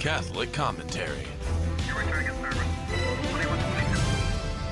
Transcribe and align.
Catholic 0.00 0.50
commentary. 0.54 1.26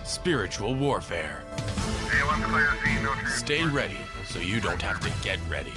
Spiritual 0.02 0.74
warfare. 0.74 1.44
Stay 3.26 3.62
ready 3.66 3.98
so 4.26 4.38
you 4.38 4.58
don't 4.58 4.80
have 4.80 5.00
to 5.00 5.12
get 5.22 5.38
ready. 5.50 5.74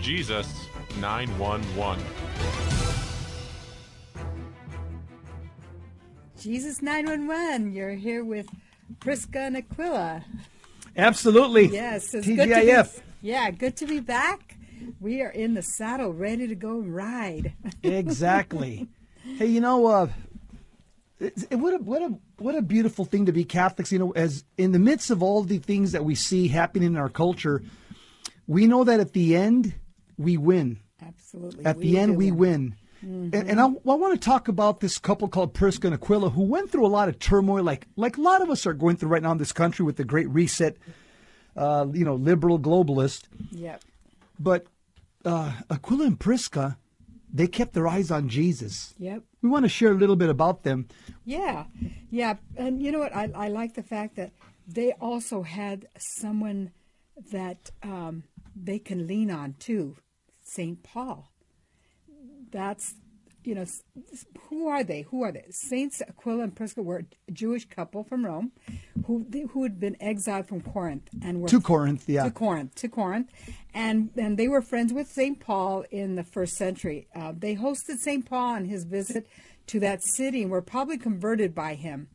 Jesus 0.00 0.66
911. 0.98 2.04
Jesus 6.40 6.82
911, 6.82 7.72
you're 7.72 7.90
here 7.90 8.24
with 8.24 8.48
Prisca 8.98 9.38
and 9.38 9.58
Aquila. 9.58 10.24
Absolutely. 10.96 11.68
Yes, 11.68 12.12
it's 12.14 12.26
TGIF. 12.26 12.36
good 12.36 12.48
to 12.48 13.00
be, 13.00 13.28
yeah, 13.28 13.50
good 13.52 13.76
to 13.76 13.86
be 13.86 14.00
back. 14.00 14.49
We 15.00 15.22
are 15.22 15.30
in 15.30 15.54
the 15.54 15.62
saddle, 15.62 16.12
ready 16.12 16.46
to 16.46 16.54
go 16.54 16.78
ride. 16.78 17.54
exactly. 17.82 18.88
Hey, 19.36 19.46
you 19.46 19.60
know, 19.60 19.86
uh, 19.86 20.08
it, 21.20 21.34
it, 21.50 21.56
what 21.56 21.74
a 21.74 21.76
what 21.78 22.00
a 22.00 22.14
what 22.38 22.54
a 22.54 22.62
beautiful 22.62 23.04
thing 23.04 23.26
to 23.26 23.32
be 23.32 23.44
Catholics. 23.44 23.92
You 23.92 23.98
know, 23.98 24.10
as 24.12 24.44
in 24.56 24.72
the 24.72 24.78
midst 24.78 25.10
of 25.10 25.22
all 25.22 25.42
the 25.42 25.58
things 25.58 25.92
that 25.92 26.04
we 26.04 26.14
see 26.14 26.48
happening 26.48 26.88
in 26.88 26.96
our 26.96 27.10
culture, 27.10 27.62
we 28.46 28.66
know 28.66 28.84
that 28.84 28.98
at 28.98 29.12
the 29.12 29.36
end 29.36 29.74
we 30.16 30.38
win. 30.38 30.80
Absolutely. 31.06 31.64
At 31.66 31.76
we 31.76 31.82
the 31.82 31.98
end, 31.98 32.16
we 32.16 32.32
win. 32.32 32.38
win. 32.38 32.76
Mm-hmm. 33.04 33.36
And, 33.36 33.50
and 33.50 33.60
I, 33.60 33.64
I 33.64 33.94
want 33.94 34.20
to 34.20 34.24
talk 34.24 34.48
about 34.48 34.80
this 34.80 34.98
couple 34.98 35.28
called 35.28 35.54
Prisca 35.54 35.86
and 35.86 35.94
Aquila, 35.94 36.30
who 36.30 36.42
went 36.42 36.70
through 36.70 36.86
a 36.86 36.88
lot 36.88 37.08
of 37.08 37.18
turmoil, 37.18 37.62
like 37.62 37.86
like 37.96 38.16
a 38.16 38.20
lot 38.20 38.42
of 38.42 38.50
us 38.50 38.66
are 38.66 38.74
going 38.74 38.96
through 38.96 39.10
right 39.10 39.22
now 39.22 39.32
in 39.32 39.38
this 39.38 39.52
country 39.52 39.84
with 39.84 39.96
the 39.96 40.04
Great 40.04 40.28
Reset. 40.28 40.76
Uh, 41.56 41.86
you 41.92 42.04
know, 42.04 42.14
liberal 42.14 42.58
globalist. 42.58 43.24
Yep. 43.50 43.82
But 44.38 44.66
uh, 45.24 45.52
Aquila 45.70 46.06
and 46.06 46.18
Prisca, 46.20 46.78
they 47.32 47.46
kept 47.46 47.74
their 47.74 47.86
eyes 47.86 48.10
on 48.10 48.28
Jesus. 48.28 48.94
Yep. 48.98 49.22
We 49.42 49.48
want 49.48 49.64
to 49.64 49.68
share 49.68 49.92
a 49.92 49.94
little 49.94 50.16
bit 50.16 50.28
about 50.28 50.62
them. 50.64 50.88
Yeah, 51.24 51.64
yeah, 52.10 52.34
and 52.56 52.82
you 52.82 52.92
know 52.92 52.98
what? 52.98 53.14
I, 53.14 53.30
I 53.34 53.48
like 53.48 53.74
the 53.74 53.82
fact 53.82 54.16
that 54.16 54.32
they 54.66 54.92
also 54.92 55.42
had 55.42 55.86
someone 55.96 56.72
that 57.32 57.70
um, 57.82 58.24
they 58.54 58.78
can 58.78 59.06
lean 59.06 59.30
on 59.30 59.54
too, 59.58 59.96
Saint 60.42 60.82
Paul. 60.82 61.30
That's 62.50 62.94
you 63.44 63.54
know 63.54 63.64
who 64.48 64.68
are 64.68 64.84
they? 64.84 65.02
Who 65.02 65.22
are 65.22 65.32
they? 65.32 65.44
Saints 65.50 66.02
Aquila 66.02 66.44
and 66.44 66.54
Prisca 66.54 66.82
were 66.82 67.04
a 67.28 67.32
Jewish 67.32 67.66
couple 67.66 68.04
from 68.04 68.24
Rome, 68.24 68.52
who 69.06 69.26
who 69.52 69.62
had 69.62 69.80
been 69.80 69.96
exiled 70.00 70.46
from 70.46 70.60
Corinth 70.60 71.08
and 71.22 71.40
were 71.40 71.48
To 71.48 71.60
Corinth, 71.60 72.08
yeah. 72.08 72.24
to 72.24 72.30
Corinth, 72.30 72.74
to 72.76 72.88
Corinth, 72.88 73.30
and 73.74 74.10
and 74.16 74.38
they 74.38 74.48
were 74.48 74.62
friends 74.62 74.92
with 74.92 75.08
Saint 75.08 75.40
Paul 75.40 75.84
in 75.90 76.16
the 76.16 76.24
first 76.24 76.54
century. 76.54 77.08
Uh, 77.14 77.32
they 77.36 77.56
hosted 77.56 77.98
Saint 77.98 78.26
Paul 78.26 78.54
on 78.54 78.64
his 78.66 78.84
visit 78.84 79.26
to 79.68 79.80
that 79.80 80.02
city 80.02 80.42
and 80.42 80.50
were 80.50 80.62
probably 80.62 80.98
converted 80.98 81.54
by 81.54 81.74
him. 81.74 82.08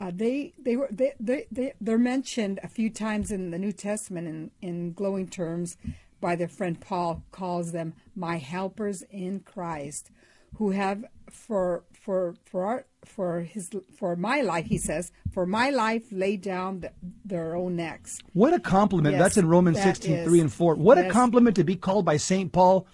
Uh, 0.00 0.10
they 0.14 0.52
they 0.58 0.76
were 0.76 0.88
they, 0.90 1.12
they 1.20 1.46
they 1.50 1.72
they're 1.80 1.98
mentioned 1.98 2.60
a 2.62 2.68
few 2.68 2.90
times 2.90 3.30
in 3.30 3.50
the 3.50 3.58
New 3.58 3.72
Testament 3.72 4.26
in 4.28 4.50
in 4.60 4.92
glowing 4.92 5.28
terms 5.28 5.76
by 6.20 6.36
their 6.36 6.48
friend 6.48 6.80
Paul 6.80 7.22
calls 7.32 7.72
them 7.72 7.94
my 8.16 8.38
helpers 8.38 9.02
in 9.10 9.40
Christ, 9.40 10.10
who 10.56 10.70
have 10.70 11.04
for 11.30 11.84
for 11.92 12.34
for 12.44 12.64
our 12.64 12.84
for 13.04 13.40
his 13.40 13.70
for 13.98 14.16
my 14.16 14.40
life 14.40 14.66
he 14.66 14.78
says 14.78 15.10
for 15.32 15.46
my 15.46 15.70
life 15.70 16.04
laid 16.12 16.40
down 16.42 16.82
th- 16.82 16.92
their 17.24 17.56
own 17.56 17.76
necks. 17.76 18.18
What 18.32 18.54
a 18.54 18.60
compliment. 18.60 19.14
Yes, 19.14 19.22
That's 19.22 19.36
in 19.36 19.48
Romans 19.48 19.78
that 19.78 19.96
16, 19.96 20.14
is. 20.18 20.28
3 20.28 20.40
and 20.40 20.52
4. 20.52 20.76
What 20.76 20.96
a 20.98 21.10
compliment 21.10 21.56
to 21.56 21.64
be 21.64 21.74
called 21.74 22.04
by 22.04 22.18
St. 22.18 22.52
Paul, 22.52 22.86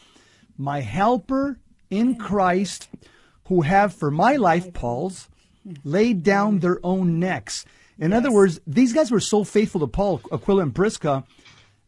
my 0.57 0.81
helper 0.81 1.59
in 1.91 2.17
Christ, 2.17 2.89
who 3.49 3.61
have 3.61 3.93
for 3.93 4.11
my 4.11 4.37
life, 4.37 4.73
Paul's, 4.73 5.29
laid 5.85 6.23
down 6.23 6.61
their 6.61 6.81
own 6.83 7.19
necks. 7.19 7.67
In 7.99 8.15
other 8.15 8.33
words, 8.33 8.59
these 8.67 8.95
guys 8.95 9.11
were 9.11 9.21
so 9.21 9.45
faithful 9.45 9.83
to 9.83 9.87
Paul, 9.87 10.23
Aquila, 10.33 10.63
and 10.63 10.75
Prisca 10.75 11.25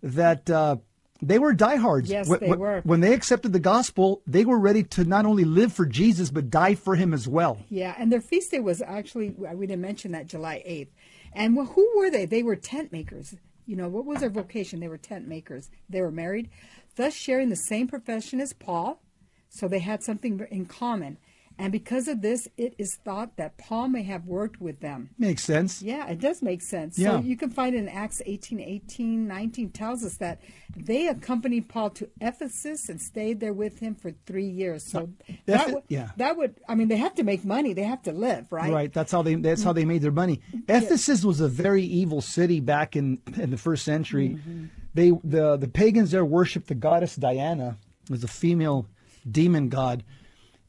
that 0.03 0.51
uh, 0.51 0.77
they 1.23 1.39
were 1.39 1.55
diehards. 1.55 2.11
Yes, 2.11 2.29
Wh- 2.29 2.41
they 2.41 2.53
were. 2.53 2.81
When 2.83 3.01
they 3.01 3.15
accepted 3.15 3.53
the 3.53 3.61
gospel, 3.61 4.21
they 4.27 4.45
were 4.45 4.59
ready 4.59 4.83
to 4.83 5.05
not 5.05 5.25
only 5.25 5.45
live 5.45 5.73
for 5.73 5.87
Jesus, 5.87 6.31
but 6.31 6.51
die 6.51 6.75
for 6.75 6.97
him 6.97 7.15
as 7.15 7.29
well. 7.29 7.59
Yeah, 7.71 7.95
and 7.97 8.13
their 8.13 8.21
feast 8.21 8.51
day 8.51 8.61
was 8.61 8.83
actually 8.83 9.31
we 9.31 9.67
didn't 9.67 9.83
mention 9.83 10.13
that 10.13 10.27
July 10.27 10.63
eighth. 10.65 10.93
And 11.33 11.57
well, 11.57 11.67
who 11.67 11.89
were 11.97 12.11
they? 12.11 12.27
They 12.27 12.43
were 12.43 12.57
tent 12.57 12.93
makers. 12.93 13.35
You 13.67 13.77
know 13.77 13.89
what 13.89 14.05
was 14.05 14.21
their 14.21 14.29
vocation? 14.29 14.81
They 14.81 14.89
were 14.89 14.99
tent 14.99 15.29
makers. 15.29 15.71
They 15.89 16.01
were 16.01 16.11
married, 16.11 16.51
thus 16.97 17.15
sharing 17.15 17.49
the 17.49 17.57
same 17.57 17.87
profession 17.87 18.41
as 18.41 18.53
Paul. 18.53 19.01
So 19.49 19.69
they 19.69 19.79
had 19.79 20.03
something 20.03 20.45
in 20.51 20.67
common. 20.67 21.19
And 21.59 21.73
because 21.73 22.09
of 22.09 22.23
this, 22.23 22.49
it 22.57 22.75
is 22.79 22.97
thought 22.97 23.37
that 23.37 23.59
Paul 23.59 23.89
may 23.89 24.03
have 24.03 24.27
worked 24.27 24.61
with 24.61 24.81
them. 24.81 25.11
Makes 25.19 25.45
sense. 25.45 25.83
Yeah, 25.83 26.09
it 26.09 26.21
does 26.21 26.43
make 26.43 26.63
sense. 26.63 26.99
Yeah. 26.99 27.13
So 27.13 27.21
you 27.21 27.37
can 27.37 27.51
find 27.51 27.75
in 27.75 27.89
Acts 27.89 28.23
18, 28.25 28.61
18, 28.61 29.29
19 29.29 29.71
tells 29.71 30.05
us 30.05 30.17
that 30.17 30.41
they 30.77 31.09
accompanied 31.09 31.69
Paul 31.69 31.91
to 31.91 32.09
Ephesus 32.21 32.89
and 32.89 33.01
stayed 33.01 33.41
there 33.41 33.53
with 33.53 33.79
him 33.79 33.95
for 33.95 34.13
three 34.27 34.49
years. 34.49 34.85
So 34.85 35.11
that 35.47 35.73
would, 35.73 35.83
yeah. 35.89 36.11
that 36.17 36.37
would, 36.37 36.61
I 36.69 36.75
mean, 36.75 36.89
they 36.89 36.97
have 36.97 37.15
to 37.17 37.25
make 37.25 37.45
money. 37.45 37.73
They 37.73 37.83
have 37.83 38.03
to 38.03 38.13
live, 38.13 38.51
right? 38.51 38.73
Right. 38.73 38.93
That's 38.93 39.13
how 39.13 39.23
they. 39.23 39.35
That's 39.35 39.63
how 39.63 39.73
they 39.73 39.85
made 39.85 40.03
their 40.03 40.13
money. 40.13 40.41
Mm-hmm. 40.55 40.85
Ephesus 40.85 41.25
was 41.25 41.41
a 41.41 41.49
very 41.49 41.85
evil 41.85 42.21
city 42.21 42.61
back 42.61 42.97
in 42.97 43.19
in 43.37 43.51
the 43.51 43.57
first 43.57 43.85
century. 43.85 44.31
Mm-hmm. 44.31 44.65
They 44.95 45.11
the 45.25 45.57
the 45.57 45.69
pagans 45.69 46.11
there 46.11 46.25
worshipped 46.25 46.69
the 46.69 46.75
goddess 46.75 47.17
Diana, 47.17 47.79
was 48.11 48.25
a 48.25 48.29
female 48.29 48.89
demon 49.31 49.69
god, 49.69 50.05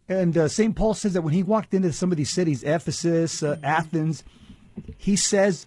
and 0.09 0.37
uh, 0.37 0.47
Saint 0.47 0.75
Paul 0.75 0.93
says 0.93 1.13
that 1.13 1.21
when 1.21 1.33
he 1.33 1.43
walked 1.43 1.73
into 1.73 1.91
some 1.93 2.11
of 2.11 2.17
these 2.17 2.31
cities, 2.31 2.63
Ephesus, 2.63 3.41
uh, 3.43 3.57
Athens, 3.63 4.23
he 4.97 5.15
says, 5.15 5.65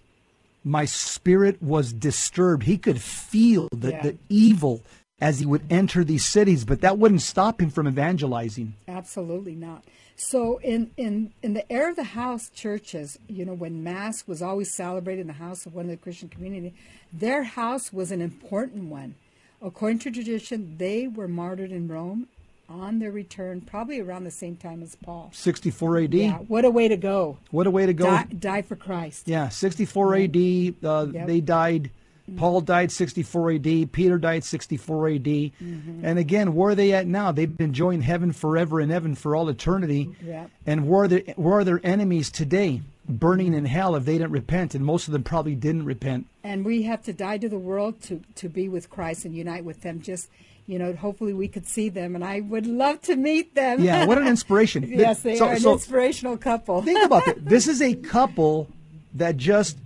"My 0.63 0.85
spirit 0.85 1.61
was 1.61 1.93
disturbed." 1.93 2.63
He 2.63 2.77
could 2.77 3.01
feel 3.01 3.67
the, 3.71 3.91
Yeah. 3.91 4.01
the 4.03 4.17
evil 4.29 4.81
as 5.19 5.39
he 5.39 5.45
would 5.47 5.63
enter 5.71 6.03
these 6.03 6.25
cities, 6.25 6.63
but 6.63 6.81
that 6.81 6.99
wouldn't 6.99 7.21
stop 7.23 7.59
him 7.59 7.71
from 7.71 7.87
evangelizing. 7.87 8.75
Absolutely 8.87 9.55
not. 9.55 9.83
So 10.15 10.57
in, 10.59 10.91
in, 10.97 11.31
in 11.41 11.53
the 11.53 11.71
era 11.71 11.89
of 11.91 11.95
the 11.95 12.03
house 12.03 12.49
churches, 12.49 13.17
you 13.27 13.45
know, 13.45 13.53
when 13.53 13.83
Mass 13.83 14.27
was 14.27 14.41
always 14.43 14.73
celebrated 14.73 15.21
in 15.21 15.27
the 15.27 15.33
house 15.33 15.65
of 15.65 15.73
one 15.73 15.85
of 15.85 15.91
the 15.91 15.97
Christian 15.97 16.29
community, 16.29 16.73
their 17.11 17.43
house 17.43 17.91
was 17.93 18.11
an 18.11 18.21
important 18.21 18.85
one. 18.85 19.15
According 19.61 19.99
to 19.99 20.11
tradition, 20.11 20.75
they 20.77 21.07
were 21.07 21.27
martyred 21.27 21.71
in 21.71 21.87
Rome 21.87 22.27
on 22.69 22.99
their 22.99 23.11
return, 23.11 23.61
probably 23.61 23.99
around 23.99 24.23
the 24.25 24.31
same 24.31 24.55
time 24.55 24.81
as 24.83 24.95
Paul. 24.95 25.29
64 25.33 25.97
A.D. 25.99 26.21
Yeah, 26.23 26.37
what 26.47 26.65
a 26.65 26.69
way 26.69 26.87
to 26.87 26.97
go. 26.97 27.37
What 27.51 27.67
a 27.67 27.71
way 27.71 27.85
to 27.85 27.93
go! 27.93 28.05
Die, 28.05 28.23
die 28.39 28.61
for 28.61 28.75
Christ. 28.75 29.27
Yeah, 29.27 29.49
64 29.49 30.15
AD. 30.15 30.35
Uh, 30.83 31.07
Yep. 31.11 31.27
They 31.27 31.41
died. 31.41 31.91
Paul 32.35 32.59
died 32.59 32.91
64 32.91 33.51
AD. 33.53 33.91
Peter 33.93 34.17
died 34.17 34.43
64 34.43 35.07
AD. 35.07 35.23
Mm-hmm. 35.23 36.01
And 36.03 36.19
again, 36.19 36.53
where 36.55 36.71
are 36.71 36.75
they 36.75 36.91
at 36.91 37.07
now? 37.07 37.31
They've 37.31 37.55
been 37.55 37.67
enjoying 37.67 38.01
heaven 38.01 38.33
forever 38.33 38.81
and 38.81 38.91
heaven 38.91 39.15
for 39.15 39.33
all 39.33 39.47
eternity. 39.47 40.09
Yep. 40.21 40.51
And 40.65 40.89
where 40.89 41.03
are, 41.03 41.07
their, 41.07 41.21
where 41.37 41.59
are 41.59 41.63
their 41.63 41.79
enemies 41.85 42.29
today? 42.29 42.81
Burning 43.07 43.53
in 43.53 43.63
hell 43.63 43.95
if 43.95 44.03
they 44.03 44.17
didn't 44.17 44.31
repent. 44.33 44.75
And 44.75 44.83
most 44.83 45.07
of 45.07 45.13
them 45.13 45.23
probably 45.23 45.55
didn't 45.55 45.85
repent. 45.85 46.27
and 46.43 46.65
we 46.65 46.81
have 46.83 47.01
to 47.03 47.13
die 47.13 47.37
to 47.37 47.47
the 47.47 47.57
world 47.57 48.01
to 48.03 48.21
to 48.35 48.49
be 48.49 48.67
with 48.67 48.89
Christ 48.89 49.23
and 49.23 49.33
unite 49.33 49.63
with 49.63 49.79
them. 49.81 50.01
Just 50.01 50.27
you 50.67 50.77
know, 50.77 50.93
hopefully 50.93 51.33
we 51.33 51.47
could 51.47 51.65
see 51.65 51.89
them, 51.89 52.13
and 52.15 52.23
I 52.23 52.41
would 52.41 52.67
love 52.67 53.01
to 53.03 53.15
meet 53.15 53.55
them. 53.55 53.81
Yeah, 53.81 54.05
what 54.05 54.17
an 54.17 54.27
inspiration. 54.35 54.83
yes, 54.87 55.21
they 55.21 55.37
So- 55.37 55.47
are 55.47 55.53
an 55.53 55.59
so- 55.59 55.73
inspirational 55.73 56.37
couple. 56.37 56.81
Think 56.81 57.03
about 57.05 57.27
it. 57.27 57.43
This 57.45 57.67
is 57.67 57.81
a 57.81 57.95
couple 57.95 58.67
that 59.15 59.37
just 59.37 59.77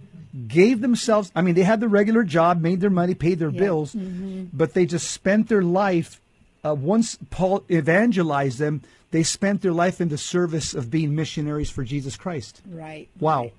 gave 0.48 0.82
themselves, 0.82 1.32
I 1.36 1.42
mean, 1.42 1.56
they 1.56 1.64
had 1.64 1.80
the 1.82 1.88
regular 1.90 2.24
job, 2.24 2.62
made 2.62 2.80
their 2.82 2.90
money, 2.90 3.14
paid 3.14 3.38
their 3.40 3.52
bills, 3.52 3.94
but 3.96 4.74
they 4.74 4.86
just 4.86 5.12
spent 5.12 5.50
their 5.50 5.62
life, 5.62 6.20
uh, 6.66 6.74
once 6.74 7.18
Paul 7.30 7.64
evangelized 7.70 8.58
them, 8.58 8.82
they 9.12 9.24
spent 9.24 9.62
their 9.62 9.74
life 9.74 10.00
in 10.00 10.08
the 10.10 10.18
service 10.18 10.74
of 10.74 10.90
being 10.90 11.14
missionaries 11.16 11.70
for 11.70 11.84
Jesus 11.84 12.16
Christ. 12.16 12.62
right. 12.70 13.08
Wow. 13.20 13.42
Right. 13.42 13.54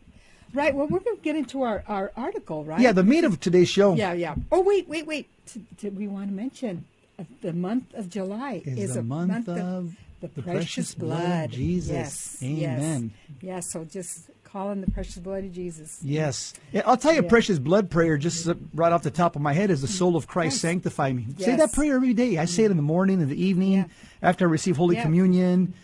Right, 0.55 0.75
Well, 0.75 0.87
we're 0.87 1.01
going 1.01 1.17
to 1.17 1.23
get 1.23 1.35
into 1.37 1.63
our, 1.63 1.83
our 1.89 2.13
article, 2.15 2.63
right? 2.65 2.79
Yeah, 2.81 2.93
the 2.93 3.03
meat 3.03 3.25
of 3.25 3.41
today's 3.41 3.71
show 3.71 3.95
Yeah, 3.95 4.13
yeah. 4.13 4.35
Oh, 4.51 4.61
wait, 4.61 4.87
wait, 4.87 5.07
wait. 5.07 5.27
T- 5.47 5.63
Did 5.79 5.97
we 5.97 6.07
want 6.09 6.29
to 6.29 6.35
mention 6.35 6.85
the 7.41 7.53
month 7.53 7.93
of 7.95 8.09
July 8.09 8.63
Is 8.65 8.95
the 8.95 9.01
a 9.01 9.03
month 9.03 9.49
of 9.49 9.95
the, 10.21 10.29
the 10.29 10.43
precious, 10.43 10.45
precious 10.45 10.95
blood 10.95 11.19
blood. 11.27 11.45
of 11.47 11.51
Jesus. 11.51 11.93
Yes. 11.93 12.39
Amen. 12.43 13.13
Yes. 13.29 13.43
yes. 13.43 13.73
So 13.73 13.85
just 13.85 14.31
call 14.45 14.69
on 14.69 14.81
the 14.83 14.91
precious 14.91 15.17
blood 15.17 15.45
of 15.45 15.53
Jesus. 15.53 15.99
Yes. 16.03 16.53
Yeah, 16.73 16.83
I'll 16.85 16.97
tell 16.97 17.13
you 17.13 17.21
a 17.21 17.25
precious 17.25 17.59
blood 17.59 17.91
prayer 17.91 18.19
just 18.19 18.47
right 18.75 18.93
off 18.93 19.03
the 19.03 19.11
top 19.11 19.35
of 19.35 19.43
my 19.43 19.53
head 19.53 19.71
is 19.71 19.81
the 19.81 19.89
soul 19.89 20.15
of 20.15 20.27
Christ 20.27 20.55
Yes. 20.57 20.61
sanctify 20.61 21.13
me. 21.13 21.27
Say 21.39 21.57
that 21.57 21.73
prayer 21.73 21.97
every 21.97 22.13
day. 22.15 22.39
I 22.39 22.45
say 22.45 22.65
it 22.65 22.71
in 22.71 22.77
the 22.77 22.83
morning 22.83 23.21
and 23.23 23.31
the 23.31 23.43
evening 23.43 23.73
Yeah. 23.73 23.85
after 24.21 24.47
I 24.47 24.51
receive 24.51 24.77
Holy 24.77 24.97
Yeah. 24.97 25.03
Communion. 25.05 25.75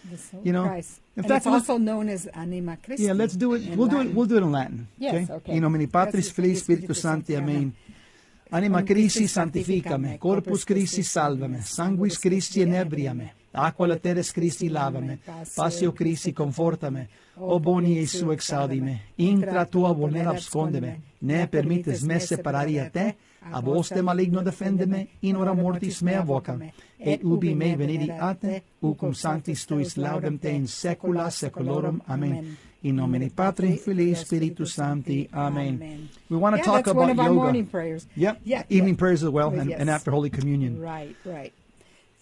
You 0.43 0.53
know. 0.53 0.65
of 0.65 0.69
Christ. 0.69 1.01
In 1.17 1.25
and 1.25 1.29
fact, 1.33 1.47
it's 1.47 1.53
also 1.53 1.79
known 1.79 2.09
as 2.09 2.27
Anima 2.27 2.77
Christi. 2.77 3.05
yeah, 3.07 3.13
let's 3.13 3.35
do 3.35 3.55
it. 3.55 3.77
We'll 3.77 3.89
do 3.89 4.01
it. 4.01 4.15
We'll 4.15 4.27
do 4.27 4.37
it 4.37 4.43
in 4.43 4.53
Latin. 4.53 4.87
Yes, 4.99 5.29
okay. 5.29 5.55
In 5.55 5.63
nomine 5.63 5.89
Patris, 5.89 6.31
Filii, 6.31 6.55
Spiritus. 6.55 7.01
Sancti. 7.03 7.35
Amen. 7.37 7.75
Anima 8.51 8.83
Christi 8.83 9.29
santificame, 9.29 10.19
corpus 10.19 10.65
Christi 10.65 11.03
salvame, 11.03 11.63
sanguis 11.63 12.19
Christi 12.19 12.63
inebriame, 12.63 13.35
aqua 13.53 13.87
lateres 13.87 14.33
Christi 14.33 14.71
lavame, 14.71 15.19
passio 15.55 15.93
Christi 15.93 16.33
confortame, 16.33 17.09
o 17.37 17.61
boni 17.61 17.99
Iesu 17.99 18.33
exaudime, 18.33 19.13
intra 19.17 19.67
tua 19.67 19.93
bonera 19.93 20.31
abscondeme, 20.31 21.01
ne 21.21 21.47
permites 21.47 22.03
me 22.03 22.19
separari 22.21 22.79
a 22.79 22.89
te, 22.91 23.17
a 23.53 23.61
voste 23.61 24.01
maligno 24.03 24.41
defendeme, 24.43 25.09
in 25.21 25.37
hora 25.37 25.53
mortis 25.53 26.01
mea 26.03 26.23
vocam, 26.23 26.63
et 26.99 27.21
ubi 27.25 27.55
me 27.55 27.77
venidi 27.77 28.11
a 28.11 28.33
te, 28.35 28.63
ucum 28.81 29.13
sanctis 29.13 29.67
tuis 29.67 29.97
laudem 29.97 30.39
te 30.39 30.51
in 30.51 30.67
saecula 30.67 31.31
saeculorum. 31.31 32.01
Amen. 32.07 32.39
Amen. 32.39 32.68
In 32.83 32.95
nomine 32.97 33.29
Patri, 33.31 33.77
Filii, 33.77 34.15
Spiritus 34.15 34.73
Sancti. 34.75 35.29
Amen. 35.35 35.67
Amen. 35.75 36.09
We 36.29 36.37
want 36.37 36.55
to 36.55 36.59
Yeah, 36.61 36.65
talk 36.65 36.87
about 36.87 36.97
one 36.97 37.11
of 37.11 37.19
our 37.19 37.27
yoga. 37.27 37.35
morning 37.35 37.67
prayers. 37.67 38.07
Yep. 38.15 38.41
Yeah, 38.45 38.63
Evening 38.69 38.95
yeah. 38.95 38.99
prayers 38.99 39.23
as 39.25 39.31
well, 39.31 39.51
and, 39.53 39.69
Yes. 39.71 39.81
and 39.81 39.91
after 39.91 40.13
Holy 40.13 40.31
Communion. 40.31 40.81
Right, 40.81 41.17
right. 41.25 41.53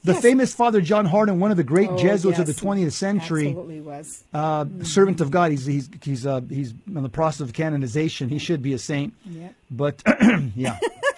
The 0.04 0.12
Yes. 0.12 0.22
famous 0.22 0.54
Father 0.54 0.80
John 0.80 1.04
Hardon, 1.04 1.40
one 1.40 1.50
of 1.50 1.56
the 1.58 1.64
great 1.64 1.90
Oh, 1.90 1.98
Jesuits 1.98 2.38
of 2.38 2.46
the 2.46 2.54
20th 2.54 2.92
century, 2.92 3.48
Absolutely 3.48 3.80
was. 3.82 4.24
uh, 4.32 4.64
servant 4.82 5.20
of 5.20 5.30
God. 5.30 5.50
He's 5.50 5.66
he's 5.66 5.90
he's 6.02 6.24
uh, 6.24 6.40
he's 6.48 6.72
in 6.86 7.02
the 7.02 7.08
process 7.08 7.40
of 7.40 7.52
canonization. 7.52 8.28
He 8.28 8.38
should 8.38 8.62
be 8.62 8.72
a 8.72 8.78
saint. 8.78 9.12
Yeah. 9.28 9.48
But 9.70 10.02
yeah, 10.56 10.78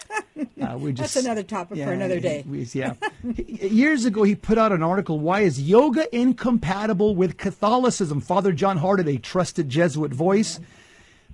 uh, 0.60 0.76
we 0.78 0.92
just 0.92 1.14
That's 1.14 1.24
another 1.24 1.42
topic 1.42 1.78
for 1.78 1.92
another 1.92 2.20
day. 2.20 2.44
we- 2.46 2.62
yeah. 2.72 2.94
Years 3.22 4.04
ago, 4.04 4.22
he 4.22 4.34
put 4.34 4.58
out 4.58 4.72
an 4.72 4.82
article. 4.82 5.18
Why 5.18 5.40
is 5.40 5.60
yoga 5.60 6.14
incompatible 6.14 7.14
with 7.14 7.36
Catholicism? 7.36 8.20
Father 8.20 8.52
John 8.52 8.76
Hardon, 8.78 9.08
a 9.08 9.18
trusted 9.18 9.68
Jesuit 9.68 10.12
voice. 10.12 10.60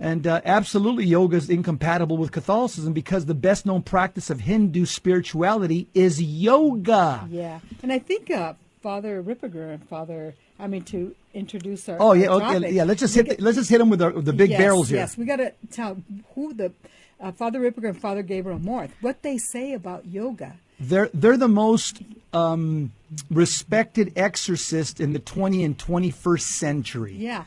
And 0.01 0.27
uh, 0.27 0.41
absolutely, 0.45 1.05
yoga 1.05 1.37
is 1.37 1.49
incompatible 1.49 2.17
with 2.17 2.33
Catholicism 2.33 2.93
because 2.93 3.27
the 3.27 3.35
best 3.35 3.65
known 3.65 3.83
practice 3.83 4.29
of 4.29 4.41
Hindu 4.41 4.87
spirituality 4.87 5.87
is 5.95 6.21
yoga. 6.21 7.27
Yeah, 7.31 7.61
and 7.83 7.93
I 7.93 8.01
think 8.01 8.29
uh, 8.31 8.55
Father 8.83 9.23
Ripperger 9.23 9.73
and 9.73 9.89
Father, 9.89 10.35
I 10.59 10.67
mean, 10.67 10.83
to 10.87 11.15
introduce 11.33 11.89
our. 11.89 11.97
Oh 12.01 12.13
yeah, 12.13 12.27
our 12.27 12.57
okay, 12.57 12.73
yeah. 12.73 12.83
Let's 12.83 13.01
just 13.01 13.15
hit 13.15 13.27
get- 13.27 13.41
let's 13.41 13.57
just 13.57 13.71
hit 13.71 13.79
them 13.79 13.89
with, 13.89 14.03
our, 14.03 14.11
with 14.11 14.25
the 14.25 14.33
big 14.33 14.51
yes, 14.51 14.59
barrels 14.59 14.89
here. 14.89 14.99
Yes, 14.99 15.17
we 15.17 15.27
got 15.27 15.37
to 15.37 15.53
tell 15.71 15.97
who 16.35 16.53
the 16.53 16.73
uh, 17.21 17.33
Father 17.33 17.61
Ripperger 17.61 17.91
and 17.91 18.01
Father 18.01 18.23
Gabriel 18.23 18.59
Amorth 18.59 18.91
what 19.01 19.23
they 19.23 19.39
say 19.39 19.73
about 19.73 20.07
yoga. 20.07 20.57
They're 20.81 21.11
they're 21.15 21.37
the 21.37 21.49
most 21.49 22.03
um, 22.33 22.93
respected 23.31 24.13
exorcist 24.17 25.01
in 25.01 25.13
the 25.13 25.19
20 25.19 25.63
and 25.65 25.79
21st 25.79 26.41
century. 26.41 27.15
Yeah, 27.17 27.45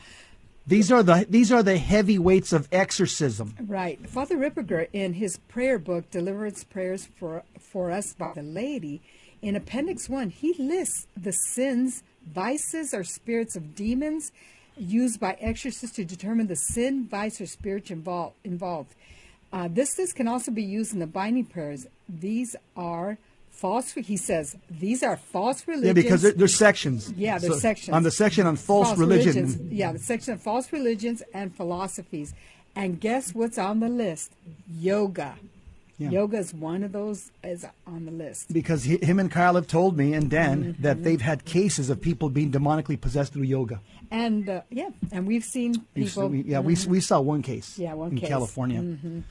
These 0.65 0.91
are 0.91 1.03
the 1.03 1.25
these 1.29 1.51
are 1.51 1.63
the 1.63 1.77
heavyweights 1.77 2.53
of 2.53 2.67
exorcism. 2.71 3.55
right. 3.67 3.99
Father 4.09 4.37
Ripperger 4.37 4.87
in 4.93 5.13
his 5.13 5.37
prayer 5.49 5.77
book, 5.79 6.09
Deliverance 6.11 6.63
Prayers 6.63 7.07
for 7.19 7.43
for 7.59 7.91
Us 7.91 8.13
by 8.13 8.31
the 8.33 8.43
Laity, 8.43 9.01
in 9.41 9.55
Appendix 9.55 10.09
One, 10.09 10.29
he 10.29 10.53
lists 10.57 11.07
the 11.15 11.31
sins, 11.33 12.03
vices, 12.25 12.93
or 12.93 13.03
spirits 13.03 13.55
of 13.55 13.75
demons 13.75 14.31
used 14.77 15.19
by 15.19 15.33
exorcists 15.41 15.95
to 15.95 16.05
determine 16.05 16.47
the 16.47 16.55
sin, 16.55 17.07
vice, 17.07 17.41
or 17.41 17.45
spirit 17.47 17.89
involved. 17.91 18.35
involved. 18.43 18.93
Uh, 19.51 19.67
this 19.71 19.97
list 19.97 20.15
can 20.15 20.27
also 20.27 20.51
be 20.51 20.63
used 20.63 20.94
in 20.94 20.99
the 20.99 21.07
binding 21.07 21.45
prayers. 21.45 21.88
These 22.09 22.55
are 22.75 23.17
false. 23.49 23.94
He 23.94 24.17
says 24.17 24.55
these 24.69 25.01
are 25.03 25.17
false 25.17 25.67
religions. 25.67 25.88
Yeah, 25.88 25.94
because 25.94 26.21
they're, 26.21 26.33
they're 26.33 26.47
sections. 26.47 27.11
Yeah, 27.15 27.38
there's 27.39 27.53
So, 27.55 27.59
sections. 27.59 27.95
On 27.95 28.03
the 28.03 28.11
section 28.11 28.45
on 28.45 28.55
false, 28.55 28.97
religion. 28.97 29.35
religions. 29.35 29.71
Yeah, 29.71 29.94
the 29.94 29.99
section 29.99 30.33
of 30.33 30.41
false 30.41 30.71
religions 30.71 31.23
and 31.33 31.55
philosophies. 31.55 32.33
And 32.75 32.99
guess 32.99 33.33
what's 33.33 33.57
on 33.57 33.79
the 33.79 33.89
list? 33.89 34.31
Yoga. 34.69 35.35
Yeah. 35.99 36.11
Yoga 36.11 36.38
is 36.38 36.53
one 36.53 36.83
of 36.83 36.91
those 36.91 37.31
is 37.44 37.65
on 37.88 38.05
the 38.05 38.11
list. 38.11 38.53
Because 38.53 38.83
he, 38.83 38.97
him 38.97 39.17
and 39.19 39.31
Kyle 39.31 39.55
have 39.55 39.65
told 39.65 39.97
me 39.97 40.13
and 40.13 40.29
Dan 40.29 40.63
Mm-hmm. 40.63 40.81
that 40.83 41.03
they've 41.03 41.21
had 41.21 41.44
cases 41.44 41.89
of 41.89 41.99
people 42.01 42.29
being 42.29 42.51
demonically 42.51 42.99
possessed 43.01 43.33
through 43.33 43.44
yoga. 43.44 43.81
And 44.11 44.47
uh, 44.47 44.61
yeah, 44.69 44.89
and 45.11 45.25
we've 45.27 45.44
seen 45.44 45.81
people. 45.95 46.29
we- 46.29 46.44
yeah, 46.44 46.59
we, 46.59 46.77
we 46.88 46.99
saw 47.01 47.19
one 47.19 47.41
case. 47.41 47.77
Yeah, 47.79 47.94
one 47.95 48.11
in 48.11 48.17
case. 48.19 48.29
California. 48.29 48.79
And 48.79 49.23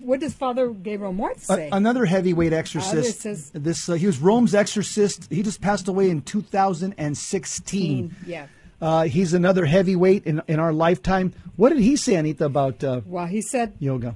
what 0.00 0.18
does 0.18 0.34
Father 0.34 0.70
Gabriel 0.70 1.12
Amorth 1.14 1.36
A- 1.36 1.54
say? 1.54 1.68
another 1.70 2.04
heavyweight 2.04 2.52
exorcist. 2.52 3.20
says- 3.20 3.50
this 3.54 3.88
uh, 3.88 3.94
he 3.94 4.06
was 4.06 4.18
Rome's 4.18 4.54
exorcist. 4.56 5.28
He 5.30 5.42
just 5.44 5.60
passed 5.60 5.86
away 5.86 6.10
in 6.10 6.22
2016. 6.22 8.16
yeah. 8.26 8.46
Uh, 8.80 9.02
he's 9.04 9.34
another 9.34 9.64
heavyweight 9.66 10.24
in 10.24 10.40
in 10.46 10.60
our 10.60 10.72
lifetime. 10.72 11.32
What 11.56 11.70
did 11.70 11.80
he 11.80 11.96
say, 11.96 12.14
Anita, 12.14 12.44
about 12.44 12.84
uh, 12.84 13.00
Well, 13.06 13.26
he 13.26 13.40
said 13.42 13.72
yoga? 13.80 14.14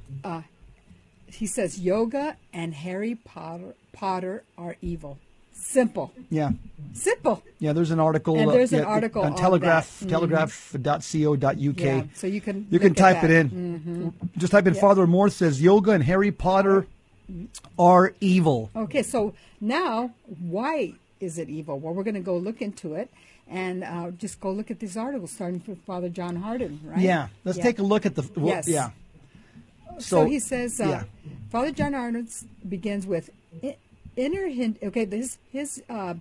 He 1.32 1.46
says 1.46 1.79
yoga 1.81 2.37
and 2.52 2.75
Harry 2.75 3.14
Potter 3.17 3.75
Potter 3.93 4.44
are 4.56 4.76
evil. 4.82 5.19
Simple. 5.55 6.12
Yeah, 6.29 6.50
Simple. 6.93 7.43
yeah. 7.61 7.73
There's 7.73 7.90
an 7.93 8.00
article. 8.00 8.37
And 8.37 8.50
uh, 8.50 8.52
there's 8.52 8.73
an 8.73 8.81
yeah, 8.81 8.84
article 8.87 9.23
on 9.23 9.32
on 9.32 9.38
Telegraph. 9.38 10.00
that. 10.00 10.06
Mhm. 10.06 10.11
Telegraph.co.uk. 10.11 11.81
Yeah. 11.81 12.02
So 12.14 12.26
you 12.26 12.40
can 12.40 12.67
You 12.70 12.79
can 12.79 12.94
type 12.94 13.23
it 13.23 13.29
that. 13.29 13.46
Mm-hmm. 13.46 14.02
in. 14.02 14.12
Just 14.37 14.50
type 14.52 14.67
in 14.67 14.75
Father 14.75 15.06
Amorth 15.06 15.32
says 15.32 15.62
yoga 15.62 15.93
and 15.93 16.02
Harry 16.05 16.32
Potter 16.32 16.87
are 17.79 18.12
evil. 18.20 18.70
Okay, 18.75 19.02
so 19.02 19.34
now 19.61 20.11
why 20.40 20.94
is 21.20 21.38
it 21.38 21.49
evil? 21.49 21.79
Well, 21.79 21.94
we're 21.94 22.02
going 22.05 22.14
to 22.14 22.20
go 22.20 22.37
look 22.37 22.61
into 22.61 22.94
it 22.94 23.11
and 23.49 23.84
uh, 23.84 24.11
just 24.11 24.40
go 24.40 24.50
look 24.50 24.70
at 24.70 24.81
these 24.81 24.96
articles 24.96 25.31
starting 25.31 25.62
with 25.67 25.79
Father 25.84 26.08
John 26.08 26.37
Hardon, 26.37 26.81
right? 26.84 26.99
Yeah, 26.99 27.29
let's 27.44 27.58
Yeah. 27.58 27.64
take 27.64 27.79
a 27.79 27.82
look 27.84 28.05
at 28.05 28.14
the. 28.17 28.23
well, 28.37 28.46
Yes. 28.49 28.69
Yeah. 28.69 28.90
So, 29.99 30.25
he 30.25 30.39
says, 30.39 30.81
uh, 30.81 30.89
yeah. 30.89 31.05
Father 31.50 31.71
John 31.71 31.93
Hardon 31.93 32.29
begins 32.69 33.06
with 33.06 33.31
inner 34.17 34.49
Hindu. 34.49 34.87
Okay, 34.87 35.05
this 35.05 35.39
his 35.53 35.83
uh, 35.89 36.15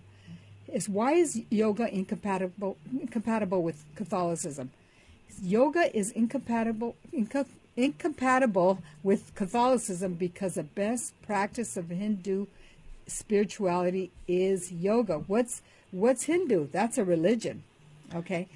is 0.71 0.87
why 0.89 1.13
is 1.13 1.41
yoga 1.49 1.93
incompatible 1.93 2.77
incompatible 2.91 3.63
with 3.63 3.83
Catholicism? 3.95 4.71
Yoga 5.41 5.95
is 5.95 6.11
incompatible 6.11 6.95
inco- 7.13 7.47
incompatible 7.77 8.79
with 9.03 9.33
Catholicism 9.35 10.13
because 10.13 10.55
the 10.55 10.63
best 10.63 11.13
practice 11.21 11.77
of 11.77 11.89
Hindu 11.89 12.47
spirituality 13.07 14.11
is 14.27 14.71
yoga. 14.71 15.19
What's 15.27 15.61
what's 15.91 16.23
Hindu? 16.23 16.67
That's 16.71 16.97
a 16.97 17.03
religion. 17.03 17.63
Okay. 18.13 18.47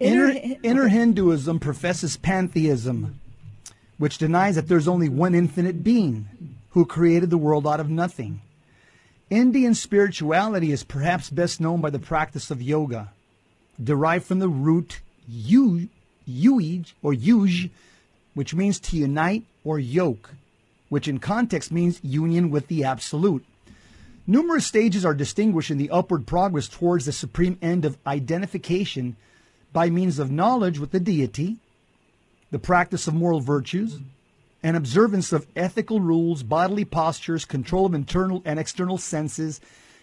Inner, 0.00 0.32
Hi- 0.32 0.58
inner 0.62 0.88
Hinduism 0.88 1.58
professes 1.58 2.16
pantheism, 2.16 3.18
which 3.98 4.18
denies 4.18 4.54
that 4.54 4.68
there's 4.68 4.88
only 4.88 5.08
one 5.08 5.34
infinite 5.34 5.84
being 5.84 6.28
who 6.70 6.86
created 6.86 7.30
the 7.30 7.38
world 7.38 7.66
out 7.66 7.80
of 7.80 7.90
nothing. 7.90 8.40
Indian 9.28 9.74
spirituality 9.74 10.72
is 10.72 10.84
perhaps 10.84 11.28
best 11.28 11.60
known 11.60 11.80
by 11.80 11.90
the 11.90 11.98
practice 11.98 12.50
of 12.50 12.62
yoga, 12.62 13.12
derived 13.82 14.24
from 14.24 14.38
the 14.38 14.48
root 14.48 15.00
yu, 15.28 15.88
yuij 16.26 16.92
or 17.02 17.12
yuj, 17.12 17.70
which 18.34 18.54
means 18.54 18.80
to 18.80 18.96
unite 18.96 19.44
or 19.64 19.78
yoke, 19.78 20.30
which 20.88 21.08
in 21.08 21.18
context 21.18 21.70
means 21.70 22.00
union 22.02 22.50
with 22.50 22.68
the 22.68 22.84
absolute. 22.84 23.44
Numerous 24.26 24.66
stages 24.66 25.04
are 25.04 25.14
distinguished 25.14 25.70
in 25.70 25.78
the 25.78 25.90
upward 25.90 26.26
progress 26.26 26.68
towards 26.68 27.04
the 27.04 27.12
supreme 27.12 27.58
end 27.60 27.84
of 27.84 27.98
identification 28.06 29.16
by 29.72 29.90
means 29.90 30.18
of 30.18 30.30
knowledge 30.30 30.78
with 30.78 30.90
the 30.90 31.00
deity, 31.00 31.56
the 32.50 32.58
practice 32.58 33.06
of 33.06 33.14
moral 33.14 33.40
virtues, 33.40 33.98
and 34.62 34.76
observance 34.76 35.32
of 35.32 35.46
ethical 35.54 36.00
rules, 36.00 36.42
bodily 36.42 36.84
postures, 36.84 37.44
control 37.44 37.86
of 37.86 37.94
internal 37.94 38.42
and 38.44 38.58
external 38.58 38.98
senses, 38.98 39.60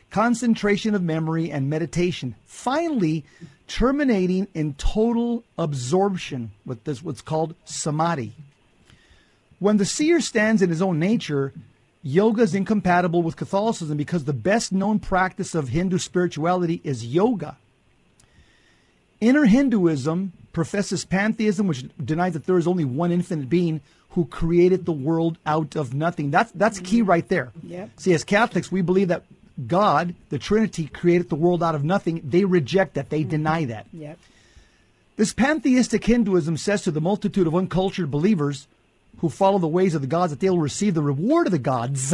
concentration 0.09 0.95
of 0.95 1.03
memory, 1.03 1.51
and 1.51 1.69
meditation. 1.69 2.35
Finally, 2.45 3.25
terminating 3.67 4.47
in 4.53 4.73
total 4.75 5.43
absorption 5.57 6.51
with 6.65 6.83
this 6.83 7.03
what's 7.03 7.21
called 7.21 7.55
samadhi. 7.65 8.33
When 9.59 9.77
the 9.77 9.85
seer 9.85 10.21
stands 10.21 10.61
in 10.61 10.69
his 10.69 10.81
own 10.81 10.99
nature, 10.99 11.53
yoga 12.03 12.43
is 12.43 12.53
incompatible 12.53 13.23
with 13.23 13.35
Catholicism 13.35 13.97
because 13.97 14.25
the 14.25 14.33
best 14.33 14.71
known 14.71 14.99
practice 14.99 15.55
of 15.55 15.69
Hindu 15.69 15.97
spirituality 15.97 16.81
is 16.83 17.05
yoga. 17.05 17.57
Inner 19.19 19.45
Hinduism 19.45 20.33
professes 20.55 21.03
pantheism, 21.05 21.67
which 21.67 21.85
denies 22.03 22.33
that 22.33 22.45
there 22.45 22.57
is 22.57 22.65
only 22.65 22.85
one 22.85 23.11
infinite 23.11 23.49
being 23.49 23.81
who 24.11 24.25
created 24.25 24.85
the 24.85 24.93
world 24.93 25.37
out 25.45 25.75
of 25.75 25.93
nothing. 25.93 26.31
That's 26.31 26.51
that's 26.53 26.79
key 26.79 27.01
mm-hmm. 27.01 27.09
right 27.09 27.27
there. 27.27 27.51
Yep. 27.61 27.89
See, 27.97 28.13
as 28.13 28.23
Catholics, 28.23 28.71
we 28.71 28.81
believe 28.81 29.09
that 29.09 29.23
God, 29.67 30.15
the 30.29 30.39
Trinity, 30.39 30.87
created 30.87 31.29
the 31.29 31.35
world 31.35 31.61
out 31.61 31.75
of 31.75 31.83
nothing. 31.83 32.21
They 32.23 32.45
reject 32.45 32.95
that. 32.95 33.09
They 33.09 33.21
mm-hmm. 33.21 33.29
deny 33.29 33.65
that. 33.65 33.85
Yep. 33.93 34.17
This 35.17 35.33
pantheistic 35.33 36.05
Hinduism 36.05 36.57
says 36.57 36.81
to 36.83 36.91
the 36.91 37.01
multitude 37.01 37.47
of 37.47 37.55
uncultured 37.55 38.09
believers 38.09 38.67
who 39.19 39.29
follow 39.29 39.59
the 39.59 39.67
ways 39.67 39.93
of 39.93 40.01
the 40.01 40.07
gods 40.07 40.31
that 40.31 40.39
they 40.39 40.49
will 40.49 40.59
receive 40.59 40.93
the 40.93 41.01
reward 41.01 41.47
of 41.47 41.51
the 41.51 41.59
gods. 41.59 42.13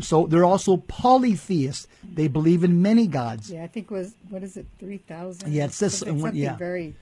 So 0.00 0.26
they're 0.26 0.44
also 0.44 0.76
polytheists. 0.76 1.88
They 2.04 2.28
believe 2.28 2.64
in 2.64 2.82
many 2.82 3.06
gods. 3.06 3.50
Yeah, 3.50 3.64
I 3.64 3.66
think 3.66 3.90
it 3.90 3.94
was 3.94 4.14
what 4.28 4.42
is 4.42 4.56
it, 4.56 4.66
three 4.78 4.98
thousand? 4.98 5.52
Yeah, 5.52 5.64
it 5.64 5.72
says 5.72 5.96
something, 5.96 6.20
something- 6.20 6.42
yeah. 6.42 6.56
very, 6.56 6.94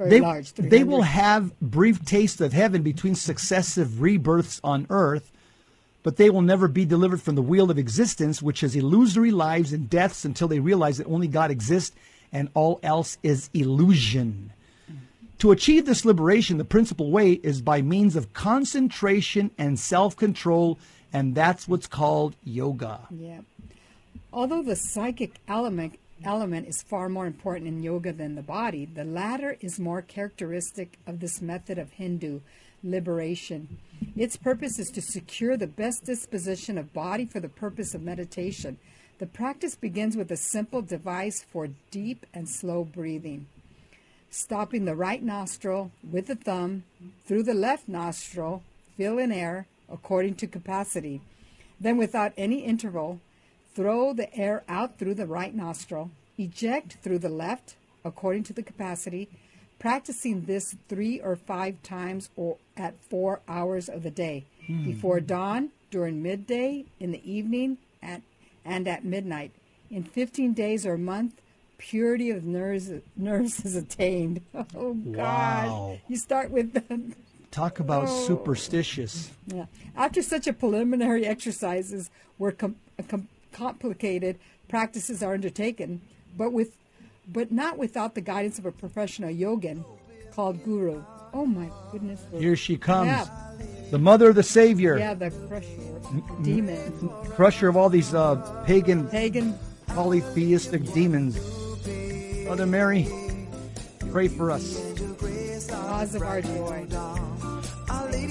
very 0.00 0.10
They, 0.10 0.20
large. 0.22 0.52
they 0.54 0.82
will 0.82 1.02
have 1.02 1.58
brief 1.60 2.04
taste 2.04 2.40
of 2.40 2.54
heaven 2.54 2.82
between 2.82 3.14
successive 3.14 4.00
rebirths 4.00 4.58
on 4.64 4.86
earth, 4.88 5.30
but 6.02 6.16
they 6.16 6.30
will 6.30 6.40
never 6.40 6.68
be 6.68 6.86
delivered 6.86 7.20
from 7.20 7.34
the 7.34 7.42
wheel 7.42 7.70
of 7.70 7.76
existence, 7.78 8.40
which 8.40 8.62
is 8.62 8.74
illusory 8.74 9.30
lives 9.30 9.74
and 9.74 9.90
deaths 9.90 10.24
until 10.24 10.48
they 10.48 10.58
realize 10.58 10.96
that 10.96 11.06
only 11.06 11.28
God 11.28 11.50
exists 11.50 11.94
and 12.32 12.48
all 12.54 12.80
else 12.82 13.18
is 13.22 13.50
illusion. 13.52 14.54
To 15.40 15.50
achieve 15.50 15.84
this 15.84 16.06
liberation, 16.06 16.56
the 16.56 16.64
principal 16.64 17.10
way 17.10 17.32
is 17.32 17.60
by 17.60 17.82
means 17.82 18.16
of 18.16 18.32
concentration 18.32 19.50
and 19.58 19.78
self 19.78 20.16
control, 20.16 20.78
and 21.12 21.34
that's 21.34 21.68
what's 21.68 21.86
called 21.86 22.36
yoga. 22.42 23.00
Yeah. 23.10 23.40
Although 24.32 24.62
the 24.62 24.76
psychic 24.76 25.40
element 25.46 25.98
element 26.24 26.68
is 26.68 26.82
far 26.82 27.08
more 27.08 27.26
important 27.26 27.66
in 27.66 27.82
yoga 27.82 28.12
than 28.12 28.34
the 28.34 28.42
body, 28.42 28.84
the 28.84 29.04
latter 29.04 29.56
is 29.60 29.78
more 29.78 30.02
characteristic 30.02 30.98
of 31.06 31.20
this 31.20 31.40
method 31.40 31.78
of 31.78 31.92
Hindu 31.92 32.40
liberation. 32.82 33.78
Its 34.16 34.36
purpose 34.36 34.78
is 34.78 34.90
to 34.90 35.02
secure 35.02 35.56
the 35.56 35.66
best 35.66 36.04
disposition 36.04 36.78
of 36.78 36.92
body 36.92 37.26
for 37.26 37.40
the 37.40 37.48
purpose 37.48 37.94
of 37.94 38.02
meditation. 38.02 38.78
The 39.18 39.26
practice 39.26 39.74
begins 39.74 40.16
with 40.16 40.30
a 40.30 40.36
simple 40.36 40.82
device 40.82 41.42
for 41.42 41.68
deep 41.90 42.24
and 42.32 42.48
slow 42.48 42.84
breathing. 42.84 43.46
Stopping 44.30 44.84
the 44.84 44.94
right 44.94 45.22
nostril 45.22 45.90
with 46.08 46.26
the 46.26 46.36
thumb 46.36 46.84
through 47.26 47.42
the 47.42 47.54
left 47.54 47.88
nostril, 47.88 48.62
fill 48.96 49.18
in 49.18 49.32
air 49.32 49.66
according 49.90 50.36
to 50.36 50.46
capacity. 50.46 51.20
Then, 51.80 51.96
without 51.96 52.32
any 52.36 52.60
interval, 52.60 53.20
throw 53.80 54.12
the 54.12 54.34
air 54.36 54.62
out 54.68 54.98
through 54.98 55.14
the 55.14 55.26
right 55.26 55.54
nostril, 55.54 56.10
eject 56.36 56.98
through 57.02 57.18
the 57.18 57.30
left 57.30 57.76
according 58.04 58.42
to 58.42 58.52
the 58.52 58.62
capacity, 58.62 59.26
practicing 59.78 60.44
this 60.44 60.76
three 60.86 61.18
or 61.18 61.34
five 61.34 61.82
times 61.82 62.28
or 62.36 62.58
at 62.76 62.94
four 63.02 63.40
hours 63.48 63.88
of 63.88 64.02
the 64.02 64.10
day 64.10 64.44
hmm. 64.66 64.84
before 64.84 65.18
dawn, 65.18 65.70
during 65.90 66.22
midday, 66.22 66.84
in 67.00 67.10
the 67.10 67.30
evening, 67.30 67.78
at, 68.02 68.20
and 68.66 68.86
at 68.86 69.02
midnight. 69.02 69.50
In 69.90 70.04
15 70.04 70.52
days 70.52 70.84
or 70.84 70.94
a 70.94 70.98
month, 70.98 71.40
purity 71.78 72.30
of 72.30 72.44
nerves, 72.44 72.90
nerves 73.16 73.64
is 73.64 73.76
attained. 73.76 74.42
Oh, 74.76 74.92
gosh. 74.92 75.66
Wow. 75.66 75.98
You 76.06 76.16
start 76.16 76.50
with 76.50 76.74
the, 76.74 77.14
Talk 77.50 77.80
about 77.80 78.08
Oh. 78.08 78.26
superstitious. 78.26 79.30
yeah. 79.46 79.66
After 79.96 80.20
such 80.20 80.46
a 80.46 80.52
preliminary 80.52 81.26
exercises 81.26 82.10
where 82.36 82.52
com- 82.52 82.76
com- 83.08 83.28
complicated 83.52 84.38
practices 84.68 85.22
are 85.22 85.34
undertaken, 85.34 86.00
but 86.36 86.52
with 86.52 86.76
but 87.28 87.52
not 87.52 87.78
without 87.78 88.14
the 88.14 88.20
guidance 88.20 88.58
of 88.58 88.66
a 88.66 88.72
professional 88.72 89.30
yogin 89.32 89.84
called 90.34 90.62
guru. 90.64 91.02
Oh 91.32 91.46
my 91.46 91.70
goodness. 91.92 92.20
Here 92.36 92.56
she 92.56 92.76
comes. 92.76 93.06
Yeah. 93.06 93.26
The 93.90 93.98
mother 93.98 94.30
of 94.30 94.34
the 94.36 94.42
Savior, 94.42 94.98
Yeah, 94.98 95.14
the 95.14 95.30
crusher 95.30 95.68
demon. 96.42 97.08
crusher 97.30 97.68
of 97.68 97.76
all 97.76 97.88
these 97.88 98.14
uh, 98.14 98.36
pagan, 98.66 99.06
Pagan. 99.08 99.56
polytheistic 99.86 100.92
demons. 100.92 101.38
Mother 102.46 102.66
Mary, 102.66 103.06
pray 104.10 104.26
for 104.28 104.50
us. 104.50 104.80
Cause 105.68 106.14
of 106.16 106.22
our 106.22 106.40
joy. 106.40 106.86
Saying 108.10 108.30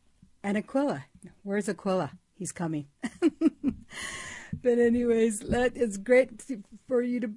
and 0.43 0.57
Aquila. 0.57 1.05
Where's 1.43 1.69
Aquila? 1.69 2.11
He's 2.33 2.51
coming. 2.51 2.87
but 3.21 4.79
anyways, 4.79 5.43
let, 5.43 5.75
it's 5.75 5.97
great 5.97 6.41
for 6.87 7.01
you 7.01 7.19
to 7.19 7.31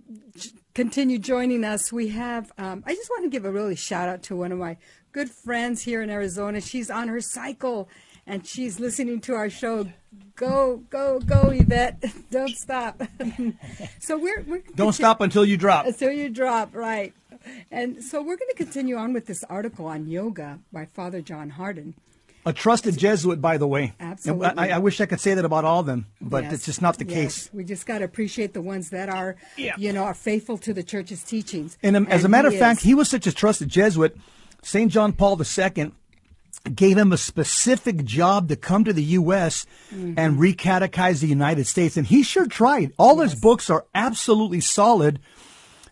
continue 0.74 1.18
joining 1.18 1.64
us. 1.64 1.92
We 1.92 2.08
have, 2.08 2.52
um, 2.58 2.82
I 2.86 2.94
just 2.94 3.10
want 3.10 3.24
to 3.24 3.30
give 3.30 3.44
a 3.44 3.52
really 3.52 3.76
shout 3.76 4.08
out 4.08 4.22
to 4.24 4.36
one 4.36 4.52
of 4.52 4.58
my 4.58 4.76
good 5.12 5.30
friends 5.30 5.82
here 5.82 6.02
in 6.02 6.10
Arizona. 6.10 6.60
She's 6.60 6.90
on 6.90 7.08
her 7.08 7.20
cycle 7.20 7.88
and 8.26 8.46
she's 8.46 8.80
listening 8.80 9.20
to 9.22 9.34
our 9.34 9.50
show. 9.50 9.86
Go, 10.36 10.82
go, 10.90 11.20
go, 11.20 11.50
Yvette. 11.50 12.02
Don't 12.30 12.56
stop. 12.56 13.02
so 14.00 14.18
we're, 14.18 14.42
we're 14.42 14.62
Don't 14.74 14.94
stop 14.94 15.20
until 15.20 15.44
you 15.44 15.56
drop. 15.56 15.86
until 15.86 16.10
you 16.10 16.30
drop, 16.30 16.74
right. 16.74 17.12
And 17.70 18.02
so 18.02 18.20
we're 18.20 18.36
going 18.36 18.50
to 18.50 18.56
continue 18.56 18.96
on 18.96 19.12
with 19.12 19.26
this 19.26 19.44
article 19.44 19.86
on 19.86 20.06
yoga 20.06 20.60
by 20.72 20.86
Father 20.86 21.20
John 21.20 21.50
Hardon. 21.50 21.94
A 22.46 22.52
trusted 22.52 22.98
Jesuit, 22.98 23.40
by 23.40 23.56
the 23.56 23.66
way. 23.66 23.94
Absolutely. 23.98 24.46
I, 24.58 24.76
I 24.76 24.78
wish 24.78 25.00
I 25.00 25.06
could 25.06 25.20
say 25.20 25.32
that 25.34 25.44
about 25.46 25.64
all 25.64 25.80
of 25.80 25.86
them, 25.86 26.06
but 26.20 26.44
Yes, 26.44 26.52
it's 26.52 26.66
just 26.66 26.82
not 26.82 26.98
the 26.98 27.06
yes. 27.06 27.14
case. 27.14 27.50
We 27.54 27.64
just 27.64 27.86
got 27.86 27.98
to 27.98 28.04
appreciate 28.04 28.52
the 28.52 28.60
ones 28.60 28.90
that 28.90 29.08
are, 29.08 29.36
Yeah. 29.56 29.74
you 29.78 29.92
know, 29.94 30.04
are 30.04 30.12
faithful 30.14 30.58
to 30.58 30.74
the 30.74 30.82
church's 30.82 31.22
teachings. 31.22 31.78
And 31.82 31.96
um, 31.96 32.06
as 32.10 32.22
a 32.24 32.28
matter 32.28 32.48
of 32.48 32.56
fact, 32.58 32.80
is. 32.80 32.84
he 32.84 32.94
was 32.94 33.08
such 33.08 33.26
a 33.26 33.32
trusted 33.32 33.70
Jesuit. 33.70 34.16
St. 34.62 34.92
John 34.92 35.12
Paul 35.14 35.40
II 35.40 35.92
gave 36.74 36.96
him 36.98 37.12
a 37.12 37.16
specific 37.18 38.04
job 38.04 38.48
to 38.48 38.56
come 38.56 38.84
to 38.84 38.92
the 38.92 39.02
U.S. 39.18 39.66
Mm-hmm. 39.92 40.18
and 40.18 40.38
recatechize 40.38 41.20
the 41.20 41.26
United 41.26 41.66
States. 41.66 41.96
And 41.96 42.06
he 42.06 42.22
sure 42.22 42.46
tried. 42.46 42.92
All 42.98 43.20
his 43.20 43.34
books 43.34 43.68
are 43.70 43.84
absolutely 43.94 44.60
solid, 44.60 45.18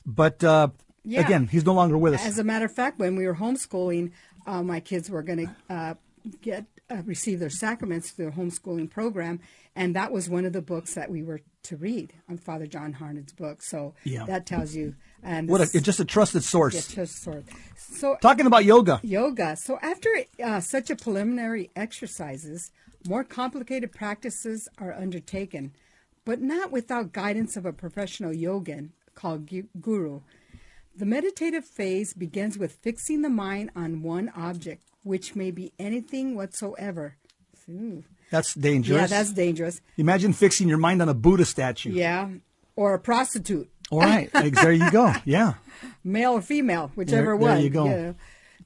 but 0.06 0.42
uh, 0.44 0.68
Yeah. 1.04 1.20
again, 1.24 1.46
he's 1.48 1.64
no 1.64 1.72
longer 1.74 1.96
with 1.98 2.14
us. 2.14 2.24
As 2.24 2.38
a 2.38 2.44
matter 2.44 2.64
of 2.66 2.72
fact, 2.74 2.98
when 2.98 3.16
we 3.16 3.26
were 3.26 3.34
homeschooling, 3.36 4.12
uh, 4.46 4.62
my 4.62 4.80
kids 4.80 5.10
were 5.10 5.22
going 5.22 5.46
to 5.68 5.74
uh, 5.74 5.94
get 6.40 6.64
uh, 6.90 7.02
receive 7.04 7.38
their 7.40 7.50
sacraments 7.50 8.10
through 8.10 8.26
the 8.26 8.32
homeschooling 8.32 8.90
program, 8.90 9.40
and 9.74 9.96
that 9.96 10.12
was 10.12 10.28
one 10.28 10.44
of 10.44 10.52
the 10.52 10.60
books 10.62 10.94
that 10.94 11.10
we 11.10 11.22
were 11.22 11.40
to 11.64 11.76
read 11.76 12.12
on 12.28 12.36
Father 12.38 12.66
John 12.66 12.92
Hardon's 12.94 13.32
book. 13.32 13.62
So 13.62 13.94
Yeah. 14.04 14.24
that 14.26 14.46
tells 14.46 14.74
you. 14.74 14.94
And 15.22 15.48
what 15.48 15.60
a, 15.60 15.80
just 15.80 16.00
a 16.00 16.04
trusted 16.04 16.42
source. 16.42 16.74
yeah, 16.74 17.04
just 17.04 17.22
sort. 17.22 17.44
So 17.76 18.16
Talking 18.20 18.46
about 18.46 18.64
yoga. 18.64 19.00
yoga. 19.02 19.56
So 19.56 19.78
after 19.82 20.08
uh, 20.42 20.60
such 20.60 20.90
a 20.90 20.96
preliminary 20.96 21.70
exercises, 21.76 22.70
more 23.06 23.24
complicated 23.24 23.92
practices 23.92 24.68
are 24.78 24.92
undertaken, 24.92 25.72
but 26.24 26.40
not 26.40 26.70
without 26.72 27.12
guidance 27.12 27.56
of 27.56 27.64
a 27.64 27.72
professional 27.72 28.32
yogin 28.32 28.90
called 29.14 29.48
guru. 29.80 30.20
The 30.94 31.06
meditative 31.06 31.64
phase 31.64 32.12
begins 32.12 32.58
with 32.58 32.72
fixing 32.82 33.22
the 33.22 33.30
mind 33.30 33.70
on 33.74 34.02
one 34.02 34.30
object, 34.36 34.82
which 35.02 35.34
may 35.34 35.50
be 35.50 35.72
anything 35.78 36.34
whatsoever. 36.34 37.16
Ooh. 37.68 38.04
That's 38.30 38.54
dangerous. 38.54 39.00
Yeah, 39.00 39.06
that's 39.06 39.32
dangerous. 39.32 39.80
Imagine 39.96 40.32
fixing 40.32 40.68
your 40.68 40.78
mind 40.78 41.02
on 41.02 41.08
a 41.08 41.14
Buddha 41.14 41.44
statue. 41.44 41.92
Yeah. 41.92 42.28
Or 42.76 42.94
a 42.94 42.98
prostitute, 42.98 43.70
All 43.90 44.00
right. 44.00 44.30
There 44.32 44.72
you 44.72 44.90
go. 44.90 45.12
Yeah. 45.24 45.54
male 46.02 46.32
or 46.32 46.42
female, 46.42 46.90
whichever 46.94 47.36
There- 47.38 47.48
there 47.48 47.60
you 47.60 47.70
go. 47.70 48.14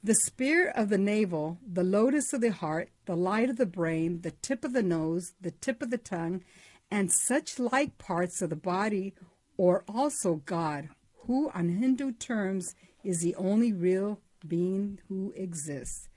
The 0.03 0.15
spear 0.15 0.69
of 0.69 0.87
the 0.89 0.97
navel, 0.97 1.57
the 1.67 1.83
lotus 1.83 2.31
of 2.31 2.39
the 2.39 2.51
heart, 2.51 2.89
the 3.05 3.15
light 3.17 3.49
of 3.49 3.57
the 3.57 3.65
brain, 3.65 4.21
the 4.21 4.31
tip 4.31 4.63
of 4.63 4.71
the 4.73 4.83
nose, 4.83 5.33
the 5.41 5.51
tip 5.51 5.81
of 5.81 5.89
the 5.89 5.97
tongue, 5.97 6.43
and 6.89 7.11
such 7.11 7.59
like 7.59 7.97
parts 7.97 8.41
of 8.41 8.49
the 8.49 8.55
body, 8.55 9.13
or 9.57 9.83
also 9.87 10.35
God, 10.45 10.89
who 11.25 11.49
on 11.53 11.67
Hindu 11.69 12.13
terms 12.13 12.73
is 13.03 13.19
the 13.19 13.35
only 13.35 13.73
real 13.73 14.21
being 14.47 14.99
who 15.09 15.33
exists. 15.35 16.07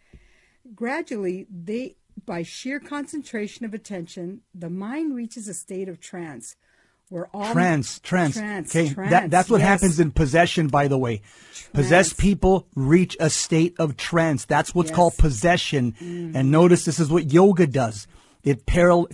Gradually, 0.74 1.46
they 1.50 1.96
by 2.26 2.42
sheer 2.42 2.78
concentration 2.80 3.64
of 3.64 3.72
attention, 3.74 4.42
the 4.54 4.68
mind 4.70 5.14
reaches 5.14 5.48
a 5.48 5.54
state 5.54 5.88
of 5.88 6.00
trance 6.00 6.56
where 7.08 7.26
all 7.34 7.52
Trance, 7.52 7.98
trance. 8.00 8.36
trance, 8.36 8.70
okay, 8.76 8.92
trance, 8.94 9.10
that, 9.10 9.30
that's 9.30 9.50
what 9.50 9.58
yes. 9.60 9.68
happens 9.68 9.98
in 9.98 10.12
possession, 10.12 10.68
by 10.68 10.86
the 10.86 10.98
way. 10.98 11.22
Possessed 11.72 12.18
people 12.18 12.68
reach 12.76 13.16
a 13.18 13.28
state 13.30 13.74
of 13.80 13.96
trance. 13.96 14.44
That's 14.44 14.74
what's 14.74 14.90
Yes. 14.90 14.96
called 14.96 15.16
possession. 15.18 15.94
And 16.00 16.50
notice 16.52 16.84
this 16.84 17.00
is 17.00 17.10
what 17.10 17.32
yoga 17.32 17.66
does. 17.66 18.06
It 18.44 18.64
parallel. 18.66 19.08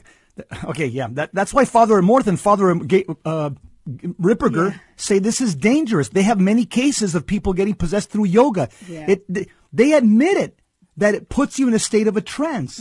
Okay, 0.64 0.86
yeah, 0.86 1.06
that, 1.12 1.30
that's 1.32 1.54
why 1.54 1.64
Father 1.64 1.94
Amorth 1.94 2.26
and 2.26 2.38
Father 2.38 2.74
Ga- 2.74 3.06
uh, 3.24 3.50
Ripperger 3.88 4.72
Yeah. 4.72 4.78
say 4.96 5.18
this 5.18 5.40
is 5.40 5.54
dangerous. 5.54 6.10
They 6.10 6.22
have 6.22 6.38
many 6.38 6.66
cases 6.66 7.14
of 7.14 7.24
people 7.26 7.54
getting 7.54 7.74
possessed 7.74 8.10
through 8.10 8.24
yoga. 8.26 8.68
Yeah. 8.86 9.06
It, 9.12 9.24
they, 9.32 9.46
they 9.72 9.92
admit 9.94 10.36
it 10.36 10.58
that 10.96 11.14
it 11.14 11.28
puts 11.28 11.58
you 11.58 11.68
in 11.68 11.74
a 11.74 11.78
state 11.78 12.06
of 12.06 12.16
a 12.16 12.20
trance. 12.20 12.80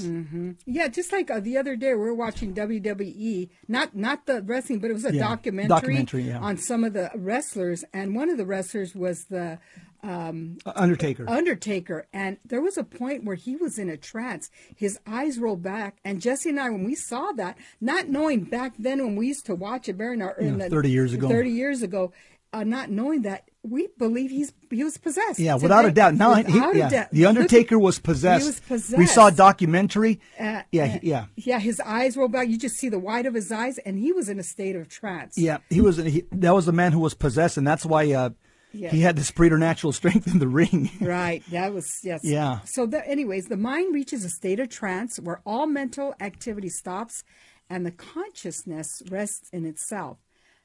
Yeah, 0.66 0.88
just 0.88 1.12
like 1.12 1.30
uh, 1.30 1.40
the 1.40 1.58
other 1.58 1.76
day, 1.76 1.90
we 1.94 2.00
were 2.00 2.14
watching 2.14 2.54
WWE, 2.54 3.50
not 3.68 3.96
not 3.96 4.26
the 4.26 4.42
wrestling, 4.42 4.80
but 4.80 4.90
it 4.90 4.94
was 4.94 5.06
a 5.06 5.14
Yeah, 5.14 5.28
documentary, 5.28 5.68
documentary, 5.70 6.24
yeah. 6.24 6.40
on 6.40 6.58
some 6.58 6.84
of 6.84 6.94
the 6.94 7.12
wrestlers, 7.16 7.84
and 7.94 8.16
one 8.16 8.30
of 8.30 8.38
the 8.38 8.46
wrestlers 8.46 8.96
was 8.96 9.26
the 9.26 9.60
Undertaker. 10.76 11.26
Undertaker, 11.28 12.08
and 12.14 12.38
there 12.46 12.62
was 12.62 12.78
a 12.78 12.84
point 12.84 13.24
where 13.24 13.36
he 13.36 13.56
was 13.56 13.80
in 13.80 13.90
a 13.90 13.98
trance. 13.98 14.50
His 14.76 15.00
eyes 15.08 15.40
rolled 15.40 15.64
back, 15.64 15.98
and 16.04 16.22
Jesse 16.22 16.50
and 16.50 16.60
I, 16.60 16.70
when 16.70 16.84
we 16.84 16.96
saw 16.96 17.32
that, 17.34 17.58
not 17.82 18.08
knowing 18.08 18.44
back 18.44 18.74
then 18.78 19.04
when 19.04 19.16
we 19.16 19.28
used 19.28 19.46
to 19.48 19.56
watch 19.56 19.90
it, 19.90 19.98
Baron, 19.98 20.22
in 20.40 20.58
the, 20.60 20.70
30 20.70 20.90
years 20.92 21.14
ago. 21.14 21.28
thirty 21.28 21.50
years 21.52 21.82
ago, 21.82 22.12
uh, 22.54 22.64
not 22.64 22.90
knowing 22.92 23.24
that, 23.24 23.50
we 23.66 23.88
believe 23.98 24.32
he's 24.32 24.54
he 24.70 24.84
was 24.84 24.98
possessed. 24.98 25.40
yeah, 25.40 25.56
without 25.56 25.86
a 25.86 25.92
doubt. 25.92 26.16
Now, 26.16 26.36
he, 26.36 26.54
yeah, 26.78 26.90
doubt. 26.90 27.12
the 27.12 27.26
Undertaker 27.26 27.80
was 27.80 28.00
possessed. 28.00 28.44
He 28.44 28.48
was 28.48 28.60
possessed. 28.60 28.98
We 28.98 29.06
saw 29.06 29.28
a 29.28 29.32
documentary. 29.32 30.20
Uh, 30.40 30.62
yeah, 30.72 30.84
uh, 30.84 31.00
yeah. 31.02 31.26
yeah. 31.36 31.60
His 31.60 31.80
eyes 31.80 32.16
rolled 32.16 32.32
back. 32.32 32.48
You 32.48 32.58
just 32.58 32.76
see 32.76 32.90
the 32.90 33.00
white 33.00 33.26
of 33.26 33.34
his 33.34 33.52
eyes, 33.52 33.78
and 33.80 33.98
he 33.98 34.12
was 34.12 34.30
in 34.30 34.40
a 34.40 34.44
state 34.44 34.76
of 34.76 34.88
trance. 34.90 35.38
Yeah, 35.38 35.58
he 35.70 35.82
was. 35.82 35.98
He, 35.98 36.24
that 36.32 36.54
was 36.54 36.66
the 36.66 36.74
man 36.74 36.92
who 36.92 37.00
was 37.00 37.14
possessed, 37.14 37.58
and 37.58 37.66
that's 37.66 37.86
why 37.86 38.12
uh, 38.12 38.30
he 38.76 39.02
had 39.02 39.16
this 39.16 39.32
preternatural 39.32 39.94
strength 39.94 40.28
in 40.28 40.40
the 40.40 40.48
ring. 40.48 40.92
Right. 41.02 41.44
That 41.52 41.74
was 41.74 42.00
yes. 42.04 42.22
Yeah. 42.24 42.60
So 42.66 42.86
the, 42.86 43.08
anyways, 43.08 43.46
the 43.46 43.58
mind 43.58 43.94
reaches 43.94 44.24
a 44.26 44.30
state 44.30 44.60
of 44.60 44.70
trance 44.70 45.20
where 45.20 45.42
all 45.46 45.68
mental 45.68 46.16
activity 46.20 46.70
stops 46.70 47.24
and 47.70 47.86
the 47.86 47.92
consciousness 47.92 49.04
rests 49.10 49.50
in 49.52 49.66
itself. 49.66 50.18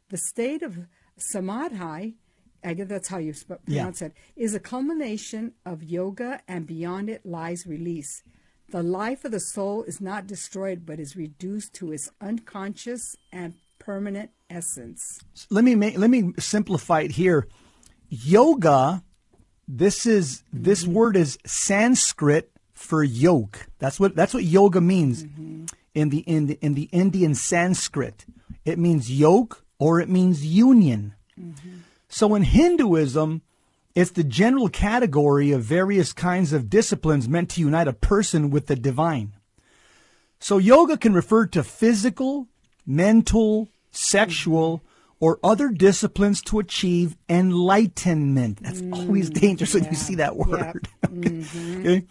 The 0.09 0.16
state 0.16 0.62
of 0.62 0.87
samadhi, 1.16 2.16
I 2.64 2.75
guess 2.75 2.88
that's 2.88 3.09
how 3.09 3.19
you 3.19 3.33
sp- 3.33 3.62
Yeah. 3.67 3.83
pronounce 3.83 4.02
it, 4.02 4.12
is 4.37 4.55
a 4.55 4.61
culmination 4.61 5.52
of 5.64 5.83
yoga 5.83 6.43
and 6.47 6.67
beyond 6.67 7.09
it 7.09 7.25
lies 7.25 7.67
release. 7.67 8.23
The 8.71 8.83
life 8.83 9.25
of 9.25 9.33
the 9.33 9.40
soul 9.40 9.83
is 9.83 10.00
not 10.00 10.26
destroyed 10.26 10.87
but 10.87 11.00
is 11.00 11.17
reduced 11.17 11.75
to 11.75 11.93
its 11.93 12.11
unconscious 12.21 13.17
and 13.33 13.55
permanent 13.79 14.31
essence. 14.49 15.21
let 15.49 15.64
me 15.64 15.75
make, 15.75 15.97
let 15.99 16.11
me 16.11 16.33
simplify 16.38 17.00
it 17.00 17.12
here. 17.12 17.47
Yoga. 18.09 19.02
This 19.67 20.05
is 20.05 20.43
this 20.52 20.83
mm-hmm. 20.83 20.95
word 20.95 21.17
is 21.17 21.38
Sanskrit 21.47 22.50
for 22.73 23.05
yoke. 23.05 23.69
That's 23.79 24.00
what 24.00 24.17
that's 24.17 24.35
what 24.35 24.43
yoga 24.43 24.81
means 24.81 25.25
mm-hmm. 25.25 25.67
in 25.95 26.09
the 26.09 26.19
in 26.21 26.47
the 26.47 26.59
in 26.61 26.75
the 26.75 26.88
Indian 26.93 27.35
Sanskrit. 27.37 28.25
It 28.64 28.79
means 28.79 29.11
yoke 29.11 29.64
or 29.79 30.00
it 30.00 30.09
means 30.09 30.45
union. 30.45 31.14
Mm-hmm. 31.38 31.79
So 32.11 32.35
in 32.35 32.43
Hinduism, 32.43 33.40
it's 33.95 34.11
the 34.11 34.25
general 34.25 34.69
category 34.69 35.52
of 35.52 35.62
various 35.62 36.12
kinds 36.12 36.52
of 36.52 36.69
disciplines 36.69 37.29
meant 37.29 37.50
to 37.50 37.61
unite 37.61 37.88
a 37.88 37.93
person 37.93 38.50
with 38.50 38.67
the 38.67 38.76
divine. 38.76 39.33
So 40.40 40.59
yoga 40.59 40.97
can 40.97 41.14
refer 41.14 41.47
to 41.47 41.62
physical, 41.62 42.49
mental, 42.85 43.69
sexual, 43.93 44.83
or 45.21 45.38
other 45.45 45.69
disciplines 45.69 46.43
to 46.43 46.59
achieve 46.59 47.17
enlightenment. 47.29 48.59
That's 48.62 48.81
mm. 48.81 48.95
always 48.95 49.31
dangerous 49.31 49.75
when 49.75 49.85
you 49.85 49.95
see 49.95 50.17
that 50.17 50.37
word. 50.37 50.88
Okay? 51.11 51.29
Mm-hmm. 51.31 52.07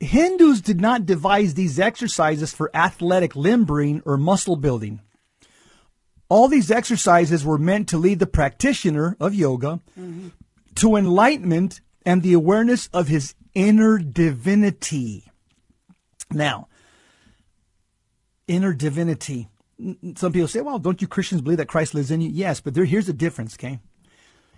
Hindus 0.00 0.60
did 0.60 0.80
not 0.80 1.04
devise 1.04 1.54
these 1.54 1.78
exercises 1.78 2.54
for 2.54 2.70
athletic 2.74 3.34
limbering 3.36 4.02
or 4.06 4.16
muscle 4.16 4.56
building. 4.56 5.00
All 6.28 6.48
these 6.48 6.70
exercises 6.70 7.44
were 7.44 7.58
meant 7.58 7.88
to 7.88 7.98
lead 7.98 8.18
the 8.18 8.26
practitioner 8.26 9.16
of 9.18 9.34
yoga 9.34 9.80
to 10.74 10.96
enlightenment 10.96 11.80
and 12.04 12.22
the 12.22 12.34
awareness 12.34 12.88
of 12.92 13.08
his 13.08 13.34
inner 13.54 13.98
divinity. 13.98 15.24
Now, 16.30 16.68
inner 18.46 18.74
divinity. 18.74 19.48
Some 20.16 20.32
people 20.32 20.48
say, 20.48 20.60
well, 20.60 20.78
don't 20.78 21.00
you 21.00 21.08
Christians 21.08 21.40
believe 21.40 21.58
that 21.58 21.68
Christ 21.68 21.94
lives 21.94 22.10
in 22.10 22.20
you? 22.20 22.30
Yes, 22.30 22.60
but 22.60 22.74
there, 22.74 22.84
here's 22.84 23.06
the 23.06 23.12
difference, 23.12 23.54
okay? 23.54 23.78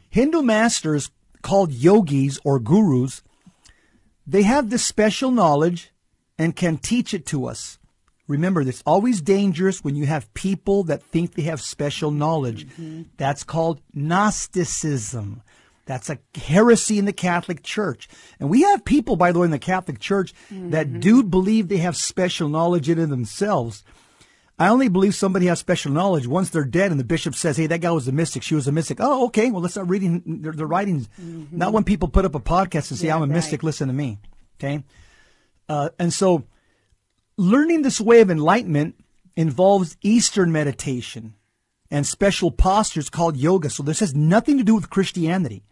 Hindu 0.09 0.43
masters 0.43 1.11
called 1.43 1.73
yogis 1.73 2.39
or 2.45 2.59
gurus, 2.59 3.23
they 4.27 4.43
have 4.43 4.71
this 4.71 4.85
special 4.85 5.31
knowledge 5.31 5.93
and 6.39 6.57
can 6.57 6.79
teach 6.79 7.13
it 7.15 7.27
to 7.27 7.47
us. 7.47 7.79
Remember, 8.31 8.61
it's 8.61 8.83
always 8.87 9.21
dangerous 9.21 9.83
when 9.83 9.97
you 9.97 10.07
have 10.07 10.33
people 10.35 10.85
that 10.85 11.03
think 11.03 11.35
they 11.35 11.43
have 11.43 11.61
special 11.61 12.13
knowledge. 12.13 12.67
Mm-hmm. 12.69 13.03
That's 13.17 13.43
called 13.43 13.81
Gnosticism. 13.93 15.43
That's 15.85 16.09
a 16.09 16.19
heresy 16.37 17.01
in 17.01 17.07
the 17.07 17.13
Catholic 17.13 17.65
Church. 17.65 18.09
And 18.39 18.49
we 18.49 18.63
have 18.63 18.85
people, 18.85 19.17
by 19.17 19.33
the 19.33 19.41
way, 19.41 19.47
in 19.47 19.51
the 19.51 19.59
Catholic 19.59 19.99
Church 19.99 20.33
that 20.49 20.87
mm-hmm. 20.87 21.01
do 21.01 21.25
believe 21.25 21.67
they 21.67 21.79
have 21.79 21.97
special 21.97 22.49
knowledge 22.49 22.89
in 22.89 23.11
themselves. 23.11 23.83
I 24.61 24.69
only 24.69 24.89
believe 24.89 25.17
somebody 25.17 25.47
has 25.47 25.59
special 25.59 25.91
knowledge 25.91 26.29
once 26.29 26.51
they're 26.51 26.65
dead 26.65 26.93
and 26.93 27.01
the 27.01 27.05
bishop 27.05 27.35
says, 27.35 27.57
hey, 27.57 27.67
that 27.67 27.81
guy 27.81 27.91
was 27.91 28.07
a 28.07 28.13
mystic, 28.13 28.45
she 28.45 28.55
was 28.55 28.69
a 28.69 28.73
mystic. 28.73 28.99
Oh, 29.01 29.27
okay, 29.27 29.51
well, 29.51 29.63
let's 29.63 29.75
start 29.75 29.89
reading 29.89 30.43
their, 30.43 30.53
their 30.53 30.69
writings. 30.69 31.09
Mm-hmm. 31.21 31.59
Not 31.59 31.73
when 31.73 31.83
people 31.83 32.07
put 32.07 32.25
up 32.25 32.37
a 32.37 32.41
podcast 32.41 32.91
and 32.91 33.01
say, 33.01 33.09
Yeah, 33.09 33.17
I'm 33.17 33.23
a 33.23 33.27
right. 33.27 33.35
mystic, 33.35 33.65
listen 33.65 33.89
to 33.89 33.95
me. 33.95 34.19
Okay? 34.59 34.85
Uh, 35.69 35.89
and 35.99 36.13
so 36.13 36.45
learning 37.41 37.83
this 37.83 38.01
way 38.01 38.21
of 38.21 38.31
enlightenment 38.31 38.95
involves 39.35 39.97
Eastern 40.03 40.53
meditation 40.53 41.35
and 41.91 42.07
special 42.07 42.51
postures 42.51 43.09
called 43.09 43.37
yoga. 43.37 43.71
So 43.71 43.83
this 43.83 44.01
has 44.01 44.15
nothing 44.15 44.59
to 44.59 44.65
do 44.65 44.75
with 44.75 44.91
Christianity. 44.91 45.63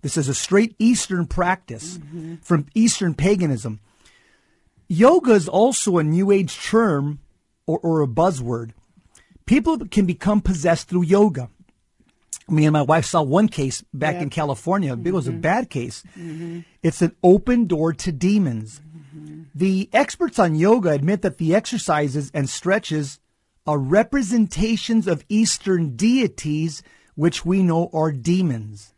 This 0.00 0.16
is 0.16 0.28
a 0.28 0.34
straight 0.34 0.74
Eastern 0.78 1.26
practice 1.26 1.98
mm-hmm. 1.98 2.36
from 2.36 2.66
Eastern 2.74 3.14
paganism. 3.14 3.80
Yoga 4.88 5.32
is 5.32 5.48
also 5.48 5.98
a 5.98 6.02
New 6.02 6.30
Age 6.30 6.58
term 6.58 7.20
or, 7.66 7.78
or 7.78 8.02
a 8.02 8.08
buzzword. 8.08 8.70
People 9.44 9.86
can 9.86 10.06
become 10.06 10.40
possessed 10.40 10.88
through 10.88 11.02
yoga. 11.02 11.50
Me 12.48 12.64
and 12.64 12.72
my 12.72 12.82
wife 12.82 13.04
saw 13.04 13.22
one 13.22 13.48
case 13.48 13.84
back 13.92 14.16
in. 14.16 14.30
California. 14.30 14.98
It 15.04 15.12
was 15.12 15.28
a 15.28 15.30
mm-hmm. 15.30 15.40
bad 15.40 15.70
case. 15.70 16.02
Mm-hmm. 16.18 16.60
It's 16.82 17.02
an 17.02 17.14
open 17.22 17.66
door 17.66 17.92
to 17.92 18.10
demons. 18.10 18.80
The 19.54 19.88
experts 19.92 20.38
on 20.38 20.54
yoga 20.54 20.90
admit 20.90 21.22
that 21.22 21.38
the 21.38 21.54
exercises 21.54 22.30
and 22.32 22.48
stretches 22.48 23.20
are 23.66 23.78
representations 23.78 25.06
of 25.06 25.24
Eastern 25.28 25.96
deities, 25.96 26.82
which 27.14 27.44
we 27.44 27.62
know 27.62 27.90
are 27.92 28.12
demons. 28.12 28.94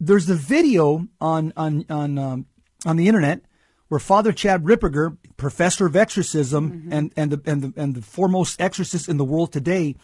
There's 0.00 0.28
a 0.28 0.34
video 0.34 1.08
on 1.20 1.52
on 1.56 1.84
on 1.88 2.18
um, 2.18 2.46
on 2.84 2.96
the 2.96 3.08
internet 3.08 3.42
where 3.88 4.00
Father 4.00 4.32
Chad 4.32 4.64
Ripperger, 4.64 5.16
professor 5.36 5.86
of 5.86 5.96
exorcism 5.96 6.88
and 6.90 7.12
and 7.16 7.32
the, 7.32 7.50
and 7.50 7.62
the 7.62 7.80
and 7.80 7.94
the 7.94 8.02
foremost 8.02 8.60
exorcist 8.60 9.08
in 9.08 9.16
the 9.16 9.24
world 9.24 9.52
today, 9.52 9.96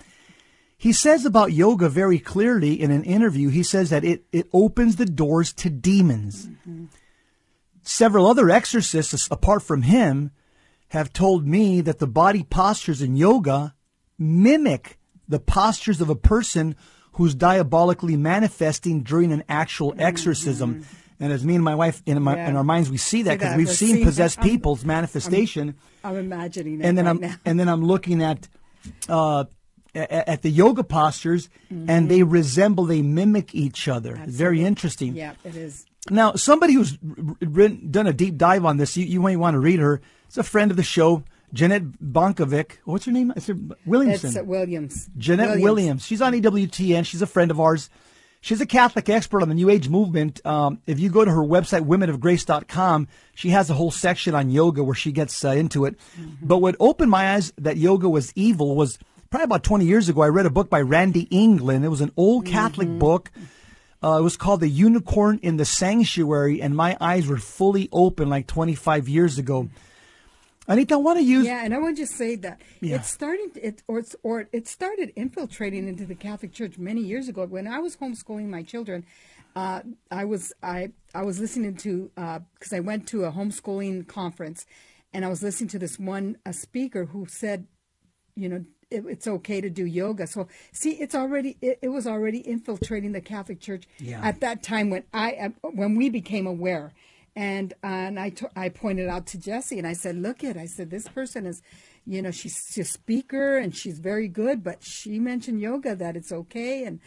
he 0.79 0.93
says 0.93 1.25
about 1.25 1.53
yoga 1.53 1.89
very 1.89 2.19
clearly 2.19 2.81
in 2.81 2.91
an 2.91 3.05
interview. 3.05 3.49
He 3.49 3.63
says 3.63 3.91
that 3.91 4.05
it 4.05 4.25
it 4.33 4.49
opens 4.53 4.97
the 4.97 5.07
doors 5.07 5.53
to 5.55 5.71
demons. 5.71 6.49
Several 7.83 8.27
other 8.27 8.49
exorcists, 8.51 9.29
apart 9.31 9.63
from 9.63 9.83
him, 9.83 10.31
have 10.89 11.13
told 11.13 11.47
me 11.47 11.81
that 11.81 11.99
the 11.99 12.07
body 12.07 12.43
postures 12.45 13.03
in 13.03 13.17
yoga 13.17 13.75
mimic 14.19 14.99
the 15.29 15.39
postures 15.41 16.01
of 16.01 16.09
a 16.11 16.15
person 16.15 16.77
who's 17.13 17.35
diabolically 17.35 18.17
manifesting 18.17 19.03
during 19.03 19.33
an 19.33 19.43
actual 19.49 19.95
exorcism. 19.99 20.85
And 21.19 21.33
as 21.33 21.45
me 21.45 21.55
and 21.55 21.65
my 21.65 21.75
wife 21.75 22.03
in, 22.07 22.21
my, 22.23 22.37
Yeah. 22.37 22.49
in 22.51 22.57
our 22.57 22.65
minds, 22.65 22.91
we 22.91 22.97
see 22.97 23.23
that 23.23 23.39
because 23.39 23.57
we've 23.57 23.69
seen 23.71 24.05
possessed 24.05 24.37
that. 24.37 24.43
I'm- 24.43 24.51
people's 24.51 24.85
manifestation 24.85 25.77
I'm 26.05 26.17
imagining 26.17 26.81
it 26.81 26.85
and 26.85 26.99
then 26.99 27.05
right 27.05 27.11
I'm 27.13 27.21
now. 27.21 27.35
and 27.45 27.61
then 27.61 27.69
I'm 27.69 27.85
looking 27.85 28.23
at 28.23 28.49
uh, 29.09 29.45
at 29.95 30.41
the 30.43 30.49
yoga 30.51 30.83
postures, 30.83 31.51
and 31.71 32.09
they 32.09 32.23
resemble, 32.23 32.87
they 32.87 33.03
mimic 33.03 33.55
each 33.55 33.89
other. 33.89 34.17
It's 34.25 34.35
Very 34.35 34.65
interesting. 34.65 35.15
yeah, 35.15 35.35
it 35.45 35.55
is. 35.55 35.85
Now, 36.11 36.35
somebody 36.35 36.75
who's 36.75 36.99
written, 37.41 37.91
done 37.91 38.07
a 38.07 38.13
deep 38.13 38.37
dive 38.37 38.65
on 38.65 38.77
this, 38.77 38.97
you, 38.97 39.05
you 39.05 39.21
might 39.21 39.39
want 39.39 39.55
to 39.55 39.61
read 39.61 39.79
her. 39.79 40.01
It's 40.27 40.37
a 40.37 40.43
friend 40.43 40.71
of 40.71 40.77
the 40.77 40.83
show, 40.83 41.23
Johnnette 41.55 41.95
Benkovic. 42.03 42.79
What's 42.85 43.05
her 43.05 43.13
name? 43.13 43.33
Is 43.37 43.49
it 43.49 43.57
Williamson. 43.87 44.31
It's 44.31 44.39
uh, 44.39 44.45
Williams. 44.45 45.09
Jeanette 45.17 45.61
Williams. 45.61 46.05
She's 46.05 46.21
on 46.21 46.33
EWTN. 46.33 47.07
She's 47.07 47.23
a 47.23 47.27
friend 47.27 47.51
of 47.51 47.61
ours. 47.61 47.89
She's 48.41 48.61
a 48.61 48.67
Catholic 48.67 49.09
expert 49.09 49.43
on 49.43 49.49
the 49.49 49.55
New 49.55 49.71
Age 49.71 49.89
movement. 49.89 50.45
Um, 50.45 50.81
if 50.87 50.99
you 50.99 51.11
go 51.11 51.25
to 51.25 51.31
her 51.31 51.43
website, 51.43 51.87
womenofgrace.com, 51.87 53.07
she 53.37 53.51
has 53.51 53.71
a 53.71 53.75
whole 53.75 53.93
section 53.93 54.35
on 54.35 54.51
yoga 54.51 54.83
where 54.83 54.97
she 54.97 55.13
gets 55.13 55.45
uh, 55.45 55.51
into 55.51 55.85
it. 55.85 55.97
But 56.43 56.59
what 56.59 56.75
opened 56.81 57.13
my 57.13 57.35
eyes 57.35 57.53
that 57.59 57.77
yoga 57.77 58.09
was 58.09 58.33
evil 58.35 58.75
was 58.75 58.99
probably 59.31 59.45
about 59.45 59.63
20 59.63 59.85
years 59.85 60.09
ago. 60.09 60.23
I 60.23 60.29
read 60.29 60.47
a 60.47 60.51
book 60.51 60.69
by 60.69 60.81
Randy 60.81 61.29
England. 61.31 61.85
It 61.85 61.89
was 61.89 62.01
an 62.01 62.11
old 62.17 62.45
Catholic 62.45 62.89
book. 62.99 63.31
Uh, 64.03 64.19
it 64.19 64.23
was 64.23 64.37
called 64.37 64.61
The 64.61 64.69
Unicorn 64.69 65.39
in 65.43 65.57
the 65.59 65.65
Sanctuary, 65.65 66.61
and 66.61 66.75
my 66.75 66.97
eyes 67.01 67.27
were 67.27 67.39
fully 67.39 67.89
open 67.93 68.29
like 68.29 68.47
25 68.49 69.09
years 69.09 69.39
ago. 69.39 69.69
Anita, 70.69 70.95
I 70.95 70.97
want 70.99 71.19
to 71.19 71.25
use. 71.25 71.47
Yeah, 71.47 71.65
and 71.65 71.75
I 71.75 71.79
want 71.79 71.97
to 71.97 72.03
just 72.03 72.17
say 72.17 72.37
that 72.37 72.61
Yeah. 72.81 72.97
it 72.97 73.05
started 73.05 73.57
it 73.57 73.83
or 73.89 73.99
it's, 73.99 74.15
or 74.23 74.49
it 74.53 74.67
started 74.69 75.13
infiltrating 75.17 75.89
into 75.89 76.05
the 76.05 76.15
Catholic 76.15 76.53
Church 76.53 76.79
many 76.79 77.01
years 77.01 77.29
ago. 77.29 77.47
When 77.47 77.67
I 77.67 77.79
was 77.81 77.97
homeschooling 77.97 78.49
my 78.49 78.63
children, 78.63 79.05
uh, 79.57 79.83
I 80.11 80.25
was 80.25 80.53
I 80.63 80.91
I 81.15 81.23
was 81.23 81.39
listening 81.41 81.77
to 81.79 82.11
because 82.15 82.73
I 82.73 82.81
went 82.81 83.07
to 83.09 83.25
a 83.25 83.33
homeschooling 83.33 84.07
conference, 84.07 84.65
and 85.13 85.25
I 85.25 85.29
was 85.29 85.43
listening 85.43 85.69
to 85.71 85.79
this 85.81 85.99
one 85.99 86.37
a 86.47 86.53
speaker 86.53 87.07
who 87.07 87.27
said, 87.29 87.67
you 88.37 88.49
know, 88.49 88.65
it, 88.93 89.05
it's 89.09 89.27
okay 89.27 89.61
to 89.61 89.71
do 89.71 89.85
yoga. 89.85 90.27
So 90.27 90.47
see, 90.73 90.93
it's 90.93 91.15
already 91.15 91.57
it, 91.61 91.79
it 91.83 91.89
was 91.89 92.07
already 92.07 92.39
infiltrating 92.47 93.13
the 93.13 93.21
Catholic 93.21 93.61
Church 93.61 93.85
Yeah. 93.99 94.21
at 94.23 94.41
that 94.41 94.63
time 94.63 94.91
when 94.91 95.05
I 95.13 95.33
uh, 95.35 95.49
when 95.71 95.97
we 95.97 96.11
became 96.11 96.47
aware. 96.47 96.93
And 97.35 97.73
uh, 97.83 97.87
and 98.09 98.21
I 98.21 98.33
I 98.55 98.69
pointed 98.69 99.09
out 99.09 99.27
to 99.29 99.39
Jesse 99.39 99.79
and 99.79 99.87
I 99.87 99.95
said, 99.95 100.17
look 100.17 100.45
it. 100.45 100.57
I 100.57 100.67
said 100.67 100.91
this 100.91 101.09
person 101.09 101.47
is, 101.47 101.63
you 102.07 102.21
know, 102.21 102.31
she's 102.31 102.77
a 102.79 102.85
speaker 102.85 103.57
and 103.57 103.75
she's 103.75 103.99
very 104.01 104.29
good, 104.29 104.63
but 104.63 104.83
she 104.85 105.19
mentioned 105.19 105.61
yoga 105.61 105.97
that 105.97 106.17
it's 106.17 106.31
okay 106.33 106.85
and. 106.85 107.01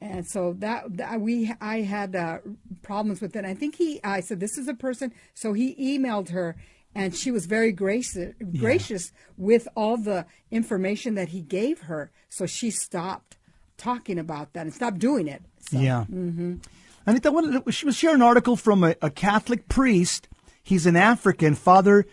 And 0.00 0.24
so 0.28 0.54
that, 0.60 0.96
that 0.98 1.20
we, 1.20 1.52
I 1.60 1.80
had 1.80 2.14
uh, 2.14 2.38
problems 2.82 3.20
with 3.20 3.34
it. 3.34 3.44
I 3.44 3.54
think 3.54 3.74
he, 3.74 3.98
I 4.04 4.20
said, 4.20 4.38
this 4.38 4.56
is 4.56 4.68
a 4.68 4.74
person. 4.74 5.12
So 5.34 5.54
he 5.54 5.74
emailed 5.74 6.28
her, 6.28 6.54
and 6.98 7.14
she 7.14 7.30
was 7.30 7.46
very 7.46 7.70
gracious, 7.72 8.34
gracious 8.58 9.12
with 9.36 9.68
all 9.76 9.96
the 9.96 10.26
information 10.50 11.14
that 11.14 11.28
he 11.28 11.40
gave 11.40 11.82
her. 11.82 12.10
So 12.28 12.44
she 12.44 12.70
stopped 12.70 13.36
talking 13.76 14.18
about 14.18 14.52
that 14.54 14.62
and 14.62 14.74
stopped 14.74 14.98
doing 14.98 15.28
it. 15.28 15.42
So, 15.70 15.78
Yeah. 15.78 16.04
Mm-hmm. 16.10 16.56
Anita, 17.06 17.30
what, 17.30 17.72
she 17.72 17.86
was 17.86 17.96
sharing 17.96 18.16
an 18.16 18.22
article 18.22 18.56
from 18.56 18.84
a, 18.84 18.96
a 19.00 19.10
Catholic 19.10 19.68
priest. 19.68 20.28
He's 20.62 20.84
an 20.84 20.96
African, 20.96 21.54
Father 21.54 22.04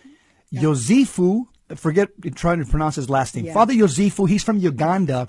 Yosefu. 0.53 1.47
Forget 1.75 2.09
trying 2.35 2.63
to 2.63 2.69
pronounce 2.69 2.95
his 2.95 3.09
last 3.09 3.35
name. 3.35 3.45
Yeah. 3.45 3.53
Father 3.53 3.73
Yosefu. 3.73 4.29
He's 4.29 4.43
from 4.43 4.59
Uganda. 4.59 5.27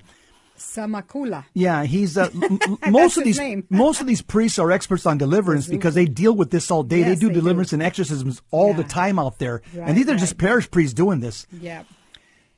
Samakula. 0.57 1.45
Yeah, 1.55 1.85
he's 1.85 2.17
uh, 2.17 2.31
most 2.89 3.17
of 3.17 3.25
these 3.25 3.41
most 3.71 4.01
of 4.01 4.07
these 4.07 4.23
priests 4.23 4.59
are 4.59 4.71
experts 4.73 5.07
on 5.07 5.19
deliverance 5.19 5.67
because 5.67 5.95
they 5.95 6.07
deal 6.07 6.35
with 6.35 6.51
this 6.51 6.71
all 6.71 6.83
day. 6.83 7.03
they 7.03 7.15
do 7.15 7.29
they 7.29 7.35
do. 7.35 7.41
deliverance 7.41 7.73
and 7.73 7.83
exorcisms 7.83 8.43
all 8.51 8.75
the 8.75 8.85
time 8.85 9.19
out 9.19 9.39
there, 9.39 9.63
Right, 9.75 9.89
and 9.89 9.97
these 9.97 10.07
are 10.09 10.13
right. 10.13 10.21
just 10.21 10.39
parish 10.39 10.71
priests 10.71 10.95
doing 10.95 11.21
this. 11.21 11.47
Yeah. 11.53 11.85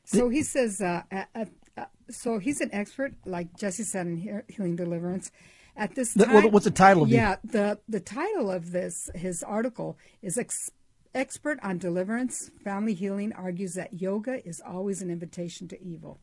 So 0.04 0.28
he 0.30 0.42
says, 0.42 0.80
uh, 0.80 1.02
uh, 1.12 1.24
uh, 1.34 1.44
uh, 1.76 1.84
so 2.10 2.38
he's 2.38 2.60
an 2.62 2.70
expert, 2.72 3.12
like 3.26 3.54
Jesse 3.58 3.82
said, 3.84 4.06
in 4.06 4.42
healing 4.48 4.74
deliverance. 4.76 5.30
At 5.76 5.94
this 5.94 6.14
time, 6.14 6.32
what- 6.32 6.50
what's 6.50 6.64
the 6.64 6.70
title 6.72 7.02
of 7.04 7.08
the- 7.10 7.14
Yeah, 7.16 7.36
the 7.44 7.78
the 7.88 8.00
title 8.00 8.50
of 8.50 8.72
this 8.72 9.10
his 9.14 9.42
article 9.42 9.96
is 10.22 10.36
ex- 10.38 10.70
expert 11.14 11.58
on 11.62 11.78
deliverance, 11.78 12.50
family 12.64 12.94
healing 12.94 13.32
argues 13.32 13.74
that 13.74 14.00
yoga 14.00 14.46
is 14.48 14.60
always 14.66 15.02
an 15.02 15.10
invitation 15.10 15.68
to 15.68 15.80
evil. 15.82 16.18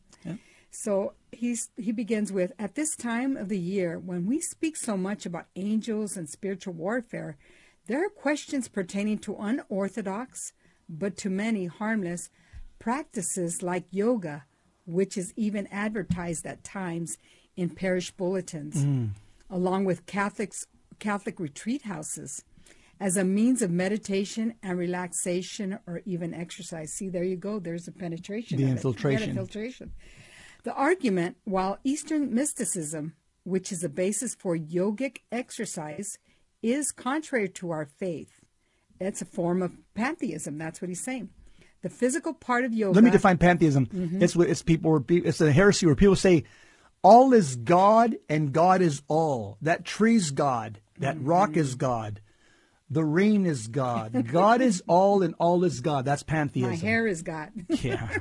So 0.78 1.14
he's 1.32 1.70
he 1.76 1.90
begins 1.90 2.30
with 2.30 2.52
at 2.58 2.74
this 2.74 2.94
time 2.96 3.36
of 3.36 3.48
the 3.48 3.58
year 3.58 3.98
when 3.98 4.26
we 4.26 4.40
speak 4.40 4.76
so 4.76 4.96
much 4.96 5.24
about 5.24 5.46
angels 5.56 6.18
and 6.18 6.28
spiritual 6.28 6.74
warfare, 6.74 7.38
there 7.86 8.04
are 8.04 8.10
questions 8.10 8.68
pertaining 8.68 9.18
to 9.20 9.36
unorthodox, 9.36 10.52
but 10.86 11.16
to 11.18 11.30
many 11.30 11.64
harmless 11.64 12.28
practices 12.78 13.62
like 13.62 13.86
yoga, 13.90 14.44
which 14.84 15.16
is 15.16 15.32
even 15.34 15.66
advertised 15.68 16.46
at 16.46 16.62
times 16.62 17.16
in 17.56 17.70
parish 17.70 18.10
bulletins, 18.10 18.84
mm. 18.84 19.10
along 19.48 19.86
with 19.86 20.04
Catholics 20.04 20.66
Catholic 20.98 21.40
retreat 21.40 21.82
houses 21.82 22.44
as 23.00 23.16
a 23.16 23.24
means 23.24 23.62
of 23.62 23.70
meditation 23.70 24.54
and 24.62 24.78
relaxation 24.78 25.78
or 25.86 26.02
even 26.04 26.34
exercise. 26.34 26.92
See, 26.92 27.08
there 27.08 27.24
you 27.24 27.36
go. 27.36 27.58
There's 27.60 27.88
a 27.88 27.92
penetration. 27.92 28.58
The 28.58 28.64
infiltration. 28.64 29.30
Infiltration. 29.30 29.92
The 30.66 30.74
argument, 30.74 31.36
while 31.44 31.78
Eastern 31.84 32.34
mysticism, 32.34 33.14
which 33.44 33.70
is 33.70 33.84
a 33.84 33.88
basis 33.88 34.34
for 34.34 34.58
yogic 34.58 35.18
exercise, 35.30 36.18
is 36.60 36.90
contrary 36.90 37.48
to 37.50 37.70
our 37.70 37.84
faith. 37.84 38.40
It's 38.98 39.22
a 39.22 39.26
form 39.26 39.62
of 39.62 39.76
pantheism. 39.94 40.58
That's 40.58 40.82
what 40.82 40.88
he's 40.88 41.04
saying. 41.04 41.28
The 41.82 41.88
physical 41.88 42.34
part 42.34 42.64
of 42.64 42.72
yoga. 42.72 42.96
Let 42.96 43.04
me 43.04 43.12
define 43.12 43.38
pantheism. 43.38 43.86
Mm-hmm. 43.86 44.20
It's 44.20 44.34
what 44.34 44.48
it's 44.48 44.62
people. 44.62 45.04
It's 45.08 45.40
a 45.40 45.52
heresy 45.52 45.86
where 45.86 45.94
people 45.94 46.16
say, 46.16 46.42
"All 47.00 47.32
is 47.32 47.54
God 47.54 48.16
and 48.28 48.52
God 48.52 48.82
is 48.82 49.02
all." 49.06 49.58
That 49.62 49.84
tree's 49.84 50.32
God. 50.32 50.80
That 50.98 51.16
rock 51.22 51.56
is 51.56 51.76
Mm-hmm. 51.76 51.78
God. 51.78 52.20
The 52.90 53.04
rain 53.04 53.46
is 53.46 53.68
God. 53.68 54.26
God 54.32 54.60
is 54.60 54.82
all 54.88 55.22
and 55.22 55.36
all 55.38 55.62
is 55.62 55.80
God. 55.80 56.04
That's 56.04 56.24
pantheism. 56.24 56.70
My 56.70 56.76
hair 56.76 57.06
is 57.06 57.22
God. 57.22 57.52
Yeah. 57.68 58.18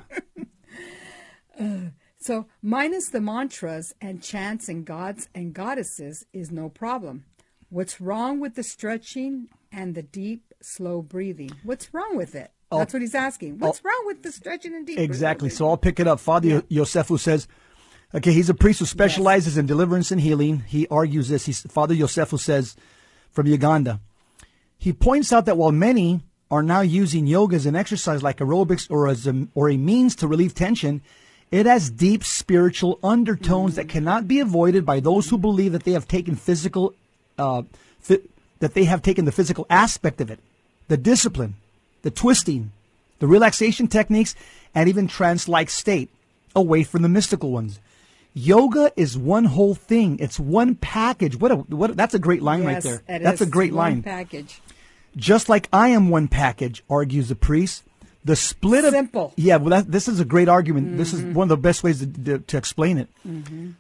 So, 2.26 2.48
minus 2.64 3.10
the 3.10 3.22
mantras 3.22 3.94
and 4.02 4.20
chants 4.20 4.68
and 4.68 4.84
gods 4.84 5.30
and 5.36 5.54
goddesses 5.54 6.26
is 6.34 6.50
no 6.50 6.70
problem. 6.70 7.26
What's 7.70 8.02
wrong 8.02 8.40
with 8.40 8.56
the 8.56 8.64
stretching 8.64 9.48
and 9.72 9.94
the 9.94 10.02
deep, 10.02 10.52
slow 10.60 11.04
breathing? 11.04 11.52
What's 11.64 11.94
wrong 11.94 12.18
with 12.18 12.34
it? 12.34 12.50
That's 12.72 12.94
what 12.94 13.04
he's 13.04 13.14
asking. 13.14 13.60
What's 13.60 13.86
wrong 13.86 14.04
with 14.08 14.24
the 14.24 14.32
stretching 14.32 14.74
and 14.74 14.88
deep 14.88 14.98
Exactly. 14.98 15.50
breathing? 15.50 15.56
So 15.56 15.70
I'll 15.70 15.78
pick 15.78 16.00
it 16.00 16.08
up. 16.08 16.20
Father 16.20 16.62
Yosefu 16.64 17.20
says, 17.20 17.48
okay, 18.12 18.34
he's 18.34 18.50
a 18.50 18.56
priest 18.56 18.80
who 18.80 18.88
specializes 18.88 19.56
in 19.56 19.68
deliverance 19.68 20.10
and 20.10 20.20
healing. 20.20 20.62
He 20.62 20.88
argues 20.88 21.30
this. 21.30 21.46
He's, 21.46 21.62
Father 21.62 21.94
Yosefu 21.94 22.40
says 22.40 22.76
from 23.30 23.46
Uganda, 23.46 24.02
he 24.80 24.94
points 24.94 25.32
out 25.32 25.46
that 25.46 25.58
while 25.58 25.72
many 25.72 26.22
are 26.50 26.64
now 26.64 26.82
using 26.82 27.28
yoga 27.28 27.56
as 27.56 27.68
an 27.68 27.76
exercise 27.76 28.24
like 28.24 28.38
aerobics 28.38 28.90
or 28.90 29.08
as 29.08 29.28
a, 29.28 29.48
or 29.54 29.70
a 29.70 29.78
means 29.78 30.16
to 30.16 30.28
relieve 30.28 30.56
tension, 30.56 31.04
it 31.52 31.66
has 31.66 31.90
deep 31.90 32.24
spiritual 32.24 33.00
undertones 33.04 33.76
that 33.76 33.88
cannot 33.90 34.28
be 34.28 34.40
avoided 34.40 34.86
by 34.86 35.00
those 35.00 35.30
who 35.30 35.38
believe 35.38 35.72
that 35.72 35.84
they 35.84 35.92
have 35.92 36.08
taken 36.08 36.36
physical, 36.36 36.94
uh, 37.38 37.64
fi- 38.00 38.22
that 38.60 38.74
they 38.74 38.86
have 38.86 39.02
taken 39.02 39.26
the 39.26 39.32
physical 39.32 39.66
aspect 39.70 40.20
of 40.22 40.30
it, 40.32 40.40
the 40.88 40.98
discipline, 40.98 41.56
the 42.02 42.12
twisting, 42.12 42.72
the 43.20 43.28
relaxation 43.28 43.88
techniques, 43.88 44.36
and 44.74 44.90
even 44.90 45.08
trance-like 45.08 45.70
state 45.70 46.10
away 46.56 46.84
from 46.84 47.02
the 47.02 47.10
mystical 47.10 47.52
ones. 47.52 47.80
Yoga 48.34 48.92
is 48.98 49.18
one 49.18 49.46
whole 49.46 49.76
thing. 49.76 50.18
It's 50.20 50.38
one 50.40 50.76
package. 50.76 51.38
What 51.40 51.52
a 51.52 51.56
what 51.56 51.92
a- 51.92 51.94
that's 51.94 52.14
a 52.14 52.20
great 52.20 52.42
line 52.42 52.66
right 52.66 52.84
there. 52.84 53.02
That's 53.08 53.40
a 53.42 53.46
great 53.46 53.72
line. 53.72 54.04
package. 54.04 54.60
Just 55.16 55.48
like 55.48 55.70
I 55.72 55.90
am 55.90 56.10
one 56.10 56.28
package, 56.28 56.84
argues 56.90 57.30
the 57.30 57.36
priest. 57.36 57.84
The 58.26 58.36
split 58.36 58.86
of 58.86 58.92
Simple. 58.92 59.30
Mm-hmm. 59.30 59.42
Yeah, 59.48 59.58
well, 59.58 59.70
that, 59.70 59.92
this 59.92 60.08
is 60.08 60.20
a 60.20 60.26
great 60.26 60.50
argument. 60.50 60.98
This 60.98 61.14
is 61.14 61.24
one 61.24 61.46
of 61.46 61.50
the 61.50 61.58
best 61.58 61.84
ways 61.84 62.00
to, 62.00 62.08
to, 62.08 62.40
to 62.40 62.58
explain 62.58 62.98
it. 62.98 63.08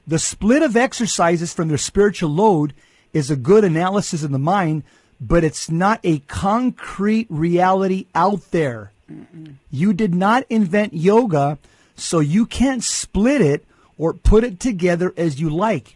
The 0.07 0.19
split 0.19 0.61
of 0.61 0.77
exercises 0.77 1.51
from 1.51 1.67
their 1.67 1.79
spiritual 1.79 2.29
load 2.29 2.73
is 3.11 3.31
a 3.31 3.35
good 3.35 3.63
analysis 3.63 4.21
in 4.21 4.31
the 4.31 4.39
mind, 4.39 4.83
but 5.19 5.43
it's 5.43 5.71
not 5.71 5.99
a 6.03 6.19
concrete 6.19 7.25
reality 7.29 8.05
out 8.13 8.51
there. 8.51 8.91
You 9.71 9.93
did 9.93 10.13
not 10.13 10.45
invent 10.49 10.93
yoga, 10.93 11.57
so 11.95 12.19
you 12.19 12.45
can't 12.45 12.83
split 12.83 13.41
it 13.41 13.65
or 13.97 14.13
put 14.13 14.43
it 14.43 14.59
together 14.59 15.13
as 15.17 15.41
you 15.41 15.49
like. 15.49 15.95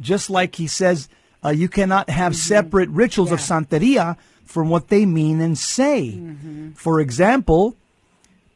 Just 0.00 0.30
like 0.30 0.54
he 0.56 0.66
says, 0.66 1.08
uh, 1.44 1.50
you 1.50 1.68
cannot 1.68 2.08
have 2.08 2.34
separate 2.34 2.88
rituals 2.88 3.32
of 3.32 3.40
Santeria 3.40 4.16
from 4.52 4.68
what 4.68 4.88
they 4.88 5.06
mean 5.06 5.40
and 5.40 5.56
say. 5.56 6.20
For 6.74 7.00
example, 7.00 7.74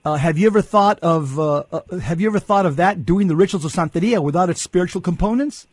uh, 0.05 0.17
have 0.17 0.37
you 0.37 0.47
ever 0.47 0.61
thought 0.61 1.01
of 1.01 1.39
uh, 1.41 1.65
uh, 1.73 1.99
have 1.99 2.21
you 2.21 2.29
ever 2.29 2.39
thought 2.39 2.67
of 2.67 2.77
that 2.77 3.07
doing 3.07 3.29
the 3.29 3.35
rituals 3.35 3.65
of 3.65 3.73
Santeria 3.73 4.23
without 4.23 4.51
its 4.51 4.61
spiritual 4.61 5.01
components? 5.01 5.67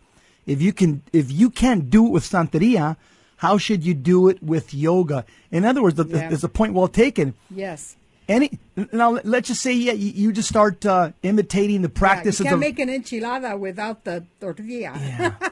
If 0.48 0.62
you 0.62 0.72
can 0.72 1.02
if 1.12 1.30
you 1.30 1.50
can't 1.50 1.90
do 1.90 2.06
it 2.08 2.12
with 2.12 2.24
Santeria, 2.24 2.96
how 3.38 3.58
should 3.58 3.84
you 3.84 3.94
do 3.94 4.30
it 4.30 4.42
with 4.42 4.74
yoga? 4.74 5.26
In 5.52 5.66
other 5.66 5.84
words, 5.84 5.98
the, 5.98 6.06
Yeah. 6.08 6.30
there's 6.30 6.46
a 6.46 6.50
point 6.50 6.74
well 6.74 6.88
taken. 6.88 7.34
Yes. 7.52 7.98
Any 8.30 8.58
now, 8.94 9.20
let's 9.26 9.50
just 9.50 9.62
say 9.62 9.74
yeah, 9.74 9.92
you, 9.92 10.12
you 10.16 10.32
just 10.32 10.48
start 10.48 10.86
uh, 10.86 11.12
imitating 11.22 11.82
the 11.82 11.90
practice. 11.90 12.40
Yeah, 12.40 12.44
you 12.46 12.50
can't 12.52 12.54
of 12.56 12.60
make 12.62 12.80
an 12.80 12.88
enchilada 12.88 13.60
without 13.60 14.06
the 14.06 14.24
tortilla. 14.40 15.36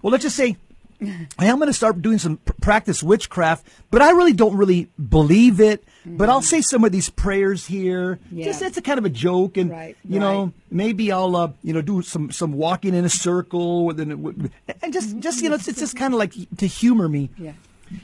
Well, 0.00 0.12
let's 0.12 0.22
just 0.22 0.36
say 0.36 0.56
I 1.00 1.46
am 1.46 1.58
going 1.58 1.68
to 1.68 1.72
start 1.72 2.02
doing 2.02 2.18
some 2.18 2.38
pr- 2.38 2.52
practice 2.60 3.02
witchcraft, 3.02 3.66
but 3.90 4.02
I 4.02 4.10
really 4.10 4.32
don't 4.32 4.56
really 4.56 4.88
believe 5.08 5.60
it. 5.60 5.84
But 6.04 6.28
I'll 6.28 6.42
say 6.42 6.60
some 6.62 6.82
of 6.84 6.90
these 6.92 7.08
prayers 7.10 7.66
here. 7.66 8.18
Yeah. 8.32 8.46
Just 8.46 8.60
that's 8.60 8.76
a 8.78 8.82
kind 8.82 8.98
of 8.98 9.04
a 9.04 9.10
joke, 9.10 9.56
and 9.56 9.70
Right, 9.70 9.96
you 10.04 10.18
know 10.18 10.52
maybe 10.70 11.12
I'll 11.12 11.36
uh, 11.36 11.52
you 11.62 11.72
know 11.74 11.82
do 11.82 12.02
some 12.02 12.30
some 12.32 12.52
walking 12.52 12.94
in 12.94 13.04
a 13.04 13.08
circle, 13.10 13.84
with 13.86 14.00
an- 14.00 14.50
and 14.82 14.92
just 14.92 15.18
just 15.18 15.42
you 15.42 15.50
know 15.50 15.54
it's, 15.56 15.68
it's 15.68 15.78
just 15.80 15.96
kind 15.96 16.14
of 16.14 16.18
like 16.18 16.32
to 16.56 16.66
humor 16.66 17.08
me. 17.08 17.30
Yeah. 17.38 17.52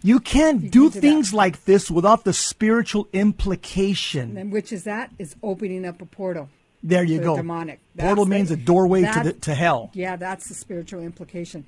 You 0.02 0.20
can't 0.20 0.70
do 0.70 0.90
can 0.90 1.00
things 1.00 1.30
that. 1.30 1.37
like 1.37 1.64
this 1.64 1.90
without 1.90 2.24
the 2.24 2.33
spiritual 2.33 3.09
implication. 3.12 4.37
and 4.37 4.52
which 4.52 4.72
is 4.72 4.85
that 4.85 5.11
is 5.18 5.35
opening 5.42 5.85
up 5.85 6.00
a 6.00 6.07
portal. 6.07 6.48
There 6.83 7.02
you 7.04 7.20
go. 7.20 7.37
Demonic. 7.37 7.80
Portal 7.96 8.24
That's 8.26 8.30
means 8.30 8.48
the- 8.50 8.54
a 8.57 8.59
doorway 8.59 9.02
to 9.02 9.20
the, 9.24 9.33
to 9.33 9.54
hell. 9.54 9.90
Yeah, 9.94 10.16
that's 10.16 10.48
the 10.48 10.54
spiritual 10.54 11.00
implication. 11.00 11.64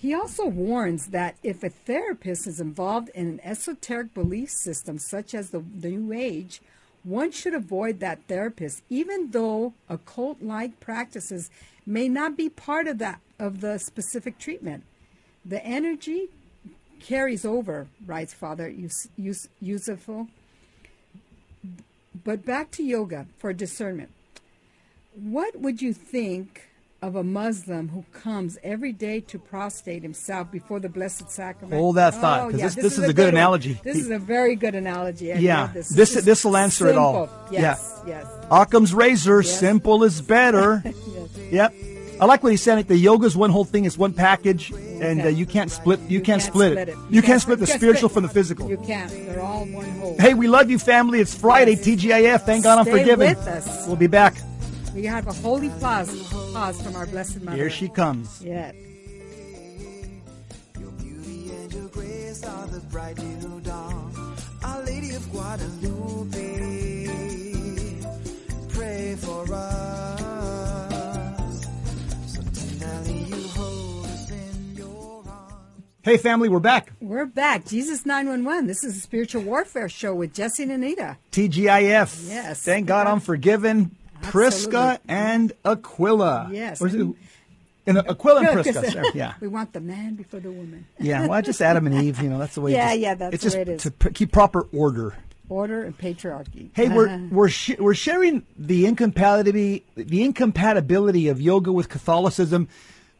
He 0.00 0.14
also 0.14 0.46
warns 0.46 1.08
that 1.08 1.36
if 1.42 1.62
a 1.62 1.68
therapist 1.68 2.46
is 2.46 2.58
involved 2.58 3.10
in 3.14 3.26
an 3.28 3.40
esoteric 3.44 4.14
belief 4.14 4.48
system 4.48 4.98
such 4.98 5.34
as 5.34 5.50
the, 5.50 5.58
the 5.60 5.90
New 5.90 6.18
Age, 6.18 6.62
one 7.04 7.30
should 7.30 7.52
avoid 7.52 8.00
that 8.00 8.26
therapist, 8.26 8.82
even 8.88 9.32
though 9.32 9.74
occult-like 9.90 10.80
practices 10.80 11.50
may 11.84 12.08
not 12.08 12.34
be 12.34 12.48
part 12.48 12.86
of 12.86 12.96
that 12.96 13.20
of 13.38 13.60
the 13.60 13.76
specific 13.76 14.38
treatment. 14.38 14.84
The 15.44 15.62
energy 15.62 16.28
carries 17.00 17.44
over, 17.44 17.86
writes 18.06 18.32
Father 18.32 18.70
Yus- 18.70 19.08
Yus- 19.18 19.48
But 22.24 22.46
back 22.46 22.70
to 22.70 22.82
yoga 22.82 23.26
for 23.36 23.52
discernment. 23.52 24.12
What 25.14 25.60
would 25.60 25.82
you 25.82 25.92
think 25.92 26.69
of 27.02 27.16
a 27.16 27.24
Muslim 27.24 27.88
who 27.88 28.04
comes 28.12 28.58
every 28.62 28.92
day 28.92 29.20
to 29.20 29.38
prostrate 29.38 30.02
himself 30.02 30.50
before 30.52 30.80
the 30.80 30.88
Blessed 30.88 31.30
Sacrament? 31.30 31.80
Hold 31.80 31.96
that 31.96 32.14
thought, 32.14 32.50
'cause 32.50 32.60
yeah, 32.60 32.66
this- 32.66 32.74
this 32.74 32.98
is 32.98 33.08
a 33.08 33.12
good 33.14 33.26
one. 33.26 33.34
analogy. 33.34 33.80
This 33.82 33.96
is 33.96 34.10
a 34.10 34.18
very 34.18 34.54
good 34.54 34.74
analogy. 34.74 35.32
I 35.32 35.36
Yeah, 35.36 35.68
this. 35.72 35.88
this- 35.88 36.12
this'll 36.14 36.56
answer 36.56 36.88
it 36.88 36.96
all. 36.98 37.26
simple. 37.26 37.52
Yes, 37.52 38.00
yes. 38.06 38.26
Occam's 38.50 38.92
razor, 38.92 39.40
Yes. 39.40 39.58
simple 39.58 40.04
is 40.04 40.20
better. 40.20 40.82
yes. 40.84 40.94
Yep. 41.50 41.74
I 42.20 42.26
like 42.26 42.42
what 42.42 42.52
he 42.52 42.58
said. 42.58 42.86
The 42.86 42.98
yoga's 42.98 43.34
one 43.34 43.48
whole 43.48 43.64
thing. 43.64 43.86
It's 43.86 43.96
one 43.96 44.12
package, 44.12 44.70
and 45.00 45.22
uh, 45.22 45.28
you 45.28 45.46
can't 45.46 45.70
split. 45.70 46.00
You, 46.06 46.20
can't, 46.20 46.42
split, 46.42 46.76
it. 46.76 46.88
it. 46.90 46.96
You, 47.08 47.22
can't 47.22 47.40
split 47.40 47.60
the 47.60 47.66
spiritual 47.66 48.10
split- 48.10 48.12
from 48.12 48.22
the 48.24 48.28
physical. 48.28 48.68
You 48.68 48.76
can't. 48.76 49.10
They're 49.10 49.40
all 49.40 49.64
one 49.64 49.86
whole. 49.92 50.16
Hey, 50.18 50.34
we 50.34 50.46
love 50.46 50.68
you, 50.70 50.78
family. 50.78 51.18
It's 51.20 51.34
Friday, 51.34 51.76
TGIF. 51.76 52.42
Thank 52.44 52.64
God 52.64 52.78
I'm 52.78 52.84
forgiven. 52.84 53.26
with 53.30 53.38
us. 53.48 53.86
We'll 53.86 53.96
be 53.96 54.06
back. 54.06 54.34
We 54.94 55.04
have 55.06 55.28
a 55.28 55.32
holy 55.32 55.70
pause, 55.80 56.10
pause 56.52 56.82
from 56.82 56.96
our 56.96 57.06
Blessed 57.06 57.40
Mother. 57.42 57.56
Here 57.56 57.70
she 57.70 57.88
comes. 57.88 58.42
Yeah. 58.42 58.72
Your 60.78 60.90
beauty 60.92 61.50
and 61.50 61.72
your 61.72 61.88
grace 61.88 62.44
are 62.44 62.66
the 62.66 62.80
bright 62.90 63.18
new 63.18 63.60
dawn. 63.60 64.36
Our 64.64 64.82
Lady 64.84 65.14
of 65.14 65.30
Guadalupe, 65.30 66.36
pray 68.68 69.16
for 69.16 69.46
us. 69.54 70.20
So 72.26 72.42
tenderly 72.42 73.22
you 73.24 73.48
hold 73.48 74.06
us 74.06 74.30
in 74.30 74.74
your 74.76 75.24
arms. 75.26 75.84
Hey, 76.02 76.16
family, 76.16 76.48
we're 76.48 76.60
back. 76.60 76.92
We're 77.00 77.26
back. 77.26 77.64
Jesus 77.66 78.04
911. 78.04 78.66
This 78.66 78.84
is 78.84 78.96
a 78.96 79.00
spiritual 79.00 79.42
warfare 79.42 79.88
show 79.88 80.14
with 80.14 80.34
Jesse 80.34 80.62
and 80.64 80.72
Anita. 80.72 81.16
TGIF. 81.32 82.28
Yes. 82.28 82.62
Thank 82.62 82.86
God 82.86 83.06
I'm 83.06 83.20
forgiven. 83.20 83.96
Prisca 84.30 85.00
and 85.08 85.52
Aquila. 85.64 86.48
Yes. 86.52 86.80
Or 86.80 86.86
is 86.88 86.94
it, 86.94 87.06
and 87.86 87.98
Aquila 87.98 88.40
and 88.40 88.62
Prisca. 88.62 88.90
sorry, 88.90 89.08
Yeah. 89.14 89.34
We 89.40 89.48
want 89.48 89.72
the 89.72 89.80
man 89.80 90.14
before 90.14 90.40
the 90.40 90.50
woman. 90.50 90.86
Yeah. 90.98 91.26
Well, 91.26 91.42
just 91.42 91.60
Adam 91.62 91.86
and 91.86 91.94
Eve. 92.02 92.20
You 92.22 92.28
know, 92.30 92.38
that's 92.38 92.54
the 92.54 92.60
way. 92.60 92.72
Yeah, 92.72 92.88
just- 92.90 93.00
yeah, 93.00 93.14
that's 93.14 93.34
it's 93.34 93.42
just 93.42 93.56
it 93.56 93.68
is. 93.68 93.82
to 93.82 93.90
p- 93.90 94.10
keep 94.10 94.32
proper 94.32 94.66
order. 94.72 95.14
Order 95.48 95.82
and 95.82 95.98
patriarchy. 95.98 96.70
Hey, 96.74 96.88
we're 96.88 97.08
Uh-huh. 97.08 97.26
we're 97.32 97.48
sh- 97.48 97.78
we're 97.78 97.94
sharing 97.94 98.44
the 98.56 98.86
incompatibility 98.86 99.84
the 99.96 100.22
incompatibility 100.22 101.26
of 101.28 101.40
yoga 101.40 101.72
with 101.72 101.88
Catholicism. 101.88 102.68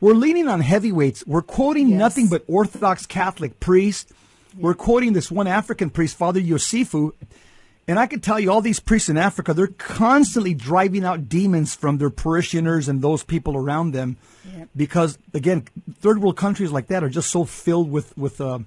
We're 0.01 0.15
leaning 0.15 0.47
on 0.49 0.61
heavyweights. 0.61 1.27
We're 1.27 1.43
quoting 1.43 1.89
Yes. 1.89 1.99
nothing 1.99 2.29
but 2.29 2.45
Orthodox 2.47 3.05
Catholic 3.05 3.59
priests. 3.61 4.13
We're 4.57 4.75
quoting 4.75 5.13
this 5.13 5.31
one 5.31 5.47
African 5.47 5.91
priest, 5.91 6.17
Father 6.17 6.41
Yosifu. 6.41 7.13
And 7.91 7.99
I 7.99 8.07
can 8.07 8.21
tell 8.21 8.39
you, 8.39 8.53
all 8.53 8.61
these 8.61 8.79
priests 8.79 9.09
in 9.09 9.17
Africa, 9.17 9.53
they're 9.53 9.67
constantly 9.67 10.55
driving 10.55 11.05
out 11.05 11.29
demons 11.29 11.75
from 11.75 11.99
their 11.99 12.09
parishioners 12.09 12.89
and 12.89 13.03
those 13.03 13.25
people 13.25 13.57
around 13.57 13.91
them, 13.95 14.17
Yep. 14.57 14.69
because 14.77 15.19
again, 15.35 15.65
third 15.99 16.23
world 16.23 16.37
countries 16.37 16.71
like 16.71 16.87
that 16.87 17.03
are 17.03 17.09
just 17.09 17.33
so 17.33 17.45
filled 17.45 17.91
with 17.91 18.17
with 18.17 18.41
uh, 18.41 18.61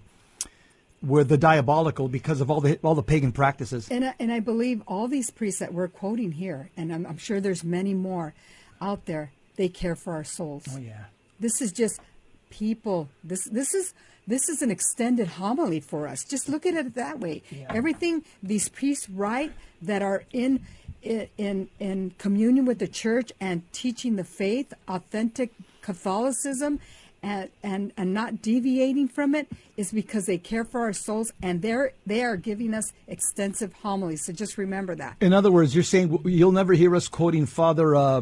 with 1.01 1.29
the 1.29 1.37
diabolical 1.37 2.09
because 2.09 2.41
of 2.41 2.51
all 2.51 2.59
the 2.59 2.77
all 2.83 2.95
the 2.95 3.01
pagan 3.01 3.31
practices. 3.31 3.87
And 3.89 4.03
I, 4.03 4.13
and 4.19 4.29
I 4.29 4.41
believe 4.41 4.83
all 4.89 5.07
these 5.07 5.29
priests 5.31 5.61
that 5.61 5.73
we're 5.73 5.87
quoting 5.87 6.33
here, 6.33 6.69
and 6.75 6.93
I'm, 6.93 7.05
I'm 7.05 7.17
sure 7.17 7.39
there's 7.39 7.63
many 7.63 7.93
more 7.93 8.33
out 8.81 9.05
there, 9.05 9.31
they 9.55 9.69
care 9.69 9.95
for 9.95 10.11
our 10.15 10.25
souls. 10.25 10.65
Oh 10.69 10.79
yeah. 10.79 11.05
This 11.39 11.61
is 11.61 11.71
just 11.71 12.01
people. 12.49 13.07
This 13.23 13.45
this 13.45 13.73
is 13.73 13.93
this 14.27 14.47
is 14.49 14.61
an 14.61 14.71
extended 14.71 15.27
homily 15.27 15.79
for 15.79 16.07
us. 16.07 16.23
Just 16.23 16.47
look 16.49 16.65
at 16.65 16.73
it 16.75 16.95
that 16.95 17.19
way. 17.19 17.41
Everything 17.69 18.23
these 18.41 18.69
priests 18.69 19.09
write 19.09 19.51
that 19.81 20.01
are 20.01 20.23
in 20.31 20.61
in 21.03 21.67
in 21.79 22.13
communion 22.17 22.65
with 22.65 22.79
the 22.79 22.87
church 22.87 23.31
and 23.41 23.61
teaching 23.73 24.15
the 24.15 24.23
faith, 24.23 24.73
authentic 24.87 25.51
Catholicism, 25.81 26.79
and 27.21 27.49
and 27.61 27.91
and 27.97 28.13
not 28.13 28.41
deviating 28.41 29.07
from 29.09 29.35
it 29.35 29.47
is 29.77 29.91
because 29.91 30.25
they 30.25 30.37
care 30.37 30.63
for 30.63 30.81
our 30.81 30.93
souls 30.93 31.31
and 31.41 31.61
they're 31.61 31.91
they 32.05 32.21
are 32.23 32.37
giving 32.37 32.73
us 32.73 32.91
extensive 33.07 33.73
homilies. 33.73 34.25
So 34.25 34.31
just 34.33 34.57
remember 34.57 34.95
that. 34.95 35.17
In 35.21 35.33
other 35.33 35.51
words, 35.51 35.73
you're 35.75 35.83
saying 35.83 36.19
you'll 36.25 36.51
never 36.51 36.73
hear 36.73 36.95
us 36.95 37.07
quoting 37.07 37.45
Father 37.45 37.95
uh, 37.95 38.21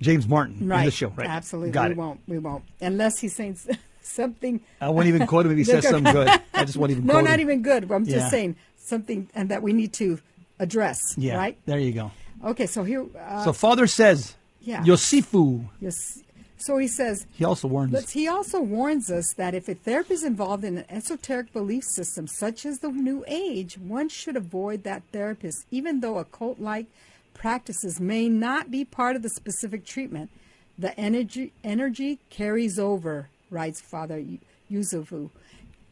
James 0.00 0.26
Martin 0.28 0.68
Right. 0.68 0.80
in 0.80 0.84
the 0.86 0.90
show, 0.90 1.08
right? 1.08 1.26
Absolutely. 1.28 1.70
Got 1.72 1.88
we 1.88 1.92
it. 1.92 1.96
won't. 1.98 2.20
We 2.26 2.38
won't. 2.38 2.64
Unless 2.80 3.18
he's 3.20 3.34
saying 3.36 3.58
something. 4.08 4.60
I 4.80 4.88
won't 4.88 5.06
even 5.08 5.26
quote 5.26 5.46
him 5.46 5.52
if 5.52 5.58
he 5.58 5.64
says 5.72 5.86
something 5.88 6.12
good. 6.12 6.28
I 6.54 6.64
just 6.64 6.76
won't 6.76 6.90
even 6.92 7.06
No, 7.12 7.20
not 7.20 7.34
him. 7.34 7.40
even 7.40 7.62
good. 7.62 7.90
I'm 7.90 8.04
Yeah. 8.04 8.16
just 8.18 8.30
saying 8.30 8.56
something 8.76 9.28
and 9.34 9.48
that 9.50 9.62
we 9.62 9.72
need 9.72 9.92
to 9.94 10.18
address. 10.58 10.98
Yeah. 11.16 11.36
Right. 11.36 11.56
There 11.66 11.78
you 11.78 11.92
go. 11.92 12.10
Okay. 12.44 12.66
So 12.66 12.84
here. 12.84 13.06
Uh, 13.18 13.44
so 13.44 13.52
Father 13.52 13.86
says, 13.86 14.34
yeah. 14.60 14.82
Yosifu. 14.84 15.64
yes. 15.80 16.22
So 16.60 16.76
he 16.78 16.88
says. 16.88 17.24
He 17.34 17.44
also 17.44 17.68
warns. 17.68 17.92
But 17.92 18.10
he 18.10 18.26
also 18.26 18.60
warns 18.60 19.10
us 19.12 19.32
that 19.34 19.54
if 19.54 19.68
a 19.68 19.74
therapist 19.74 20.10
is 20.10 20.24
involved 20.24 20.64
in 20.64 20.78
an 20.78 20.84
esoteric 20.90 21.52
belief 21.52 21.84
system 21.84 22.26
such 22.26 22.66
as 22.66 22.80
the 22.80 22.88
New 22.90 23.24
Age, 23.28 23.78
one 23.78 24.08
should 24.08 24.34
avoid 24.36 24.82
that 24.82 25.04
therapist, 25.12 25.66
even 25.70 26.00
though 26.00 26.18
occult 26.18 26.58
like 26.58 26.86
practices 27.32 28.00
may 28.00 28.28
not 28.28 28.72
be 28.72 28.84
part 28.84 29.14
of 29.14 29.22
the 29.22 29.28
specific 29.28 29.84
treatment. 29.86 30.30
The 30.76 30.98
energy 30.98 31.52
energy 31.62 32.18
carries 32.30 32.76
over, 32.78 33.28
writes 33.50 33.80
Father 33.80 34.24
Yusufu. 34.70 35.30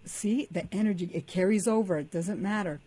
See, 0.04 0.46
the 0.50 0.66
energy, 0.72 1.10
it 1.12 1.26
carries 1.26 1.66
over, 1.66 1.98
it 1.98 2.10
doesn't 2.10 2.40
matter. 2.40 2.80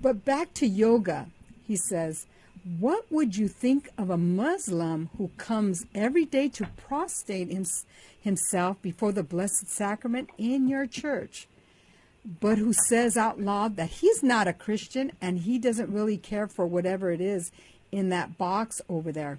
But 0.00 0.24
back 0.24 0.52
to 0.54 0.66
yoga, 0.66 1.28
he 1.66 1.76
says, 1.76 2.26
what 2.78 3.10
would 3.10 3.36
you 3.36 3.48
think 3.48 3.88
of 3.96 4.10
a 4.10 4.18
Muslim 4.18 5.08
who 5.16 5.30
comes 5.36 5.86
every 5.94 6.24
day 6.24 6.48
to 6.50 6.68
prostrate 6.76 7.56
himself 8.20 8.82
before 8.82 9.12
the 9.12 9.22
Blessed 9.22 9.68
Sacrament 9.68 10.30
in 10.36 10.68
your 10.68 10.86
church, 10.86 11.48
but 12.40 12.58
who 12.58 12.74
says 12.88 13.16
out 13.16 13.40
loud 13.40 13.76
that 13.76 13.88
he's 13.88 14.22
not 14.22 14.46
a 14.46 14.52
Christian 14.52 15.12
and 15.22 15.40
he 15.40 15.58
doesn't 15.58 15.92
really 15.92 16.18
care 16.18 16.46
for 16.46 16.66
whatever 16.66 17.10
it 17.10 17.20
is 17.20 17.50
in 17.90 18.10
that 18.10 18.36
box 18.36 18.82
over 18.88 19.10
there? 19.10 19.38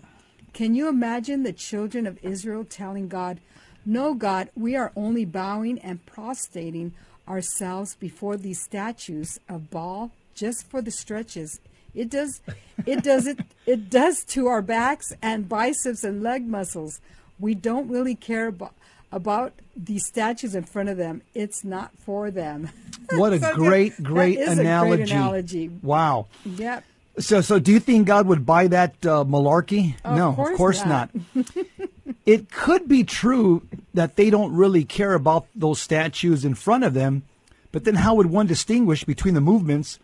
Can 0.54 0.74
you 0.74 0.89
imagine 0.89 1.43
the 1.43 1.54
children 1.54 2.08
of 2.08 2.17
Israel 2.24 2.65
telling 2.65 3.08
God, 3.08 3.39
No, 3.86 4.13
God, 4.13 4.50
we 4.56 4.76
are 4.76 4.91
only 4.96 5.26
bowing 5.26 5.80
and 5.80 6.06
prostrating 6.06 6.94
ourselves 7.28 7.96
before 7.96 8.38
these 8.38 8.62
statues 8.62 9.39
of 9.50 9.70
Baal 9.70 10.12
just 10.36 10.70
for 10.70 10.82
the 10.82 10.91
stretches? 10.91 11.60
It 11.94 12.10
does 12.10 12.41
it 12.86 13.04
does 13.04 13.28
it 13.28 13.39
it 13.65 13.89
does 13.89 14.24
to 14.26 14.48
our 14.48 14.62
backs 14.62 15.13
and 15.22 15.50
biceps 15.50 16.04
and 16.04 16.24
leg 16.24 16.48
muscles. 16.48 17.02
We 17.39 17.54
don't 17.54 17.89
really 17.89 18.15
care 18.15 18.48
about 18.48 18.74
about 19.12 19.54
these 19.76 20.06
statues 20.08 20.56
in 20.56 20.63
front 20.63 20.89
of 20.89 20.98
them. 20.98 21.22
It's 21.34 21.63
not 21.63 21.91
for 21.98 22.32
them. 22.32 22.70
what 23.12 23.34
a 23.34 23.39
So, 23.41 23.56
great, 23.56 23.98
that 23.98 24.04
great 24.04 24.39
is 24.39 24.48
a 24.54 24.56
great 24.56 24.62
analogy. 24.63 25.12
analogy. 25.12 25.67
Wow. 25.82 26.28
Yep. 26.46 26.84
So, 27.22 27.42
so 27.42 27.60
do 27.60 27.72
you 27.72 27.80
think 27.80 28.08
God 28.08 28.28
would 28.28 28.46
buy 28.46 28.68
that 28.68 28.94
uh, 29.06 29.24
malarkey? 29.24 29.96
Of 30.04 30.18
no, 30.18 30.34
course 30.34 30.50
of 30.50 30.58
course 30.58 30.86
not. 30.86 31.10
not. 31.36 31.46
it 32.26 32.52
could 32.52 32.88
be 32.88 33.04
true 33.04 33.62
that 33.94 34.16
they 34.16 34.30
don't 34.30 34.54
really 34.54 34.84
care 34.84 35.14
about 35.14 35.46
those 35.56 35.80
statues 35.80 36.44
in 36.44 36.56
front 36.56 36.84
of 36.84 36.94
them, 36.94 37.24
but 37.72 37.84
then 37.84 37.96
how 37.96 38.16
would 38.16 38.28
one 38.28 38.48
distinguish 38.48 39.04
between 39.04 39.34
the 39.34 39.42
movements 39.42 40.00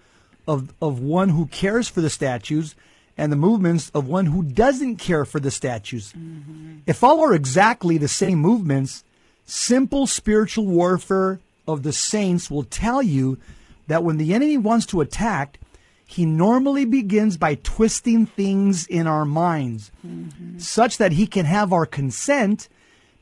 of 0.48 0.74
of 0.82 1.00
one 1.00 1.30
who 1.30 1.48
cares 1.48 1.90
for 1.90 2.02
the 2.02 2.10
statues 2.10 2.76
and 3.18 3.32
the 3.32 3.38
movements 3.38 3.90
of 3.94 4.08
one 4.08 4.28
who 4.28 4.44
doesn't 4.44 4.98
care 4.98 5.26
for 5.26 5.40
the 5.40 5.52
statues? 5.52 6.14
If 6.86 7.04
all 7.04 7.22
are 7.22 7.34
exactly 7.34 7.98
the 7.98 8.08
same 8.08 8.38
movements, 8.40 9.04
simple 9.46 10.08
spiritual 10.08 10.66
warfare 10.66 11.40
of 11.68 11.84
the 11.84 11.94
saints 11.94 12.52
will 12.52 12.64
tell 12.64 13.02
you 13.02 13.38
that 13.88 14.04
when 14.04 14.18
the 14.18 14.34
enemy 14.34 14.58
wants 14.58 14.86
to 14.88 15.02
attack, 15.02 15.60
he 16.10 16.26
normally 16.26 16.86
begins 16.86 17.38
by 17.38 17.56
twisting 17.56 18.26
things 18.26 18.88
in 18.88 19.06
our 19.08 19.26
minds 19.26 19.92
mm-hmm. 20.06 20.58
such 20.58 20.98
that 20.98 21.12
he 21.12 21.28
can 21.28 21.46
have 21.46 21.74
our 21.74 21.86
consent 21.86 22.70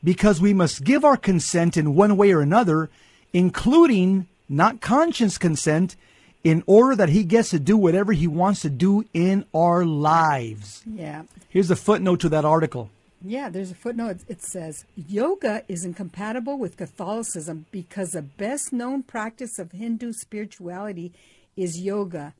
because 0.04 0.40
we 0.40 0.54
must 0.54 0.84
give 0.84 1.04
our 1.04 1.16
consent 1.16 1.76
in 1.76 1.96
one 1.96 2.16
way 2.16 2.30
or 2.30 2.40
another, 2.40 2.88
including 3.32 4.28
not 4.48 4.80
conscious 4.80 5.36
consent, 5.36 5.96
in 6.44 6.62
order 6.68 6.94
that 6.94 7.08
he 7.08 7.24
gets 7.24 7.50
to 7.50 7.58
do 7.58 7.76
whatever 7.76 8.12
he 8.12 8.28
wants 8.28 8.62
to 8.62 8.70
do 8.70 9.04
in 9.12 9.44
our 9.52 9.84
lives. 9.84 10.84
Yeah. 10.86 11.24
Here's 11.48 11.72
a 11.72 11.76
footnote 11.76 12.20
to 12.20 12.28
that 12.28 12.44
article. 12.44 12.88
Yeah, 13.20 13.48
there's 13.48 13.72
a 13.72 13.74
footnote. 13.74 14.18
It 14.28 14.42
says 14.42 14.84
yoga 14.94 15.64
is 15.66 15.84
incompatible 15.84 16.56
with 16.56 16.76
Catholicism 16.76 17.66
because 17.72 18.12
the 18.12 18.22
best 18.22 18.72
known 18.72 19.02
practice 19.02 19.58
of 19.58 19.72
Hindu 19.72 20.12
spirituality 20.12 21.12
is 21.56 21.80
yoga. 21.80 22.32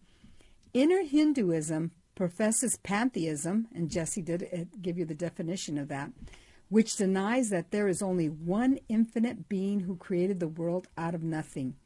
Inner 0.76 1.04
Hinduism 1.04 1.92
professes 2.14 2.76
pantheism, 2.82 3.66
and 3.74 3.90
Jesse 3.90 4.20
did 4.20 4.42
uh, 4.42 4.64
give 4.82 4.98
you 4.98 5.06
the 5.06 5.14
definition 5.14 5.78
of 5.78 5.88
that, 5.88 6.10
which 6.68 6.96
denies 6.96 7.48
that 7.48 7.70
there 7.70 7.88
is 7.88 8.02
only 8.02 8.28
one 8.28 8.78
infinite 8.86 9.48
being 9.48 9.80
who 9.80 9.96
created 9.96 10.38
the 10.38 10.48
world 10.48 10.86
out 10.98 11.14
of 11.14 11.22
nothing. 11.22 11.76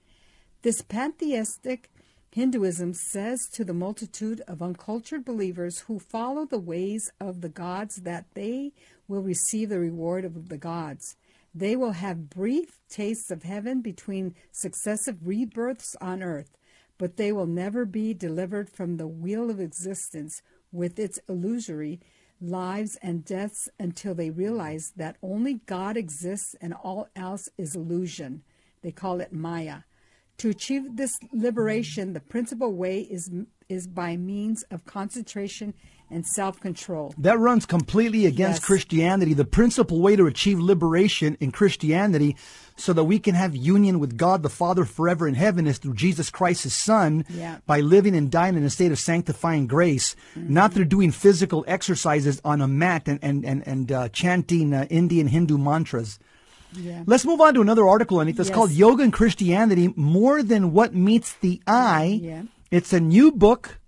This 0.63 0.83
pantheistic 0.83 1.89
Hinduism 2.33 2.95
says 2.95 3.49
to 3.53 3.65
the 3.65 3.73
multitude 3.73 4.43
of 4.49 4.61
uncultured 4.61 5.25
believers 5.25 5.85
who 5.87 6.01
follow 6.01 6.45
the 6.45 6.59
ways 6.59 7.13
of 7.21 7.43
the 7.43 7.49
gods 7.49 8.01
that 8.03 8.27
they 8.35 8.73
will 9.07 9.23
receive 9.23 9.69
the 9.69 9.79
reward 9.79 10.25
of 10.25 10.49
the 10.49 10.59
gods. 10.59 11.17
They 11.55 11.77
will 11.77 11.93
have 11.93 12.29
brief 12.29 12.81
tastes 12.89 13.31
of 13.31 13.45
heaven 13.45 13.83
between 13.83 14.35
successive 14.51 15.19
rebirths 15.25 15.95
on 16.01 16.25
earth, 16.25 16.57
but 17.01 17.17
they 17.17 17.33
will 17.33 17.47
never 17.47 17.87
be 17.87 18.13
delivered 18.13 18.69
from 18.69 18.99
the 18.99 19.09
wheel 19.09 19.49
of 19.49 19.59
existence 19.59 20.43
with 20.71 20.99
its 20.99 21.19
illusory 21.31 21.99
lives 22.43 22.99
and 23.01 23.25
deaths 23.25 23.71
until 23.79 24.15
they 24.15 24.29
realize 24.29 24.93
that 24.97 25.17
only 25.23 25.55
God 25.65 25.97
exists 25.97 26.55
and 26.61 26.75
all 26.75 27.09
else 27.17 27.49
is 27.57 27.75
illusion. 27.75 28.43
They 28.83 28.93
call 28.93 29.23
it 29.23 29.33
Maya. 29.33 29.79
To 30.39 30.51
achieve 30.51 30.97
this 30.97 31.19
liberation, 31.33 32.13
the 32.13 32.21
principal 32.21 32.75
way 32.75 33.01
is 33.01 33.31
is 33.71 33.87
by 33.87 34.19
means 34.19 34.63
of 34.65 34.85
concentration 34.85 35.73
and 36.11 36.27
self-control. 36.27 37.15
That 37.19 37.39
runs 37.39 37.67
completely 37.67 38.27
against 38.27 38.61
Yes. 38.61 38.67
Christianity. 38.67 39.35
The 39.35 39.45
principal 39.45 40.01
way 40.01 40.17
to 40.17 40.27
achieve 40.27 40.59
liberation 40.59 41.37
in 41.41 41.53
Christianity 41.53 42.37
so 42.77 42.93
that 42.95 43.05
we 43.05 43.19
can 43.19 43.35
have 43.35 43.55
union 43.55 44.01
with 44.01 44.17
God 44.17 44.43
the 44.43 44.49
Father 44.49 44.85
forever 44.85 45.29
in 45.29 45.35
heaven 45.35 45.67
is 45.67 45.79
through 45.79 45.95
Jesus 45.95 46.31
Christ, 46.31 46.63
his 46.65 46.75
Son, 46.75 47.25
Yeah. 47.29 47.59
by 47.67 47.81
living 47.81 48.17
and 48.17 48.31
dying 48.31 48.57
in 48.57 48.65
a 48.65 48.71
state 48.71 48.91
of 48.91 48.99
sanctifying 48.99 49.67
grace, 49.67 50.17
not 50.35 50.73
through 50.73 50.87
doing 50.87 51.11
physical 51.11 51.65
exercises 51.69 52.41
on 52.45 52.61
a 52.61 52.67
mat 52.69 53.03
and, 53.07 53.19
and, 53.23 53.45
and, 53.45 53.63
and 53.67 53.93
uh, 53.93 54.09
chanting 54.09 54.73
uh, 54.73 54.87
Indian 54.89 55.27
Hindu 55.29 55.59
mantras. 55.59 56.19
Yeah. 56.73 57.03
Let's 57.05 57.25
move 57.25 57.41
on 57.41 57.55
to 57.55 57.61
another 57.61 57.87
article, 57.87 58.21
Anita. 58.21 58.41
It's 58.41 58.49
Yes. 58.49 58.55
called 58.55 58.71
Yoga 58.71 59.03
and 59.03 59.13
Christianity 59.13 59.93
More 59.97 60.43
Than 60.43 60.73
What 60.73 60.95
Meets 60.95 61.35
the 61.41 61.61
Eye. 61.67 62.21
Yeah. 62.23 62.43
It's 62.71 62.93
a 62.93 63.01
new 63.01 63.33
book, 63.33 63.80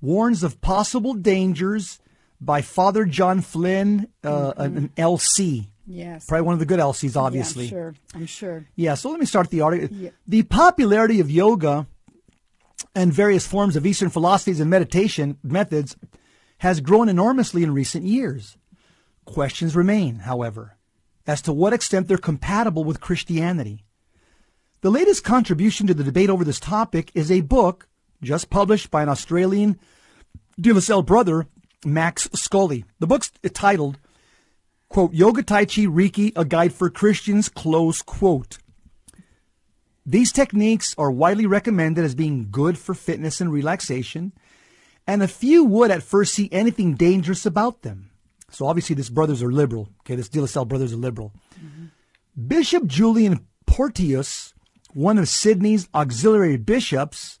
warns 0.00 0.42
of 0.42 0.60
possible 0.60 1.14
dangers 1.14 1.98
by 2.40 2.62
Father 2.62 3.04
John 3.04 3.40
Flynn, 3.40 4.08
uh, 4.22 4.52
an, 4.56 4.76
an 4.76 4.88
LC. 4.96 5.68
Yes. 5.86 6.26
Probably 6.26 6.42
one 6.42 6.52
of 6.54 6.58
the 6.58 6.66
good 6.66 6.80
LCs, 6.80 7.16
obviously. 7.16 7.64
Yeah, 7.64 7.70
sure. 7.70 7.94
I'm 8.14 8.26
sure. 8.26 8.66
Yeah, 8.74 8.94
so 8.94 9.10
let 9.10 9.20
me 9.20 9.26
start 9.26 9.50
the 9.50 9.60
article. 9.60 9.96
Yeah. 9.96 10.10
The 10.26 10.42
popularity 10.42 11.20
of 11.20 11.30
yoga 11.30 11.86
and 12.94 13.12
various 13.12 13.46
forms 13.46 13.76
of 13.76 13.86
Eastern 13.86 14.10
philosophies 14.10 14.60
and 14.60 14.68
meditation 14.68 15.38
methods 15.42 15.96
has 16.58 16.80
grown 16.80 17.08
enormously 17.08 17.62
in 17.62 17.72
recent 17.72 18.04
years. 18.04 18.56
Questions 19.24 19.76
remain, 19.76 20.20
however, 20.20 20.76
as 21.26 21.42
to 21.42 21.52
what 21.52 21.72
extent 21.72 22.08
they're 22.08 22.18
compatible 22.18 22.84
with 22.84 23.00
Christianity. 23.00 23.84
The 24.80 24.90
latest 24.90 25.24
contribution 25.24 25.86
to 25.86 25.94
the 25.94 26.04
debate 26.04 26.30
over 26.30 26.44
this 26.44 26.60
topic 26.60 27.10
is 27.14 27.30
a 27.30 27.40
book 27.40 27.88
just 28.22 28.50
published 28.50 28.90
by 28.90 29.02
an 29.02 29.08
Australian 29.08 29.78
De 30.58 30.72
La 30.72 30.80
Salle 30.80 31.02
brother, 31.02 31.46
Max 31.84 32.28
Scully. 32.34 32.84
The 32.98 33.06
book's 33.06 33.30
titled, 33.52 33.98
quote, 34.88 35.12
Yoga 35.12 35.42
Tai 35.42 35.64
Chi 35.66 35.82
Reiki, 35.82 36.32
a 36.36 36.44
guide 36.44 36.72
for 36.72 36.90
Christians, 36.90 37.48
close 37.48 38.02
quote. 38.02 38.58
These 40.04 40.32
techniques 40.32 40.94
are 40.96 41.10
widely 41.10 41.46
recommended 41.46 42.04
as 42.04 42.14
being 42.14 42.48
good 42.50 42.78
for 42.78 42.94
fitness 42.94 43.40
and 43.40 43.52
relaxation, 43.52 44.32
and 45.06 45.22
a 45.22 45.28
few 45.28 45.64
would 45.64 45.90
at 45.90 46.02
first 46.02 46.34
see 46.34 46.48
anything 46.52 46.94
dangerous 46.94 47.44
about 47.44 47.82
them. 47.82 48.10
So 48.50 48.66
obviously, 48.66 48.94
these 48.94 49.10
brothers 49.10 49.42
are 49.42 49.50
liberal. 49.50 49.88
Okay, 50.00 50.14
this 50.14 50.28
De 50.28 50.40
La 50.40 50.46
Salle 50.46 50.64
brothers 50.64 50.92
are 50.92 50.96
liberal. 50.96 51.32
Mm-hmm. 51.54 51.86
Bishop 52.46 52.86
Julian 52.86 53.46
Porteous, 53.66 54.54
one 54.94 55.18
of 55.18 55.28
Sydney's 55.28 55.88
auxiliary 55.94 56.56
bishops, 56.56 57.40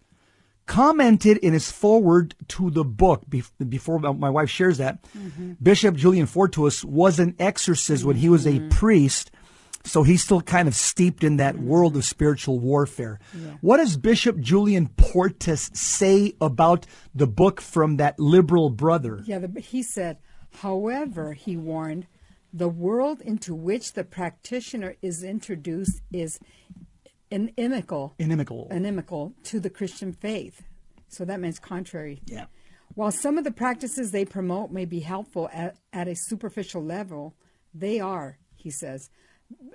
commented 0.66 1.36
in 1.38 1.52
his 1.52 1.70
foreword 1.70 2.34
to 2.48 2.70
the 2.70 2.84
book 2.84 3.22
bef- 3.28 3.50
before 3.68 3.98
my 4.00 4.28
wife 4.28 4.50
shares 4.50 4.78
that 4.78 5.00
mm-hmm. 5.16 5.52
bishop 5.62 5.94
julian 5.94 6.26
Porteous 6.26 6.84
was 6.84 7.18
an 7.20 7.36
exorcist 7.38 8.04
when 8.04 8.16
he 8.16 8.28
was 8.28 8.46
a 8.46 8.52
mm-hmm. 8.52 8.68
priest 8.70 9.30
so 9.86 10.02
he's 10.02 10.22
still 10.22 10.42
kind 10.42 10.66
of 10.68 10.74
steeped 10.74 11.22
in 11.22 11.36
that 11.36 11.54
mm-hmm. 11.54 11.68
world 11.68 11.96
of 11.96 12.04
spiritual 12.04 12.58
warfare. 12.58 13.20
What 13.60 13.78
does 13.78 13.96
bishop 13.96 14.38
julian 14.40 14.88
Porteous 14.88 15.70
say 15.72 16.34
about 16.40 16.86
the 17.14 17.26
book 17.26 17.60
from 17.60 17.96
that 17.96 18.18
liberal 18.18 18.70
brother? 18.70 19.22
Yeah, 19.24 19.38
the, 19.38 19.60
he 19.60 19.82
said, 19.82 20.18
however, 20.60 21.34
he 21.34 21.56
warned, 21.56 22.06
the 22.52 22.68
world 22.68 23.20
into 23.20 23.54
which 23.54 23.92
the 23.92 24.04
practitioner 24.04 24.96
is 25.02 25.22
introduced 25.22 26.00
is 26.12 26.40
inimical, 27.30 28.14
inimical 28.18 28.68
inimical 28.70 29.34
to 29.44 29.60
the 29.60 29.70
Christian 29.70 30.12
faith. 30.12 30.62
So 31.08 31.24
that 31.24 31.40
means 31.40 31.58
contrary. 31.58 32.22
yeah 32.26 32.46
While 32.94 33.12
some 33.12 33.38
of 33.38 33.44
the 33.44 33.50
practices 33.50 34.10
they 34.10 34.24
promote 34.24 34.70
may 34.70 34.84
be 34.84 35.00
helpful 35.00 35.48
at, 35.52 35.76
at 35.92 36.08
a 36.08 36.14
superficial 36.16 36.82
level, 36.82 37.34
they 37.74 38.00
are, 38.00 38.38
he 38.54 38.70
says, 38.70 39.10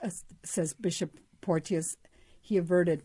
uh, 0.04 0.10
says 0.44 0.74
Bishop 0.74 1.20
Porteous. 1.42 1.96
He 2.42 2.58
averted 2.58 3.04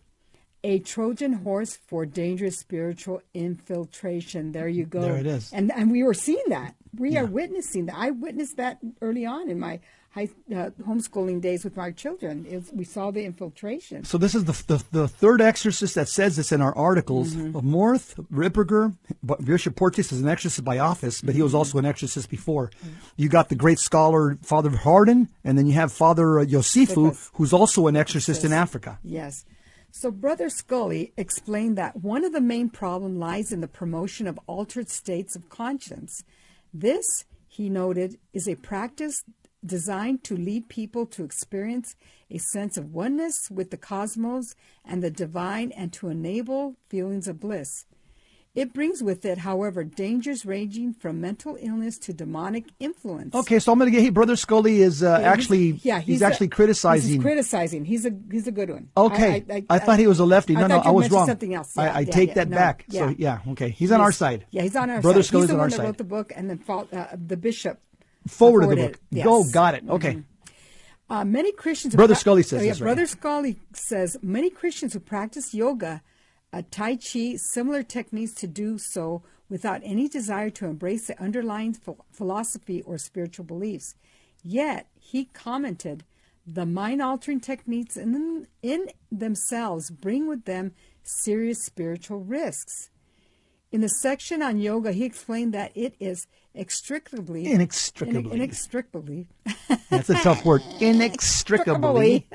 a 0.64 0.80
Trojan 0.80 1.32
horse 1.32 1.76
for 1.86 2.04
dangerous 2.06 2.58
spiritual 2.58 3.22
infiltration. 3.34 4.52
There 4.52 4.68
you 4.68 4.84
go. 4.84 5.00
There 5.00 5.16
it 5.16 5.26
is. 5.26 5.52
And 5.52 5.70
and 5.72 5.92
we 5.92 6.02
were 6.02 6.14
seeing 6.14 6.42
that. 6.48 6.74
We 6.96 7.16
are 7.16 7.26
witnessing 7.26 7.86
that. 7.86 7.94
I 7.96 8.10
witnessed 8.10 8.56
that 8.56 8.78
early 9.00 9.26
on 9.26 9.48
in 9.48 9.60
my 9.60 9.80
high 10.16 10.28
uh, 10.50 10.70
homeschooling 10.88 11.40
days 11.48 11.62
with 11.66 11.76
my 11.76 11.90
children. 12.02 12.34
Was- 12.50 12.72
we 12.72 12.84
saw 12.84 13.10
the 13.10 13.24
infiltration. 13.30 13.98
So 14.04 14.16
this 14.24 14.34
is 14.34 14.44
the, 14.50 14.56
the 14.72 14.78
the 15.00 15.08
third 15.22 15.40
exorcist 15.50 15.94
that 15.94 16.08
says 16.08 16.32
this 16.36 16.50
in 16.56 16.60
our 16.66 16.74
articles. 16.88 17.34
Mm-hmm. 17.34 17.56
Amorth, 17.58 18.08
Ripperger, 18.32 18.84
Bishop 19.44 19.76
Porteous 19.76 20.10
is 20.12 20.20
an 20.22 20.28
exorcist 20.28 20.64
by 20.64 20.78
office, 20.78 21.20
but 21.20 21.34
he 21.34 21.40
Mm-hmm. 21.40 21.44
was 21.44 21.54
also 21.54 21.76
an 21.78 21.86
exorcist 21.92 22.28
before. 22.30 22.70
You 23.16 23.28
got 23.28 23.48
the 23.50 23.54
great 23.64 23.78
scholar 23.78 24.24
Father 24.42 24.70
Hardon, 24.70 25.28
and 25.44 25.52
then 25.58 25.66
you 25.66 25.74
have 25.74 25.92
Father 25.92 26.28
uh, 26.40 26.44
Yosifu, 26.44 27.04
who's 27.34 27.52
also 27.52 27.86
an 27.86 27.96
exorcist 27.96 28.44
in 28.44 28.52
Africa. 28.52 28.98
Yes. 29.04 29.44
So 29.90 30.10
Brother 30.10 30.48
Scully 30.50 31.12
explained 31.16 31.76
that 31.78 31.92
one 32.14 32.22
of 32.24 32.32
the 32.32 32.40
main 32.54 32.68
problem 32.70 33.18
lies 33.18 33.52
in 33.54 33.60
the 33.60 33.68
promotion 33.80 34.26
of 34.26 34.38
altered 34.46 34.88
states 34.90 35.36
of 35.36 35.48
conscience. 35.48 36.22
This, 36.74 37.06
he 37.48 37.70
noted, 37.70 38.18
is 38.32 38.46
a 38.48 38.56
practice 38.56 39.16
designed 39.66 40.22
to 40.24 40.36
lead 40.36 40.68
people 40.68 41.06
to 41.06 41.24
experience 41.24 41.96
a 42.30 42.38
sense 42.38 42.76
of 42.76 42.92
oneness 42.94 43.50
with 43.50 43.70
the 43.70 43.76
cosmos 43.76 44.54
and 44.84 45.02
the 45.02 45.10
divine 45.10 45.72
and 45.72 45.92
to 45.94 46.08
enable 46.08 46.76
feelings 46.88 47.28
of 47.28 47.40
bliss. 47.40 47.84
It 48.54 48.72
brings 48.72 49.02
with 49.02 49.26
it, 49.26 49.36
however, 49.36 49.84
dangers 49.84 50.46
ranging 50.46 50.94
from 50.94 51.20
mental 51.20 51.58
illness 51.60 51.98
to 51.98 52.14
demonic 52.14 52.64
influence. 52.80 53.34
Okay, 53.34 53.58
so 53.58 53.70
I'm 53.70 53.78
going 53.78 53.88
to 53.88 53.94
get 53.94 54.02
hey, 54.02 54.08
Brother 54.08 54.34
Scully 54.34 54.80
is 54.80 55.02
uh, 55.02 55.08
Yeah, 55.08 55.18
he's- 55.18 55.26
actually 55.34 55.70
yeah, 55.82 56.00
he's, 56.00 56.22
a- 56.22 56.24
actually 56.24 56.48
criticizing. 56.48 57.12
He's 57.16 57.22
criticizing. 57.22 57.84
He's 57.84 58.06
a 58.06 58.12
he's 58.30 58.46
a 58.46 58.52
good 58.52 58.70
one. 58.70 58.88
Okay, 58.96 59.44
I, 59.68 59.78
thought 59.78 59.98
he 59.98 60.06
was 60.06 60.20
a 60.20 60.24
lefty. 60.24 60.56
I 60.56 60.60
No, 60.62 60.66
no, 60.68 60.78
I 60.78 60.90
was 60.90 61.10
wrong. 61.10 61.26
Something 61.26 61.52
else. 61.52 61.76
I, 61.76 61.84
Yeah, 61.84 61.92
I 61.96 62.00
yeah, 62.00 62.10
take 62.12 62.32
that 62.34 62.48
No, 62.48 62.56
back. 62.56 62.86
So 62.88 63.14
yeah, 63.18 63.40
okay, 63.48 63.68
he's 63.68 63.92
on 63.92 64.00
our 64.00 64.10
side. 64.10 64.46
Yeah, 64.50 64.62
he's 64.62 64.74
on 64.74 64.88
our 64.88 65.02
Brother 65.02 65.22
side. 65.22 65.28
Scully's 65.28 65.42
he's 65.44 65.48
the 65.48 65.54
on 65.56 65.60
our 65.60 65.64
one 65.64 65.70
that 65.72 65.76
side. 65.76 65.84
wrote 65.84 65.98
the 65.98 66.04
book, 66.04 66.32
and 66.34 66.48
then 66.48 66.56
fought, 66.56 66.90
uh, 66.94 67.08
the 67.14 67.36
bishop. 67.36 67.78
Forward 68.26 68.64
of 68.64 68.70
the 68.70 68.76
book. 68.76 68.92
Go, 69.22 69.40
Yes. 69.40 69.50
got 69.52 69.74
it. 69.74 69.84
Okay. 69.88 70.22
Uh, 71.08 71.24
many 71.24 71.52
Christians. 71.52 71.94
Brother 71.94 72.14
prac- 72.14 72.20
Scully 72.20 72.42
says 72.42 72.60
oh, 72.60 72.64
yeah, 72.64 72.72
this 72.72 72.80
right 72.80 72.86
Brother. 72.86 73.06
Scully 73.06 73.58
says 73.72 74.16
many 74.22 74.50
Christians 74.50 74.92
who 74.92 75.00
practice 75.00 75.54
yoga, 75.54 76.02
uh, 76.52 76.62
Tai 76.70 76.96
Chi, 76.96 77.36
similar 77.36 77.82
techniques 77.82 78.34
to 78.34 78.46
do 78.48 78.76
so 78.78 79.22
without 79.48 79.80
any 79.84 80.08
desire 80.08 80.50
to 80.50 80.66
embrace 80.66 81.06
the 81.06 81.20
underlying 81.22 81.74
ph- 81.74 81.96
philosophy 82.10 82.82
or 82.82 82.98
spiritual 82.98 83.44
beliefs. 83.44 83.94
Yet 84.42 84.88
he 84.98 85.26
commented, 85.26 86.04
the 86.44 86.66
mind-altering 86.66 87.40
techniques 87.40 87.96
in 87.96 88.46
in 88.62 88.86
themselves 89.10 89.90
bring 89.90 90.26
with 90.28 90.44
them 90.44 90.72
serious 91.02 91.64
spiritual 91.64 92.18
risks. 92.20 92.90
In 93.72 93.80
the 93.80 93.88
section 93.88 94.42
on 94.42 94.58
yoga, 94.58 94.92
he 94.92 95.04
explained 95.04 95.52
that 95.54 95.72
it 95.76 95.94
is 96.00 96.26
extricably 96.56 97.46
Inextricably. 97.50 98.32
inextricably 98.36 99.26
That's 99.90 100.10
a 100.10 100.14
tough 100.14 100.44
word. 100.44 100.62
Inextricably. 100.80 102.26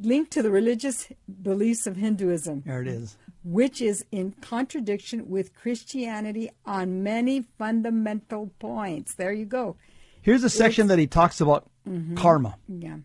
linked 0.00 0.30
to 0.32 0.42
the 0.42 0.50
religious 0.50 1.08
beliefs 1.42 1.86
of 1.86 1.96
Hinduism, 1.96 2.62
There 2.66 2.82
it 2.82 2.88
is. 2.88 3.16
which 3.44 3.80
is 3.82 4.04
in 4.12 4.32
contradiction 4.40 5.28
with 5.28 5.54
Christianity 5.54 6.50
on 6.64 7.02
many 7.02 7.44
fundamental 7.58 8.50
points. 8.58 9.14
There 9.14 9.32
you 9.32 9.44
go. 9.46 9.76
Here's 10.22 10.44
a 10.44 10.50
section 10.50 10.86
that 10.88 10.98
he 10.98 11.06
talks 11.06 11.40
about 11.40 11.66
Mm-hmm. 11.88 12.14
karma. 12.16 12.56
Yeah. 12.68 12.96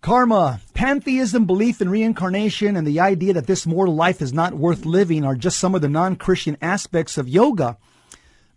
Karma, 0.00 0.60
pantheism, 0.74 1.44
belief 1.44 1.80
in 1.82 1.88
reincarnation, 1.88 2.76
and 2.76 2.86
the 2.86 3.00
idea 3.00 3.32
that 3.32 3.48
this 3.48 3.66
mortal 3.66 3.96
life 3.96 4.22
is 4.22 4.32
not 4.32 4.54
worth 4.54 4.86
living 4.86 5.24
are 5.24 5.34
just 5.34 5.58
some 5.58 5.74
of 5.74 5.80
the 5.82 5.88
non 5.88 6.14
Christian 6.14 6.56
aspects 6.62 7.18
of 7.18 7.28
yoga. 7.28 7.76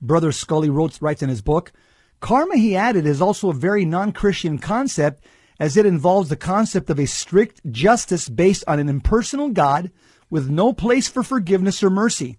Brother 0.01 0.31
Scully 0.31 0.69
wrote, 0.69 1.01
writes 1.01 1.21
in 1.21 1.29
his 1.29 1.41
book. 1.41 1.71
Karma, 2.19 2.57
he 2.57 2.75
added, 2.75 3.05
is 3.05 3.21
also 3.21 3.49
a 3.49 3.53
very 3.53 3.85
non 3.85 4.11
Christian 4.11 4.57
concept 4.57 5.23
as 5.59 5.77
it 5.77 5.85
involves 5.85 6.29
the 6.29 6.35
concept 6.35 6.89
of 6.89 6.99
a 6.99 7.05
strict 7.05 7.61
justice 7.71 8.27
based 8.29 8.63
on 8.67 8.79
an 8.79 8.89
impersonal 8.89 9.49
God 9.49 9.91
with 10.29 10.49
no 10.49 10.73
place 10.73 11.07
for 11.07 11.21
forgiveness 11.21 11.83
or 11.83 11.89
mercy. 11.89 12.37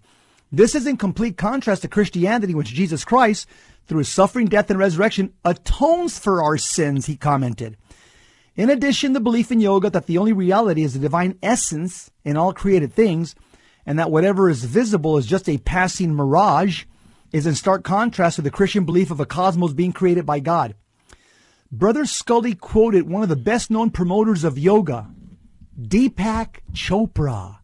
This 0.51 0.75
is 0.75 0.85
in 0.85 0.97
complete 0.97 1.37
contrast 1.37 1.83
to 1.83 1.87
Christianity, 1.87 2.53
which 2.53 2.73
Jesus 2.73 3.05
Christ, 3.05 3.47
through 3.87 3.99
his 3.99 4.09
suffering, 4.09 4.47
death, 4.47 4.69
and 4.69 4.77
resurrection, 4.77 5.33
atones 5.45 6.19
for 6.19 6.43
our 6.43 6.57
sins, 6.57 7.05
he 7.05 7.15
commented. 7.15 7.77
In 8.55 8.69
addition, 8.69 9.13
the 9.13 9.19
belief 9.19 9.51
in 9.51 9.59
yoga 9.59 9.89
that 9.89 10.05
the 10.05 10.17
only 10.17 10.33
reality 10.33 10.83
is 10.83 10.93
the 10.93 10.99
divine 10.99 11.39
essence 11.41 12.11
in 12.23 12.37
all 12.37 12.53
created 12.53 12.93
things, 12.93 13.35
and 13.85 13.97
that 13.97 14.11
whatever 14.11 14.49
is 14.49 14.63
visible 14.65 15.17
is 15.17 15.25
just 15.25 15.49
a 15.49 15.57
passing 15.57 16.13
mirage, 16.13 16.83
is 17.33 17.47
in 17.47 17.55
stark 17.55 17.83
contrast 17.83 18.37
to 18.37 18.41
the 18.41 18.51
Christian 18.51 18.85
belief 18.85 19.11
of 19.11 19.19
a 19.19 19.25
cosmos 19.25 19.73
being 19.73 19.91
created 19.91 20.25
by 20.25 20.39
God. 20.39 20.75
Brother 21.71 22.05
Scully 22.05 22.53
quoted 22.53 23.09
one 23.09 23.23
of 23.23 23.29
the 23.29 23.35
best 23.35 23.71
known 23.71 23.89
promoters 23.89 24.43
of 24.43 24.59
yoga, 24.59 25.09
Deepak 25.81 26.59
Chopra, 26.71 27.57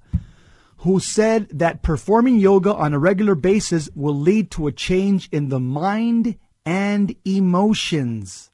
who 0.78 1.00
said 1.00 1.48
that 1.50 1.84
performing 1.84 2.40
yoga 2.40 2.74
on 2.74 2.94
a 2.94 3.00
regular 3.00 3.36
basis 3.36 3.88
will 3.94 4.16
lead 4.16 4.50
to 4.52 4.66
a 4.66 4.72
change 4.72 5.30
in 5.32 5.50
the 5.50 5.60
mind 5.60 6.40
and 6.66 7.16
emotions. 7.24 8.50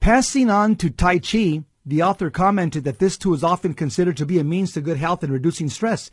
Passing 0.00 0.48
on 0.48 0.76
to 0.76 0.88
Tai 0.88 1.18
Chi, 1.18 1.64
the 1.84 2.02
author 2.02 2.30
commented 2.30 2.84
that 2.84 2.98
this 2.98 3.18
too 3.18 3.34
is 3.34 3.44
often 3.44 3.74
considered 3.74 4.16
to 4.16 4.26
be 4.26 4.38
a 4.38 4.44
means 4.44 4.72
to 4.72 4.80
good 4.80 4.96
health 4.96 5.22
and 5.22 5.32
reducing 5.32 5.68
stress. 5.68 6.10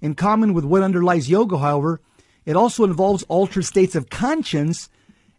In 0.00 0.14
common 0.14 0.54
with 0.54 0.64
what 0.64 0.82
underlies 0.82 1.28
yoga, 1.28 1.58
however, 1.58 2.00
it 2.48 2.56
also 2.56 2.82
involves 2.84 3.24
altered 3.28 3.66
states 3.66 3.94
of 3.94 4.08
conscience 4.08 4.88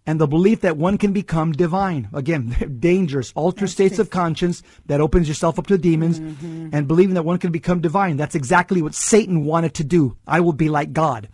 and 0.05 0.21
the 0.21 0.27
belief 0.27 0.61
that 0.61 0.77
one 0.77 0.97
can 0.97 1.11
become 1.11 1.51
divine. 1.51 2.07
Again, 2.13 2.77
dangerous, 2.79 3.33
altered 3.35 3.69
states 3.69 3.97
of 3.97 4.11
conscience 4.11 4.61
that 4.85 5.01
opens 5.01 5.27
yourself 5.27 5.57
up 5.57 5.65
to 5.67 5.77
demons 5.77 6.19
Mm-hmm. 6.19 6.69
and 6.71 6.87
believing 6.87 7.15
that 7.15 7.25
one 7.25 7.39
can 7.39 7.51
become 7.51 7.81
divine. 7.81 8.15
That's 8.17 8.35
exactly 8.35 8.81
what 8.83 8.93
Satan 8.93 9.43
wanted 9.43 9.73
to 9.75 9.83
do. 9.83 10.17
I 10.27 10.39
will 10.39 10.53
be 10.53 10.69
like 10.69 10.93
God. 10.93 11.29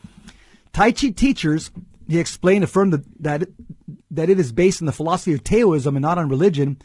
Tai 0.71 0.91
Chi 0.93 1.09
teachers, 1.09 1.71
he 2.07 2.19
explained, 2.19 2.63
affirmed 2.63 2.93
that, 2.93 3.03
that, 3.19 3.49
that 4.11 4.29
it 4.29 4.39
is 4.39 4.51
based 4.53 4.81
on 4.81 4.85
the 4.85 4.91
philosophy 4.93 5.33
of 5.33 5.43
Taoism 5.43 5.95
and 5.95 6.01
not 6.01 6.17
on 6.17 6.29
religion. 6.29 6.77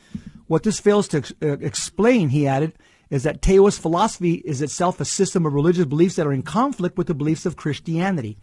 What 0.48 0.64
this 0.64 0.80
fails 0.80 1.06
to 1.08 1.18
ex- 1.18 1.32
uh, 1.40 1.58
explain, 1.58 2.30
he 2.30 2.46
added, 2.46 2.72
is 3.08 3.22
that 3.22 3.42
Taoist 3.42 3.80
philosophy 3.80 4.34
is 4.44 4.62
itself 4.62 5.00
a 5.00 5.04
system 5.04 5.46
of 5.46 5.54
religious 5.54 5.86
beliefs 5.86 6.16
that 6.16 6.26
are 6.26 6.32
in 6.32 6.42
conflict 6.42 6.96
with 6.98 7.06
the 7.08 7.14
beliefs 7.14 7.46
of 7.46 7.56
Christianity. 7.56 8.36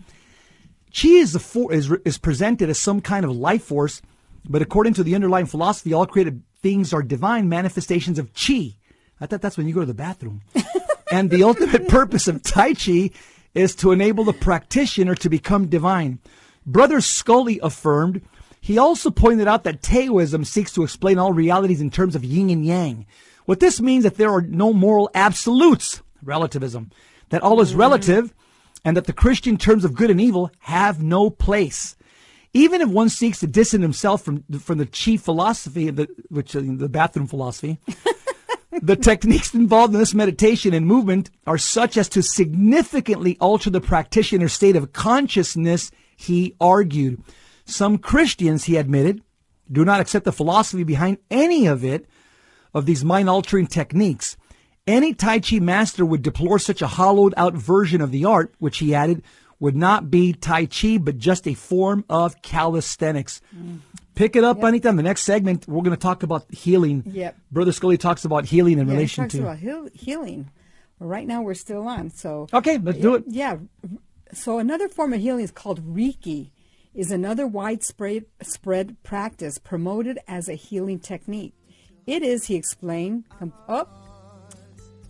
Chi 0.94 1.10
is, 1.10 1.34
the 1.34 1.40
for, 1.40 1.72
is, 1.74 1.92
is 2.06 2.18
presented 2.18 2.70
as 2.70 2.80
some 2.80 3.02
kind 3.02 3.26
of 3.26 3.36
life 3.36 3.64
force, 3.64 4.02
but 4.48 4.62
according 4.62 4.94
to 4.96 5.04
the 5.04 5.16
underlying 5.16 5.46
philosophy, 5.46 5.94
all 5.94 6.06
created 6.06 6.42
things 6.62 6.94
are 6.94 7.04
divine 7.04 7.50
manifestations 7.50 8.18
of 8.20 8.34
Chi. 8.34 8.76
I 9.20 9.26
thought 9.26 9.42
that's 9.42 9.58
when 9.58 9.68
you 9.68 9.74
go 9.74 9.82
to 9.82 9.86
the 9.86 9.94
bathroom. 9.94 10.42
and 11.12 11.30
the 11.30 11.44
ultimate 11.44 11.88
purpose 11.88 12.28
of 12.28 12.44
Tai 12.44 12.74
Chi 12.74 13.12
is 13.54 13.76
to 13.76 13.92
enable 13.92 14.24
the 14.24 14.34
practitioner 14.34 15.16
to 15.16 15.30
become 15.30 15.68
divine. 15.68 16.20
Brother 16.66 17.02
Scully 17.02 17.60
affirmed. 17.64 18.22
He 18.60 18.78
also 18.78 19.10
pointed 19.10 19.48
out 19.48 19.64
that 19.64 19.82
Taoism 19.82 20.44
seeks 20.44 20.74
to 20.74 20.84
explain 20.84 21.18
all 21.18 21.34
realities 21.34 21.82
in 21.82 21.90
terms 21.90 22.16
of 22.16 22.24
yin 22.24 22.50
and 22.50 22.66
yang. 22.66 23.06
What 23.46 23.62
this 23.62 23.80
means 23.80 24.04
is 24.04 24.12
that 24.12 24.18
there 24.18 24.32
are 24.32 24.42
no 24.42 24.74
moral 24.74 25.10
absolutes, 25.16 26.02
relativism, 26.22 26.92
that 27.30 27.42
all 27.42 27.62
is 27.62 27.74
mm. 27.74 27.78
relative, 27.78 28.34
and 28.84 28.97
that 28.97 29.05
the 29.05 29.13
Christian 29.13 29.57
terms 29.57 29.86
of 29.86 29.93
good 29.93 30.09
and 30.09 30.21
evil 30.21 30.51
have 30.59 31.01
no 31.01 31.30
place. 31.30 31.95
Even 32.53 32.82
if 32.82 32.89
one 32.89 33.09
seeks 33.09 33.39
to 33.39 33.47
distance 33.47 33.82
himself 33.82 34.23
from 34.23 34.43
from 34.59 34.78
the 34.78 34.86
chief 34.86 35.21
philosophy, 35.21 35.89
the, 35.89 36.07
which 36.30 36.55
uh, 36.55 36.61
the 36.63 36.89
bathroom 36.89 37.28
philosophy, 37.28 37.78
the 38.82 38.95
techniques 38.95 39.53
involved 39.53 39.93
in 39.93 39.99
this 39.99 40.13
meditation 40.13 40.73
and 40.73 40.86
movement 40.86 41.30
are 41.45 41.57
such 41.57 41.97
as 41.97 42.09
to 42.09 42.23
significantly 42.23 43.38
alter 43.39 43.69
the 43.69 43.82
practitioner's 43.82 44.53
state 44.53 44.75
of 44.75 44.93
consciousness, 44.93 45.91
he 46.15 46.55
argued. 46.59 47.21
Some 47.65 47.97
Christians, 47.97 48.63
he 48.63 48.78
admitted, 48.78 49.21
do 49.71 49.84
not 49.84 49.99
accept 49.99 50.25
the 50.25 50.32
philosophy 50.32 50.84
behind 50.84 51.17
any 51.30 51.67
of 51.67 51.84
it, 51.84 52.05
of 52.73 52.86
these 52.86 53.03
mind 53.03 53.30
altering 53.30 53.67
techniques. 53.67 54.38
Any 54.88 55.14
Tai 55.14 55.40
Chi 55.42 55.60
master 55.60 56.06
would 56.06 56.22
deplore 56.22 56.58
such 56.60 56.82
a 56.82 56.88
hollowed 56.88 57.34
out 57.38 57.54
version 57.54 58.00
of 58.02 58.12
the 58.12 58.26
art, 58.26 58.54
which 58.60 58.78
he 58.78 58.96
added 58.96 59.22
would 59.60 59.76
not 59.76 60.10
be 60.10 60.32
Tai 60.34 60.68
Chi, 60.68 60.98
but 60.98 61.18
just 61.18 61.48
a 61.48 61.54
form 61.54 62.06
of 62.10 62.42
calisthenics. 62.42 63.42
Pick 64.16 64.36
it 64.36 64.44
up 64.44 64.64
anytime. 64.64 64.96
The 64.96 65.04
next 65.04 65.24
segment, 65.24 65.68
we're 65.68 65.82
going 65.84 65.96
to 65.96 66.02
talk 66.02 66.24
about 66.24 66.52
healing. 66.54 67.04
Yep. 67.06 67.38
Brother 67.52 67.72
Scully 67.72 67.98
talks 67.98 68.24
about 68.26 68.46
healing 68.46 68.80
in 68.80 68.88
Yeah, 68.88 68.92
he 68.94 68.98
relation 68.98 69.24
talks 69.26 69.34
to. 69.36 69.42
about 69.42 69.58
heal- 69.60 69.90
healing. 69.94 70.50
Well, 71.00 71.10
right 71.10 71.28
now 71.28 71.42
we're 71.44 71.54
still 71.54 71.88
on. 71.88 72.10
So 72.10 72.48
Okay, 72.54 72.78
let's 72.80 72.98
do 73.00 73.16
it. 73.16 73.26
Yeah. 73.28 73.58
So 74.34 74.58
another 74.60 74.88
form 74.90 75.14
of 75.14 75.20
healing 75.22 75.44
is 75.44 75.52
called 75.52 75.84
Reiki. 75.86 76.52
Is 76.96 77.12
another 77.12 77.46
widespread 77.46 78.26
spread 78.42 78.98
practice 79.04 79.60
promoted 79.60 80.18
as 80.28 80.50
a 80.50 80.56
healing 80.56 80.98
technique. 81.00 81.54
It 82.08 82.24
is, 82.24 82.46
he 82.48 82.56
explained. 82.56 83.26
Com- 83.38 83.54
oh, 83.70 83.88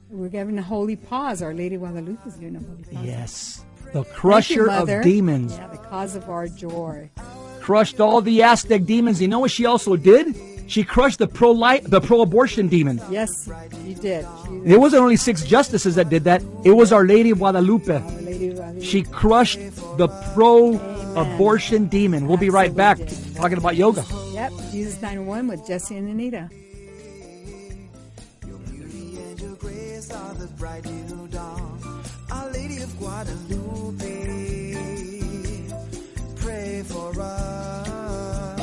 we're 0.10 0.30
giving 0.30 0.58
a 0.58 0.62
holy 0.62 0.95
pause. 0.95 1.41
Our 1.41 1.53
Lady 1.53 1.78
Guadalupe 1.78 2.26
is 2.26 2.36
giving 2.36 2.55
a 2.55 2.60
holy 2.60 2.84
pause. 2.84 3.05
Yes. 3.05 3.66
The 3.93 4.03
Thank 4.03 4.08
you, 4.08 4.14
crusher 4.14 4.72
of 4.72 4.88
demons. 5.03 5.58
Yeah, 5.58 5.68
the 5.68 5.78
cause 5.78 6.16
of 6.16 6.30
our 6.30 6.47
joy. 6.47 7.10
Crushed 7.62 7.99
all 7.99 8.22
the 8.22 8.43
Aztec 8.43 8.86
demons. 8.86 9.22
You 9.22 9.28
know 9.28 9.39
what 9.39 9.51
she 9.51 9.66
also 9.66 9.95
did? 9.95 10.36
She 10.68 10.84
crushed 10.84 11.20
the 11.20 11.28
pro 11.28 11.51
life, 11.51 11.84
the 11.86 12.01
pro 12.01 12.22
abortion 12.22 12.68
demon. 12.68 13.01
Yes, 13.10 13.30
she 13.86 13.93
did. 13.93 14.26
She, 14.45 14.74
It 14.74 14.80
wasn't 14.80 15.01
only 15.03 15.16
six 15.16 15.43
justices 15.45 15.95
that 15.95 16.10
did 16.10 16.26
that. 16.26 16.43
It 16.66 16.72
was 16.72 16.91
Our 16.91 17.05
Lady 17.05 17.30
of 17.30 17.39
Guadalupe. 17.39 17.89
Our 17.89 18.12
Lady 18.22 18.49
Guadalupe. 18.49 18.86
She 18.86 19.03
crushed 19.03 19.60
the 19.97 20.10
pro 20.34 20.78
abortion 21.16 21.88
demon. 21.88 22.28
We'll 22.28 22.38
be 22.38 22.49
right 22.49 22.76
back 22.76 22.99
talking 23.36 23.58
about 23.58 23.78
yoga. 23.78 24.05
Yep, 24.34 24.51
Jesus 24.72 25.01
901 25.01 25.47
with 25.47 25.66
Jesse 25.66 25.95
and 25.95 26.10
Anita. 26.10 26.49
Bright 30.58 30.86
new 30.86 31.28
dawn. 31.28 32.03
Our 32.32 32.49
Lady 32.51 32.82
of 32.82 32.97
Guadalupe, 32.97 34.03
pray 36.38 36.84
for 36.84 37.14
us. 37.22 38.58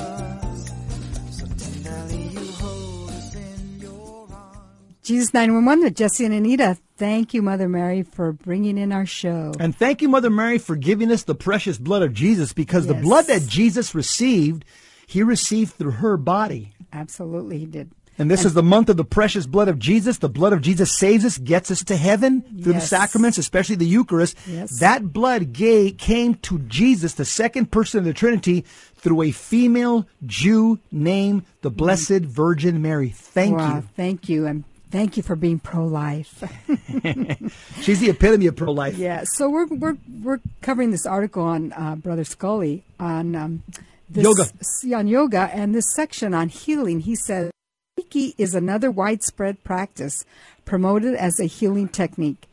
So 1.30 1.46
tenderly 1.46 2.28
you 2.28 2.52
hold 2.52 3.10
us 3.10 3.34
in 3.36 3.78
your 3.80 4.26
arms. 4.32 4.94
Jesus 5.02 5.32
911 5.32 5.84
with 5.84 5.94
Jesse 5.94 6.24
and 6.24 6.34
Anita. 6.34 6.76
Thank 6.96 7.32
you, 7.32 7.42
Mother 7.42 7.68
Mary, 7.68 8.02
for 8.02 8.32
bringing 8.32 8.76
in 8.76 8.90
our 8.92 9.06
show. 9.06 9.52
And 9.60 9.76
thank 9.76 10.02
you, 10.02 10.08
Mother 10.08 10.30
Mary, 10.30 10.58
for 10.58 10.76
giving 10.76 11.12
us 11.12 11.22
the 11.22 11.34
precious 11.34 11.78
blood 11.78 12.02
of 12.02 12.12
Jesus 12.12 12.52
because 12.52 12.86
the 12.86 12.94
blood 12.94 13.26
that 13.26 13.46
Jesus 13.46 13.94
received, 13.94 14.64
he 15.06 15.22
received 15.22 15.74
through 15.74 15.92
her 15.92 16.16
body. 16.16 16.72
Absolutely, 16.92 17.58
he 17.58 17.66
did. 17.66 17.90
And 18.18 18.30
this 18.30 18.44
is 18.44 18.54
the 18.54 18.62
month 18.62 18.88
of 18.88 18.96
the 18.96 19.04
precious 19.04 19.46
blood 19.46 19.68
of 19.68 19.78
Jesus. 19.78 20.18
The 20.18 20.28
blood 20.28 20.52
of 20.52 20.60
Jesus 20.60 20.96
saves 20.96 21.24
us, 21.24 21.38
gets 21.38 21.70
us 21.70 21.82
to 21.84 21.96
heaven 21.96 22.42
through 22.62 22.74
the 22.74 22.80
sacraments, 22.80 23.38
especially 23.38 23.76
the 23.76 23.86
Eucharist. 23.86 24.36
Yes. 24.46 24.78
That 24.78 25.12
blood 25.12 25.52
gave, 25.52 25.98
came 25.98 26.34
to 26.36 26.60
Jesus, 26.60 27.14
the 27.14 27.24
second 27.24 27.72
person 27.72 27.98
of 27.98 28.04
the 28.04 28.12
Trinity, 28.12 28.64
through 28.96 29.22
a 29.22 29.32
female 29.32 30.06
Jew 30.24 30.78
named 30.92 31.44
the 31.62 31.70
Blessed 31.70 32.22
Virgin 32.22 32.80
Mary. 32.80 33.10
Thank 33.10 33.58
wow, 33.58 33.76
you. 33.76 33.88
Thank 33.96 34.28
you. 34.28 34.46
And 34.46 34.64
thank 34.90 35.16
you 35.16 35.22
for 35.22 35.34
being 35.34 35.58
pro 35.58 35.84
life. 35.84 36.42
She's 37.80 38.00
the 38.00 38.10
epitome 38.10 38.46
of 38.46 38.56
pro-life. 38.56 38.96
yeah. 38.96 39.24
So 39.24 39.50
we're, 39.50 39.66
we're, 39.66 39.96
we're 40.22 40.40
covering 40.62 40.92
this 40.92 41.04
article 41.04 41.42
on 41.42 41.72
uh, 41.72 41.96
Brother 41.96 42.24
Scully 42.24 42.84
on 43.00 43.34
um, 43.34 43.62
this, 44.08 44.22
Yoga. 44.24 44.96
on 44.96 45.08
yoga 45.08 45.50
and 45.52 45.74
this 45.74 45.92
section 45.94 46.32
on 46.32 46.48
healing. 46.48 47.00
He 47.00 47.16
said 47.16 47.50
Reiki 47.96 48.34
is 48.38 48.54
another 48.54 48.90
widespread 48.90 49.62
practice 49.62 50.24
promoted 50.64 51.14
as 51.14 51.38
a 51.38 51.44
healing 51.44 51.88
technique. 51.88 52.48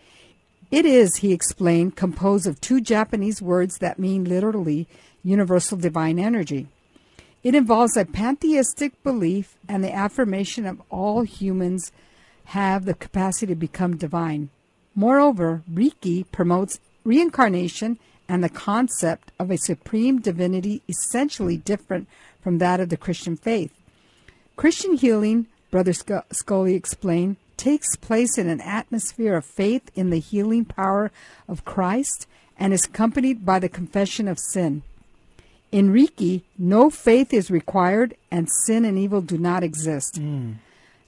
It 0.70 0.86
is, 0.86 1.18
he 1.18 1.34
explained, 1.34 1.96
composed 1.96 2.46
of 2.46 2.62
two 2.62 2.80
Japanese 2.80 3.42
words 3.42 3.80
that 3.80 3.98
mean 3.98 4.24
literally 4.24 4.88
universal 5.24 5.80
divine 5.80 6.20
energy. 6.20 6.68
It 7.44 7.56
involves 7.56 7.98
a 7.98 8.06
pantheistic 8.06 9.02
belief 9.02 9.58
and 9.68 9.84
the 9.84 9.92
affirmation 9.94 10.68
of 10.68 10.82
all 10.92 11.24
humans 11.24 11.92
have 12.46 12.86
the 12.86 12.94
capacity 12.94 13.48
to 13.48 13.56
become 13.56 13.98
divine. 13.98 14.50
Moreover, 14.94 15.64
Reiki 15.72 16.24
promotes 16.32 16.80
reincarnation 17.04 17.98
and 18.30 18.44
the 18.44 18.50
concept 18.50 19.32
of 19.40 19.50
a 19.50 19.58
supreme 19.58 20.22
divinity 20.22 20.84
essentially 20.88 21.58
different 21.58 22.08
from 22.42 22.60
that 22.60 22.80
of 22.80 22.90
the 22.90 22.98
Christian 22.98 23.36
faith. 23.36 23.74
Christian 24.56 24.96
healing, 24.96 25.48
Brother 25.70 25.94
Scully 25.94 26.76
explained, 26.76 27.38
takes 27.58 27.96
place 27.96 28.38
in 28.38 28.50
an 28.50 28.62
atmosphere 28.62 29.36
of 29.36 29.46
faith 29.46 29.92
in 29.96 30.10
the 30.10 30.20
healing 30.20 30.66
power 30.66 31.12
of 31.48 31.66
Christ 31.66 32.28
and 32.58 32.74
is 32.74 32.86
accompanied 32.86 33.46
by 33.46 33.60
the 33.60 33.70
confession 33.70 34.28
of 34.28 34.40
sin. 34.40 34.84
In 35.72 35.94
Reiki, 35.94 36.42
no 36.58 36.90
faith 36.90 37.34
is 37.34 37.50
required 37.50 38.16
and 38.30 38.50
sin 38.66 38.84
and 38.84 38.98
evil 38.98 39.22
do 39.22 39.38
not 39.38 39.64
exist. 39.64 40.18
Hmm. 40.18 40.54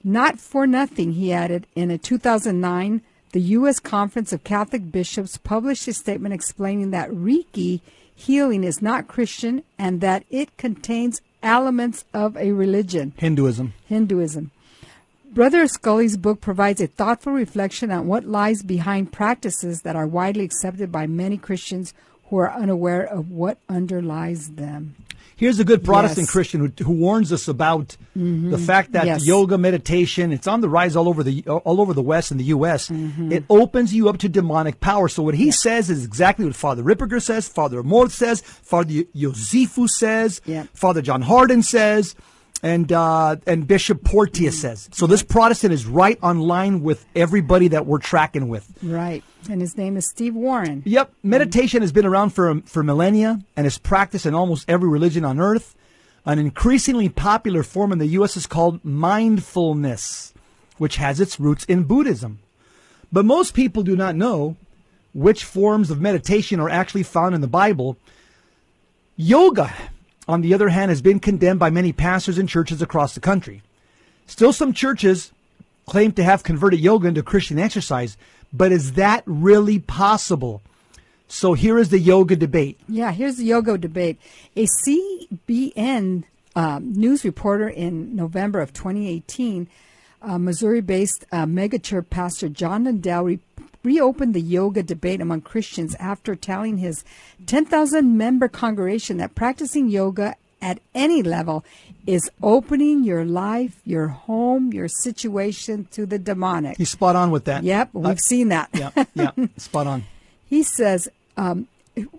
Not 0.02 0.38
for 0.38 0.66
nothing, 0.66 1.12
he 1.12 1.32
added 1.32 1.66
in 1.74 1.90
a 1.90 1.98
2009 1.98 3.02
the 3.32 3.40
U.S. 3.40 3.80
Conference 3.80 4.32
of 4.32 4.44
Catholic 4.44 4.92
Bishops 4.92 5.38
published 5.38 5.88
a 5.88 5.92
statement 5.92 6.34
explaining 6.34 6.92
that 6.92 7.10
Reiki 7.10 7.80
healing 8.14 8.62
is 8.62 8.80
not 8.80 9.08
Christian 9.08 9.64
and 9.76 10.00
that 10.00 10.24
it 10.30 10.56
contains 10.56 11.20
elements 11.44 12.04
of 12.12 12.36
a 12.36 12.52
religion, 12.52 13.12
Hinduism. 13.16 13.74
Hinduism. 13.86 14.50
Brother 15.32 15.66
Scully's 15.66 16.16
book 16.16 16.40
provides 16.40 16.80
a 16.80 16.86
thoughtful 16.86 17.32
reflection 17.32 17.90
on 17.90 18.06
what 18.06 18.24
lies 18.24 18.62
behind 18.62 19.12
practices 19.12 19.82
that 19.82 19.96
are 19.96 20.06
widely 20.06 20.44
accepted 20.44 20.90
by 20.90 21.06
many 21.06 21.36
Christians 21.36 21.92
who 22.26 22.36
are 22.38 22.52
unaware 22.52 23.02
of 23.04 23.30
what 23.30 23.58
underlies 23.68 24.50
them. 24.50 24.94
Here's 25.36 25.58
a 25.58 25.64
good 25.64 25.82
Protestant 25.84 26.26
Yes. 26.26 26.30
Christian 26.30 26.60
who, 26.60 26.84
who 26.84 26.92
warns 26.92 27.32
us 27.32 27.48
about 27.48 27.96
the 28.14 28.58
fact 28.58 28.92
that 28.92 29.06
Yes. 29.06 29.26
yoga 29.26 29.58
meditation 29.58 30.32
it's 30.32 30.46
on 30.46 30.60
the 30.60 30.68
rise 30.68 30.94
all 30.96 31.08
over 31.08 31.22
the 31.22 31.42
all 31.48 31.80
over 31.80 31.92
the 31.92 32.02
West 32.02 32.30
and 32.30 32.38
the 32.38 32.44
U.S. 32.44 32.88
Mm-hmm. 32.88 33.32
It 33.32 33.44
opens 33.50 33.92
you 33.92 34.08
up 34.08 34.18
to 34.18 34.28
demonic 34.28 34.80
power. 34.80 35.08
So 35.08 35.22
what 35.22 35.34
he 35.34 35.50
says 35.50 35.90
is 35.90 36.04
exactly 36.04 36.44
what 36.44 36.54
Father 36.54 36.82
Ripperger 36.84 37.20
says, 37.20 37.48
Father 37.48 37.82
Amorth 37.82 38.12
says, 38.12 38.40
Father 38.40 39.02
Yosefu 39.14 39.88
says, 39.88 40.40
Yeah. 40.44 40.66
Father 40.74 41.02
John 41.02 41.22
Hardon 41.22 41.62
says, 41.62 42.14
and 42.62 42.90
uh, 42.92 43.36
and 43.46 43.66
Bishop 43.66 44.04
Porteous 44.04 44.60
says. 44.60 44.88
So 44.92 45.06
this 45.06 45.22
Protestant 45.22 45.72
is 45.72 45.86
right 45.86 46.18
on 46.22 46.40
line 46.40 46.82
with 46.82 47.04
everybody 47.14 47.68
that 47.68 47.86
we're 47.86 47.98
tracking 47.98 48.48
with. 48.48 48.70
Right. 48.82 49.22
And 49.50 49.60
his 49.60 49.76
name 49.76 49.96
is 49.96 50.08
Steve 50.08 50.34
Warren. 50.34 50.82
Yep, 50.86 51.12
meditation 51.22 51.82
has 51.82 51.92
been 51.92 52.06
around 52.06 52.30
for 52.30 52.60
for 52.62 52.82
millennia 52.82 53.40
and 53.56 53.66
is 53.66 53.78
practiced 53.78 54.26
in 54.26 54.34
almost 54.34 54.68
every 54.68 54.88
religion 54.88 55.24
on 55.24 55.38
earth. 55.38 55.76
An 56.26 56.38
increasingly 56.38 57.10
popular 57.10 57.62
form 57.62 57.92
in 57.92 57.98
the 57.98 58.06
U.S. 58.06 58.36
is 58.36 58.46
called 58.46 58.82
mindfulness, 58.82 60.32
which 60.78 60.96
has 60.96 61.20
its 61.20 61.38
roots 61.38 61.64
in 61.66 61.82
Buddhism. 61.82 62.38
But 63.12 63.26
most 63.26 63.52
people 63.52 63.82
do 63.82 63.94
not 63.94 64.16
know 64.16 64.56
which 65.12 65.44
forms 65.44 65.90
of 65.90 66.00
meditation 66.00 66.60
are 66.60 66.70
actually 66.70 67.02
found 67.02 67.34
in 67.34 67.42
the 67.42 67.46
Bible. 67.46 67.98
Yoga, 69.16 69.72
on 70.26 70.40
the 70.40 70.54
other 70.54 70.68
hand, 70.68 70.90
has 70.90 71.02
been 71.02 71.20
condemned 71.20 71.60
by 71.60 71.70
many 71.70 71.92
pastors 71.92 72.38
and 72.38 72.48
churches 72.48 72.80
across 72.80 73.14
the 73.14 73.20
country. 73.20 73.62
Still, 74.26 74.52
some 74.52 74.72
churches 74.72 75.32
claim 75.86 76.12
to 76.12 76.24
have 76.24 76.42
converted 76.42 76.80
yoga 76.80 77.08
into 77.08 77.22
Christian 77.22 77.58
exercise, 77.58 78.16
but 78.52 78.72
is 78.72 78.92
that 78.92 79.22
really 79.26 79.78
possible? 79.78 80.62
So 81.28 81.54
here 81.54 81.78
is 81.78 81.88
the 81.88 81.98
yoga 81.98 82.36
debate. 82.36 82.78
Yeah, 82.88 83.12
here's 83.12 83.36
the 83.36 83.44
yoga 83.44 83.76
debate. 83.76 84.18
A 84.56 84.66
CBN 84.86 86.24
um, 86.56 86.92
news 86.92 87.24
reporter 87.24 87.68
in 87.68 88.14
November 88.14 88.60
of 88.60 88.72
2018, 88.72 89.68
uh, 90.22 90.38
Missouri 90.38 90.80
based 90.80 91.24
uh, 91.32 91.44
megachurch 91.44 92.08
pastor 92.08 92.48
John 92.48 92.84
Lindell 92.84 93.36
reopened 93.84 94.34
the 94.34 94.40
yoga 94.40 94.82
debate 94.82 95.20
among 95.20 95.42
Christians 95.42 95.94
after 95.96 96.34
telling 96.34 96.78
his 96.78 97.04
10,000 97.46 98.16
member 98.16 98.48
congregation 98.48 99.18
that 99.18 99.34
practicing 99.34 99.88
yoga 99.88 100.34
at 100.62 100.80
any 100.94 101.22
level 101.22 101.62
is 102.06 102.30
opening 102.42 103.04
your 103.04 103.24
life, 103.24 103.80
your 103.84 104.08
home, 104.08 104.72
your 104.72 104.88
situation 104.88 105.86
to 105.92 106.06
the 106.06 106.18
demonic. 106.18 106.78
He's 106.78 106.90
spot 106.90 107.14
on 107.16 107.30
with 107.30 107.44
that. 107.44 107.62
Yep, 107.62 107.90
we've 107.92 108.06
Uh, 108.06 108.16
seen 108.16 108.48
that. 108.48 108.70
yeah, 108.72 108.90
yeah, 109.14 109.30
spot 109.58 109.86
on. 109.86 110.04
He 110.48 110.62
says, 110.62 111.08
um, 111.36 111.68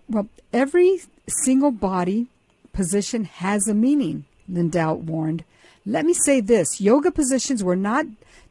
well, 0.07 0.27
every 0.53 1.01
single 1.27 1.71
body 1.71 2.27
position 2.73 3.23
has 3.25 3.67
a 3.67 3.73
meaning, 3.73 4.25
Lindell 4.49 4.97
warned. 4.97 5.43
Let 5.85 6.05
me 6.05 6.13
say 6.13 6.41
this 6.41 6.81
yoga 6.81 7.11
positions 7.11 7.63
were 7.63 7.75
not 7.75 8.05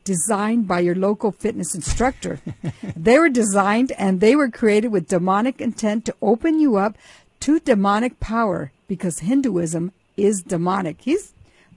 designed 0.04 0.68
by 0.68 0.80
your 0.80 0.94
local 0.94 1.32
fitness 1.32 1.74
instructor. 1.74 2.38
they 2.96 3.18
were 3.18 3.28
designed 3.30 3.92
and 3.98 4.20
they 4.20 4.36
were 4.36 4.50
created 4.50 4.88
with 4.88 5.08
demonic 5.08 5.60
intent 5.60 6.04
to 6.06 6.14
open 6.22 6.60
you 6.60 6.76
up 6.76 6.96
to 7.40 7.58
demonic 7.60 8.20
power 8.20 8.70
because 8.86 9.20
Hinduism 9.20 9.92
is 10.16 10.42
demonic. 10.42 11.00
He's 11.00 11.32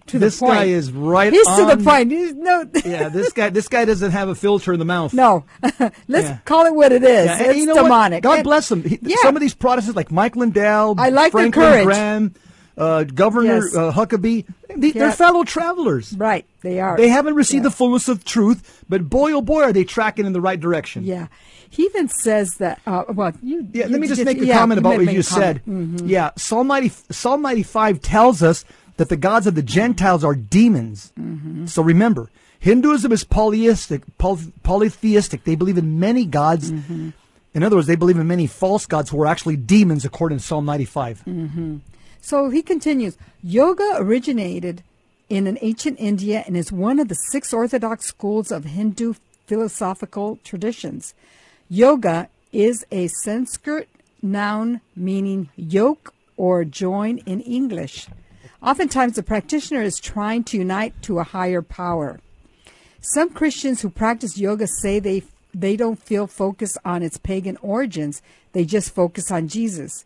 to 0.07 0.19
This 0.19 0.39
the 0.39 0.45
point. 0.45 0.57
guy 0.59 0.63
is 0.65 0.91
right 0.91 1.33
He's 1.33 1.45
to 1.47 1.65
the 1.75 1.83
point. 1.83 2.11
He's, 2.11 2.33
no, 2.33 2.65
Yeah, 2.85 3.09
this 3.09 3.31
guy, 3.33 3.49
this 3.49 3.67
guy 3.67 3.83
doesn't 3.85 4.11
have 4.11 4.29
a 4.29 4.35
filter 4.35 4.71
in 4.73 4.79
the 4.79 4.85
mouth. 4.85 5.13
no. 5.13 5.43
Let's 6.07 6.27
Yeah. 6.29 6.37
call 6.45 6.65
it 6.65 6.73
what 6.75 6.91
it 6.93 7.03
is. 7.03 7.25
Yeah, 7.25 7.41
it's 7.43 7.57
you 7.57 7.65
know 7.65 7.75
what? 7.75 7.83
demonic. 7.83 8.23
God 8.23 8.35
And- 8.35 8.43
bless 8.43 8.69
them. 8.69 8.83
He- 8.83 8.99
Yeah. 9.01 9.17
Some 9.21 9.35
of 9.35 9.41
these 9.41 9.53
Protestants, 9.53 9.95
like 9.97 10.11
Mike 10.11 10.35
Lindell, 10.35 10.95
I 10.97 11.09
like 11.09 11.31
Franklin 11.33 11.51
courage. 11.71 11.85
Graham, 11.85 12.33
uh, 12.77 13.03
Governor 13.03 13.63
Yes. 13.65 13.75
uh, 13.75 13.91
Huckabee, 13.91 14.45
they, 14.75 14.91
they're 14.91 15.11
fellow 15.11 15.43
travelers. 15.43 16.13
Right, 16.13 16.45
they 16.61 16.79
are. 16.79 16.95
They 16.97 17.09
haven't 17.09 17.35
received 17.35 17.63
Yeah. 17.63 17.69
the 17.69 17.75
fullness 17.75 18.07
of 18.07 18.23
truth, 18.23 18.83
but 18.87 19.09
boy, 19.09 19.31
oh 19.33 19.41
boy, 19.41 19.63
are 19.63 19.73
they 19.73 19.83
tracking 19.83 20.25
in 20.25 20.33
the 20.33 20.41
right 20.41 20.59
direction. 20.59 21.03
Yeah. 21.03 21.27
He 21.69 21.83
even 21.83 22.07
says 22.07 22.55
that. 22.59 22.79
Uh, 22.87 23.03
well, 23.09 23.33
you. 23.43 23.67
Yeah, 23.73 23.85
you 23.85 23.91
let 23.91 23.99
me 24.01 24.07
just 24.07 24.23
make 24.23 24.39
a 24.39 24.45
yeah, 24.45 24.57
comment 24.57 24.79
about 24.79 24.97
what 24.97 25.13
you 25.13 25.21
said. 25.21 25.61
Yeah, 25.65 26.31
Psalm 26.37 26.67
90, 26.67 26.89
Psalm 27.11 27.41
95 27.41 28.01
tells 28.01 28.41
us 28.41 28.63
that 28.95 29.09
the 29.09 29.17
gods 29.17 29.47
of 29.47 29.55
the 29.55 29.61
Gentiles 29.61 30.23
are 30.23 30.33
demons. 30.33 31.11
So 31.65 31.81
remember, 31.83 32.29
Hinduism 32.59 33.11
is 33.11 33.23
polyistic, 33.25 34.03
poly, 34.17 34.51
polytheistic. 34.63 35.43
They 35.43 35.55
believe 35.55 35.77
in 35.77 35.99
many 35.99 36.25
gods. 36.25 36.69
In 36.69 37.13
other 37.63 37.75
words, 37.75 37.87
they 37.87 37.95
believe 37.95 38.17
in 38.17 38.27
many 38.27 38.47
false 38.47 38.85
gods 38.85 39.09
who 39.09 39.21
are 39.21 39.27
actually 39.27 39.57
demons, 39.57 40.05
according 40.05 40.37
to 40.37 40.43
Psalm 40.43 40.65
95. 40.65 41.23
So 42.21 42.49
he 42.49 42.61
continues. 42.61 43.17
Yoga 43.41 43.95
originated 43.95 44.83
in 45.29 45.47
an 45.47 45.57
ancient 45.61 45.99
India 45.99 46.43
and 46.45 46.55
is 46.55 46.71
one 46.71 46.99
of 46.99 47.07
the 47.07 47.15
six 47.15 47.53
orthodox 47.53 48.05
schools 48.05 48.51
of 48.51 48.65
Hindu 48.65 49.15
philosophical 49.45 50.39
traditions. 50.43 51.13
Yoga 51.69 52.29
is 52.51 52.85
a 52.91 53.07
Sanskrit 53.07 53.89
noun 54.21 54.81
meaning 54.95 55.49
yoke 55.55 56.13
or 56.37 56.63
join 56.63 57.17
in 57.19 57.41
English. 57.41 58.07
Oftentimes, 58.61 59.15
the 59.15 59.23
practitioner 59.23 59.81
is 59.81 59.99
trying 59.99 60.43
to 60.45 60.57
unite 60.57 60.99
to 61.03 61.19
a 61.19 61.23
higher 61.23 61.61
power. 61.61 62.19
Some 63.01 63.29
Christians 63.29 63.81
who 63.81 63.89
practice 63.89 64.37
yoga 64.37 64.67
say 64.67 64.99
they 64.99 65.23
they 65.53 65.75
don't 65.75 65.97
feel 65.99 66.27
focused 66.27 66.77
on 66.83 67.01
its 67.01 67.17
pagan 67.17 67.57
origins. 67.61 68.21
They 68.51 68.65
just 68.65 68.93
focus 68.93 69.31
on 69.31 69.47
Jesus. 69.47 70.05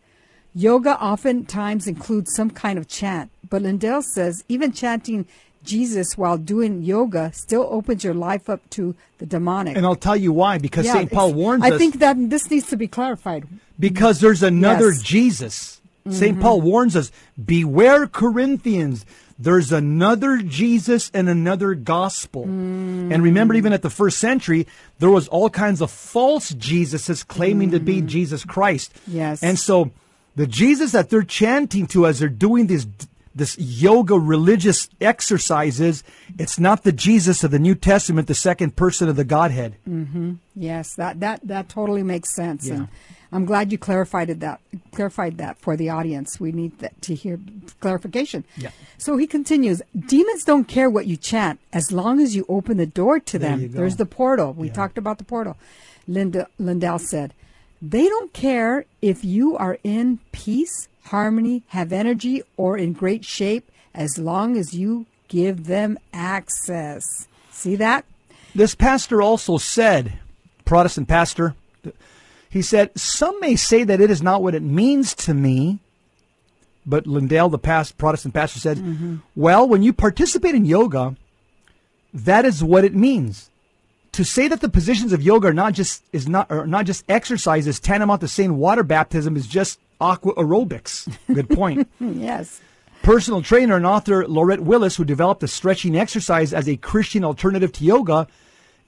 Yoga 0.53 1.01
oftentimes 1.01 1.87
includes 1.87 2.33
some 2.35 2.49
kind 2.49 2.77
of 2.77 2.87
chant, 2.87 3.31
but 3.49 3.61
Lindell 3.61 4.01
says 4.01 4.43
even 4.49 4.71
chanting 4.71 5.25
Jesus 5.63 6.17
while 6.17 6.37
doing 6.37 6.81
yoga 6.81 7.31
still 7.33 7.67
opens 7.69 8.03
your 8.03 8.13
life 8.13 8.49
up 8.49 8.67
to 8.71 8.95
the 9.19 9.25
demonic. 9.25 9.77
And 9.77 9.85
I'll 9.85 9.95
tell 9.95 10.17
you 10.17 10.33
why, 10.33 10.57
because 10.57 10.85
Yeah, 10.85 10.93
St. 10.93 11.11
Paul 11.11 11.33
warns 11.33 11.63
I 11.63 11.69
us. 11.69 11.73
I 11.73 11.77
think 11.77 11.99
that 11.99 12.29
this 12.29 12.49
needs 12.49 12.67
to 12.69 12.77
be 12.77 12.87
clarified. 12.87 13.47
Because 13.79 14.19
there's 14.19 14.43
another 14.43 14.87
Yes. 14.87 14.97
Mm-hmm. 14.97 15.05
Jesus. 15.05 15.81
St. 16.09 16.39
Paul 16.39 16.61
warns 16.61 16.95
us 16.95 17.11
beware, 17.43 18.07
Corinthians. 18.07 19.05
There's 19.37 19.71
another 19.71 20.37
Jesus 20.37 21.11
and 21.13 21.29
another 21.29 21.75
gospel. 21.75 22.45
Mm. 22.45 23.13
And 23.13 23.23
remember, 23.23 23.53
even 23.53 23.71
at 23.71 23.83
the 23.83 23.89
first 23.89 24.17
century, 24.17 24.67
there 24.99 25.11
was 25.11 25.27
all 25.27 25.49
kinds 25.49 25.79
of 25.79 25.91
false 25.91 26.51
Jesuses 26.51 27.27
claiming 27.27 27.71
to 27.71 27.79
be 27.79 28.01
Jesus 28.01 28.43
Christ. 28.43 28.93
Mm-hmm. 28.93 29.17
Yes. 29.17 29.43
And 29.43 29.59
so 29.59 29.91
the 30.35 30.47
Jesus 30.47 30.91
that 30.93 31.09
they're 31.09 31.23
chanting 31.23 31.87
to 31.87 32.05
as 32.07 32.19
they're 32.19 32.29
doing 32.29 32.67
this 32.67 32.87
this 33.33 33.57
yoga 33.57 34.19
religious 34.19 34.89
exercises, 34.99 36.03
it's 36.37 36.59
not 36.59 36.83
the 36.83 36.91
Jesus 36.91 37.45
of 37.45 37.51
the 37.51 37.59
New 37.59 37.75
Testament, 37.75 38.27
the 38.27 38.35
second 38.35 38.75
person 38.75 39.07
of 39.07 39.15
the 39.15 39.23
Godhead. 39.23 39.75
Hmm. 39.85 40.33
Yes, 40.55 40.95
that 40.95 41.19
that 41.21 41.39
that 41.47 41.69
totally 41.69 42.03
makes 42.03 42.33
sense, 42.35 42.67
Yeah. 42.67 42.73
and 42.73 42.87
I'm 43.31 43.45
glad 43.45 43.71
you 43.71 43.77
clarified 43.77 44.29
it 44.29 44.41
that 44.41 44.59
clarified 44.91 45.37
that 45.37 45.57
for 45.57 45.77
the 45.77 45.89
audience. 45.89 46.41
We 46.41 46.51
need 46.51 46.77
that 46.79 47.01
to 47.03 47.15
hear 47.15 47.39
clarification. 47.79 48.43
Yeah. 48.57 48.71
So 48.97 49.15
he 49.15 49.27
continues: 49.27 49.81
Demons 49.97 50.43
don't 50.43 50.67
care 50.67 50.89
what 50.89 51.07
you 51.07 51.15
chant 51.15 51.59
as 51.71 51.93
long 51.93 52.19
as 52.19 52.35
you 52.35 52.45
open 52.49 52.75
the 52.75 52.85
door 52.85 53.19
to 53.21 53.39
There 53.39 53.49
them. 53.57 53.71
There's 53.71 53.95
the 53.95 54.05
portal. 54.05 54.51
We 54.51 54.67
Yeah. 54.67 54.73
talked 54.73 54.97
about 54.97 55.17
the 55.19 55.23
portal. 55.23 55.55
Linda 56.07 56.47
Lindell 56.59 56.99
said, 56.99 57.33
"They 57.81 58.07
don't 58.07 58.33
care 58.33 58.85
if 59.01 59.25
you 59.25 59.57
are 59.57 59.77
in 59.83 60.19
peace, 60.31 60.87
harmony, 61.05 61.63
have 61.67 61.91
energy, 61.91 62.43
or 62.57 62.77
in 62.77 62.93
great 62.93 63.25
shape, 63.25 63.69
as 63.93 64.17
long 64.17 64.57
as 64.57 64.73
you 64.73 65.05
give 65.27 65.65
them 65.65 65.97
access." 66.13 67.27
See 67.51 67.75
that? 67.75 68.05
This 68.55 68.75
pastor 68.75 69.21
also 69.21 69.57
said, 69.57 70.19
Protestant 70.65 71.07
pastor, 71.07 71.55
he 72.49 72.61
said, 72.61 72.91
Some 72.97 73.39
may 73.39 73.55
say 73.55 73.83
that 73.83 74.01
it 74.01 74.11
is 74.11 74.21
not 74.21 74.43
what 74.43 74.55
it 74.55 74.63
means 74.63 75.13
to 75.15 75.33
me. 75.33 75.79
But 76.85 77.05
Lindell, 77.05 77.49
the 77.49 77.59
past 77.59 77.97
Protestant 77.97 78.33
pastor, 78.33 78.59
said, 78.59 78.77
mm-hmm. 78.77 79.17
Well, 79.35 79.67
when 79.67 79.83
you 79.83 79.93
participate 79.93 80.55
in 80.55 80.65
yoga, 80.65 81.15
that 82.13 82.43
is 82.43 82.63
what 82.63 82.83
it 82.83 82.95
means. 82.95 83.50
To 84.13 84.25
say 84.25 84.47
that 84.49 84.59
the 84.59 84.67
positions 84.69 85.13
of 85.13 85.21
yoga 85.23 85.47
are 85.47 85.53
not 85.53 85.73
just 85.73 86.03
is 86.11 86.27
not 86.27 86.51
are 86.51 86.67
not 86.67 86.85
just 86.85 87.05
exercises 87.09 87.79
tantamount 87.79 88.21
to 88.21 88.27
saying 88.27 88.57
water 88.57 88.83
baptism 88.83 89.37
is 89.37 89.47
just 89.47 89.79
aqua 90.01 90.33
aerobics. 90.35 91.09
Good 91.33 91.49
point. 91.49 91.87
Yes. 91.99 92.59
Personal 93.03 93.41
trainer 93.41 93.75
and 93.77 93.85
author 93.85 94.25
Laurette 94.25 94.59
Willis, 94.59 94.95
who 94.97 95.05
developed 95.05 95.41
the 95.41 95.47
stretching 95.47 95.95
exercise 95.97 96.53
as 96.53 96.67
a 96.69 96.77
Christian 96.77 97.23
alternative 97.23 97.71
to 97.73 97.83
yoga, 97.83 98.27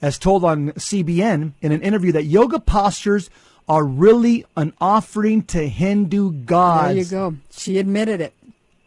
as 0.00 0.18
told 0.18 0.44
on 0.44 0.70
CBN 0.72 1.52
in 1.60 1.72
an 1.72 1.82
interview 1.82 2.12
that 2.12 2.24
yoga 2.24 2.60
postures 2.60 3.28
are 3.68 3.84
really 3.84 4.44
an 4.56 4.72
offering 4.80 5.42
to 5.44 5.66
Hindu 5.68 6.30
gods. 6.44 6.88
There 6.88 6.96
you 6.96 7.04
go. 7.06 7.36
She 7.50 7.78
admitted 7.78 8.20
it. 8.20 8.34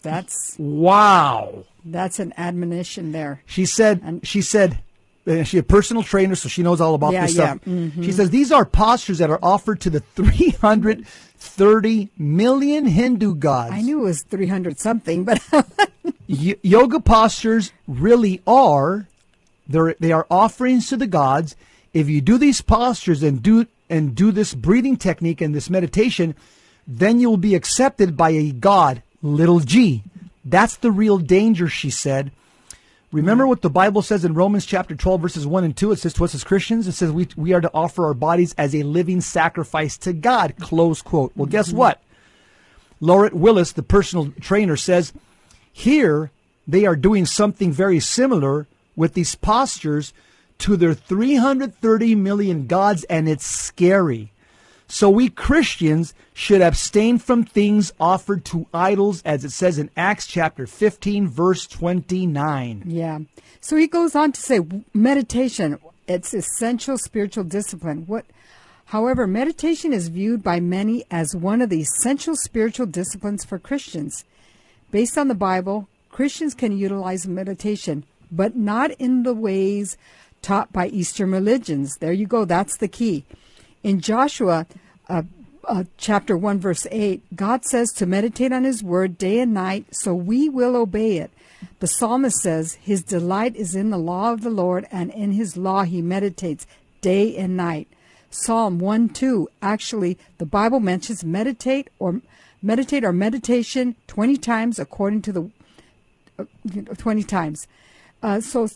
That's 0.04 0.56
Wow. 0.60 1.66
that's 1.84 2.20
an 2.20 2.34
admonition 2.38 3.12
there. 3.12 3.42
She 3.48 3.66
said. 3.66 4.02
And- 4.04 4.26
she 4.26 4.42
said. 4.42 4.80
She 5.44 5.58
a 5.58 5.64
personal 5.64 6.04
trainer, 6.04 6.36
so 6.36 6.48
she 6.48 6.64
knows 6.64 6.80
all 6.80 6.96
about 6.96 7.12
Yeah, 7.14 7.26
this 7.26 7.36
yeah. 7.36 7.56
Mm-hmm. 7.56 7.90
stuff. 7.92 8.06
She 8.06 8.12
says 8.14 8.30
these 8.30 8.52
are 8.52 8.64
postures 8.66 9.18
that 9.18 9.30
are 9.30 9.40
offered 9.44 9.82
to 9.82 9.90
the 9.90 10.00
330 10.16 12.10
million 12.18 12.86
Hindu 12.86 13.36
gods. 13.36 13.74
I 13.74 13.82
knew 13.82 14.00
it 14.02 14.04
was 14.04 14.22
300 14.24 14.80
something, 14.80 15.24
but 15.24 15.42
Y- 16.30 16.56
yoga 16.62 17.00
postures 17.00 17.72
really 17.88 18.42
are 18.48 19.08
they're, 19.68 19.96
they 20.00 20.12
are 20.14 20.26
offerings 20.32 20.88
to 20.90 20.98
the 20.98 21.08
gods. 21.08 21.56
If 21.94 22.08
you 22.10 22.22
do 22.22 22.38
these 22.38 22.62
postures 22.62 23.22
and 23.24 23.42
do 23.44 23.66
and 23.90 24.16
do 24.16 24.32
this 24.32 24.54
breathing 24.54 24.98
technique 24.98 25.42
and 25.42 25.54
this 25.56 25.70
meditation, 25.70 26.36
then 26.88 27.20
you 27.20 27.30
will 27.30 27.38
be 27.38 27.56
accepted 27.56 28.16
by 28.18 28.30
a 28.32 28.52
god, 28.52 29.02
little 29.22 29.60
g. 29.60 30.04
That's 30.46 30.78
the 30.78 30.92
real 30.92 31.18
danger, 31.18 31.68
she 31.68 31.90
said. 31.90 32.32
Remember 33.18 33.48
what 33.48 33.64
the 33.64 33.70
Bible 33.72 34.04
says 34.04 34.24
in 34.24 34.36
Romans 34.36 34.64
chapter 34.64 34.96
12, 34.96 35.20
verses 35.20 35.48
1 35.48 35.64
and 35.64 35.76
2? 35.76 35.92
It 35.92 35.98
says 35.98 36.14
to 36.14 36.24
us 36.24 36.36
as 36.36 36.44
Christians, 36.44 36.88
it 36.88 36.92
says 36.92 37.12
we, 37.12 37.28
we 37.36 37.52
are 37.52 37.62
to 37.62 37.72
offer 37.74 38.06
our 38.06 38.14
bodies 38.14 38.54
as 38.60 38.76
a 38.76 38.84
living 38.84 39.22
sacrifice 39.22 39.98
to 39.98 40.14
God, 40.14 40.54
close 40.60 41.02
quote. 41.02 41.32
Well, 41.36 41.48
guess 41.48 41.70
mm-hmm. 41.70 41.78
what? 41.78 42.04
Laurette 43.02 43.34
Willis, 43.34 43.72
the 43.72 43.82
personal 43.82 44.32
trainer, 44.40 44.78
says 44.78 45.14
here 45.74 46.30
they 46.68 46.86
are 46.86 46.96
doing 46.96 47.26
something 47.26 47.72
very 47.72 48.00
similar 48.00 48.68
with 48.96 49.16
these 49.16 49.34
postures 49.34 50.14
to 50.60 50.78
their 50.78 50.94
330 50.94 52.14
million 52.14 52.68
gods, 52.68 53.04
and 53.06 53.28
it's 53.28 53.48
scary. 53.48 54.32
So 54.88 55.10
we 55.10 55.30
Christians 55.30 56.14
should 56.34 56.62
abstain 56.62 57.20
from 57.20 57.44
things 57.44 57.92
offered 58.00 58.46
to 58.46 58.68
idols, 58.74 59.22
as 59.24 59.44
it 59.44 59.52
says 59.52 59.78
in 59.78 59.90
Acts 59.98 60.26
chapter 60.26 60.66
15, 60.66 61.28
verse 61.28 61.68
29. 61.68 62.84
yeah. 62.86 63.20
So 63.60 63.76
he 63.76 63.88
goes 63.88 64.16
on 64.16 64.32
to 64.32 64.42
say 64.42 64.62
meditation, 64.94 65.78
it's 66.08 66.34
essential 66.34 66.98
spiritual 66.98 67.44
discipline. 67.44 68.06
What 68.08 68.26
However, 68.86 69.28
meditation 69.28 69.92
is 69.92 70.08
viewed 70.08 70.42
by 70.42 70.62
many 70.62 71.04
as 71.12 71.36
one 71.36 71.62
of 71.62 71.70
the 71.70 71.82
essential 71.82 72.38
spiritual 72.38 72.86
disciplines 72.86 73.44
for 73.44 73.60
Christians. 73.60 74.24
Based 74.92 75.18
on 75.18 75.28
the 75.28 75.36
Bible, 75.36 75.90
Christians 76.10 76.54
can 76.54 76.78
utilize 76.78 77.28
meditation, 77.28 78.06
but 78.32 78.56
not 78.56 78.92
in 78.92 79.24
the 79.24 79.34
ways 79.34 79.98
taught 80.42 80.72
by 80.72 80.88
Eastern 80.88 81.32
religions. 81.32 81.98
There 82.00 82.14
you 82.14 82.28
go, 82.28 82.46
that's 82.46 82.78
the 82.78 82.88
key. 82.88 83.26
In 83.84 84.02
Joshua 84.02 84.66
uh, 85.08 85.24
uh, 85.68 85.84
chapter 85.98 86.38
1, 86.38 86.60
verse 86.60 86.88
8, 86.92 87.36
God 87.36 87.66
says 87.66 87.92
to 87.94 88.06
meditate 88.06 88.52
on 88.52 88.64
His 88.64 88.84
word 88.84 89.18
day 89.18 89.40
and 89.40 89.54
night, 89.54 89.86
so 89.92 90.14
we 90.14 90.50
will 90.50 90.76
obey 90.76 91.18
it. 91.18 91.32
The 91.80 91.88
psalmist 91.88 92.38
says, 92.42 92.76
His 92.76 93.04
delight 93.04 93.56
is 93.56 93.76
in 93.76 93.90
the 93.90 93.98
law 93.98 94.34
of 94.34 94.42
the 94.42 94.50
Lord, 94.50 94.88
and 94.92 95.12
in 95.12 95.34
His 95.34 95.58
law 95.58 95.84
he 95.84 96.02
meditates 96.02 96.66
day 97.02 97.36
and 97.36 97.56
night. 97.56 97.88
Psalm 98.30 98.80
1 98.80 99.10
2, 99.10 99.50
actually, 99.62 100.18
the 100.38 100.46
Bible 100.46 100.80
mentions 100.80 101.24
meditate 101.24 101.90
or 102.00 102.22
meditate 102.62 103.04
or 103.04 103.14
meditation 103.14 103.96
20 104.08 104.38
times 104.38 104.80
according 104.80 105.22
to 105.22 105.32
the 105.32 105.52
uh, 106.40 106.46
20 106.98 107.24
times. 107.24 107.68
Uh, 108.22 108.42
so 108.42 108.68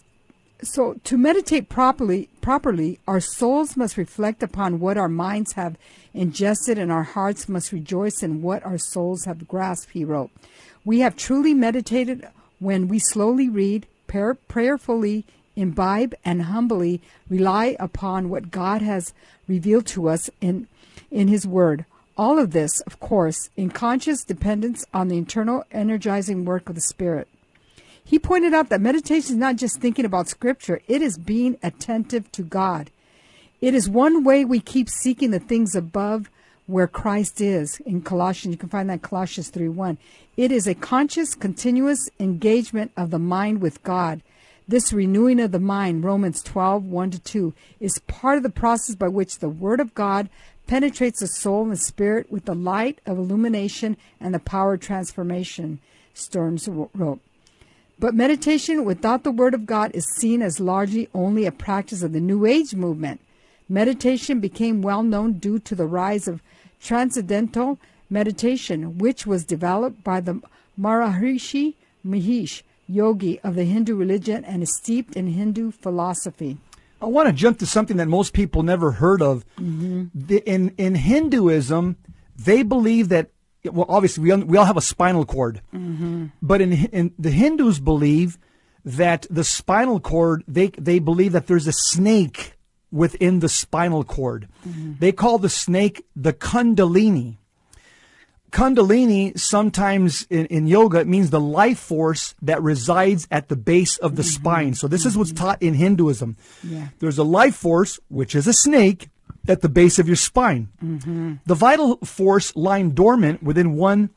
so 0.64 0.96
to 1.04 1.18
meditate 1.18 1.70
properly 1.70 2.30
properly 2.42 3.00
our 3.08 3.20
souls 3.20 3.76
must 3.76 3.98
reflect 3.98 4.44
upon 4.44 4.80
what 4.80 4.98
our 4.98 5.10
minds 5.10 5.54
have 5.54 5.78
ingested 6.14 6.78
and 6.78 6.92
our 6.92 7.04
hearts 7.04 7.50
must 7.50 7.72
rejoice 7.72 8.22
in 8.22 8.42
what 8.42 8.64
our 8.66 8.78
souls 8.78 9.26
have 9.26 9.48
grasped 9.48 9.92
he 9.92 10.06
wrote. 10.06 10.30
We 10.86 11.00
have 11.00 11.16
truly 11.16 11.54
meditated 11.54 12.28
when 12.60 12.88
we 12.88 13.00
slowly 13.00 13.50
read 13.50 13.88
prayer, 14.08 14.36
prayerfully 14.36 15.26
imbibe 15.56 16.16
and 16.24 16.44
humbly 16.44 17.02
rely 17.30 17.76
upon 17.80 18.30
what 18.30 18.52
god 18.52 18.82
has 18.82 19.14
revealed 19.48 19.86
to 19.86 20.10
us 20.10 20.30
in 20.40 20.68
in 21.10 21.28
his 21.28 21.46
word. 21.46 21.86
All 22.18 22.38
of 22.38 22.52
this 22.52 22.82
of 22.82 23.00
course 23.00 23.50
in 23.58 23.70
conscious 23.70 24.24
dependence 24.24 24.86
on 24.94 25.08
the 25.08 25.18
internal 25.18 25.64
energizing 25.72 26.46
work 26.46 26.70
of 26.70 26.76
the 26.76 26.82
spirit 26.82 27.28
he 28.12 28.20
pointed 28.20 28.54
out 28.54 28.68
that 28.68 28.82
meditation 28.82 29.36
is 29.36 29.38
not 29.38 29.56
just 29.56 29.80
thinking 29.80 30.04
about 30.04 30.28
scripture, 30.28 30.82
it 30.90 31.02
is 31.02 31.18
being 31.18 31.58
attentive 31.64 32.30
to 32.34 32.44
God. 32.44 32.92
It 33.62 33.74
is 33.74 33.90
one 33.90 34.26
way 34.26 34.44
we 34.44 34.60
keep 34.60 34.90
seeking 34.90 35.32
the 35.32 35.40
things 35.40 35.76
above 35.76 36.30
where 36.68 36.90
Christ 36.90 37.40
is. 37.40 37.80
In 37.86 38.02
Colossians, 38.02 38.56
you 38.56 38.58
can 38.58 38.68
find 38.68 38.90
that 38.90 39.02
Colossians 39.02 39.48
3 39.48 39.70
1. 39.70 39.98
It 40.36 40.52
is 40.52 40.68
a 40.68 40.76
conscious, 40.76 41.36
continuous 41.36 42.10
engagement 42.20 42.92
of 42.98 43.12
the 43.12 43.18
mind 43.18 43.62
with 43.62 43.82
God. 43.82 44.22
This 44.68 44.92
renewing 44.92 45.40
of 45.40 45.54
the 45.54 45.60
mind, 45.60 46.04
Romans 46.04 46.44
12 46.44 46.84
1 46.84 47.12
to 47.12 47.20
2, 47.20 47.54
is 47.80 48.02
part 48.08 48.36
of 48.36 48.44
the 48.44 48.50
process 48.50 48.94
by 48.94 49.08
which 49.08 49.40
the 49.40 49.48
Word 49.48 49.80
of 49.80 49.96
God 49.96 50.30
penetrates 50.68 51.22
the 51.22 51.28
soul 51.28 51.64
and 51.64 51.72
the 51.72 51.78
spirit 51.78 52.30
with 52.30 52.44
the 52.44 52.56
light 52.56 53.00
of 53.06 53.18
illumination 53.18 53.96
and 54.20 54.34
the 54.34 54.40
power 54.40 54.74
of 54.74 54.82
transformation, 54.82 55.80
Stearns 56.14 56.68
wrote. 56.68 57.22
But 58.02 58.16
meditation 58.16 58.84
without 58.84 59.24
the 59.24 59.32
Word 59.32 59.54
of 59.54 59.68
God 59.68 59.92
is 59.94 60.08
seen 60.16 60.42
as 60.42 60.60
largely 60.60 61.08
only 61.14 61.46
a 61.46 61.52
practice 61.52 62.02
of 62.02 62.14
the 62.14 62.20
New 62.20 62.48
Age 62.48 62.74
movement. 62.74 63.22
Meditation 63.70 64.40
became 64.40 64.82
well 64.82 65.04
known 65.04 65.34
due 65.34 65.60
to 65.60 65.76
the 65.76 65.86
rise 65.86 66.28
of 66.28 66.42
transcendental 66.82 67.78
meditation, 68.10 68.98
which 68.98 69.28
was 69.28 69.46
developed 69.46 70.04
by 70.04 70.20
the 70.20 70.42
Maharishi 70.80 71.76
Mahesh 72.04 72.64
yogi 72.88 73.40
of 73.42 73.54
the 73.54 73.66
Hindu 73.66 73.96
religion 73.96 74.44
and 74.46 74.64
is 74.64 74.76
steeped 74.76 75.16
in 75.16 75.28
Hindu 75.28 75.70
philosophy. 75.70 76.58
I 77.04 77.06
want 77.06 77.28
to 77.28 77.34
jump 77.34 77.60
to 77.60 77.68
something 77.68 77.98
that 77.98 78.08
most 78.08 78.34
people 78.34 78.64
never 78.64 78.94
heard 78.94 79.22
of. 79.22 79.46
Mm-hmm. 79.60 80.06
The, 80.16 80.38
in 80.50 80.74
in 80.80 80.96
Hinduism, 80.96 81.98
they 82.36 82.64
believe 82.64 83.10
that 83.10 83.30
well, 83.66 83.86
obviously 83.90 84.24
we 84.24 84.32
all, 84.32 84.40
we 84.40 84.58
all 84.58 84.66
have 84.66 84.78
a 84.78 84.82
spinal 84.82 85.26
cord, 85.26 85.62
mm-hmm. 85.74 86.28
but 86.42 86.62
in, 86.62 86.74
in 86.74 87.14
the 87.20 87.32
Hindus 87.32 87.80
believe 87.80 88.38
that 88.84 89.28
the 89.30 89.44
spinal 89.44 90.00
cord 90.00 90.44
they 90.48 90.68
they 90.70 91.00
believe 91.00 91.34
that 91.34 91.48
there's 91.48 91.68
a 91.68 91.74
snake 91.74 92.54
within 92.92 93.40
the 93.40 93.50
spinal 93.50 94.04
cord. 94.04 94.48
Mm-hmm. 94.68 94.94
They 95.00 95.12
call 95.12 95.38
the 95.38 95.50
snake 95.50 96.06
the 96.16 96.34
Kundalini. 96.34 97.38
Kundalini, 98.52 99.40
sometimes 99.40 100.28
in, 100.30 100.46
in 100.48 100.68
yoga, 100.68 101.00
it 101.00 101.08
means 101.08 101.30
the 101.30 101.40
life 101.40 101.80
force 101.80 102.36
that 102.42 102.62
resides 102.62 103.26
at 103.32 103.48
the 103.48 103.56
base 103.56 103.98
of 103.98 104.18
the 104.18 104.24
mm-hmm. 104.24 104.30
spine. 104.30 104.74
So 104.74 104.90
this 104.90 105.06
is 105.06 105.18
what's 105.18 105.32
taught 105.32 105.62
in 105.62 105.74
Hinduism. 105.74 106.36
Yeah. 106.62 106.90
There's 107.00 107.18
a 107.18 107.24
life 107.24 107.56
force, 107.56 107.98
which 108.10 108.36
is 108.36 108.48
a 108.48 108.54
snake, 108.54 109.08
at 109.48 109.62
the 109.62 109.70
base 109.70 110.00
of 110.00 110.08
your 110.08 110.16
spine. 110.16 110.70
Mm-hmm. 110.84 111.34
The 111.46 111.56
vital 111.56 111.98
force 111.98 112.56
lying 112.56 112.92
dormant 112.92 113.42
within 113.42 113.76
one 113.76 114.10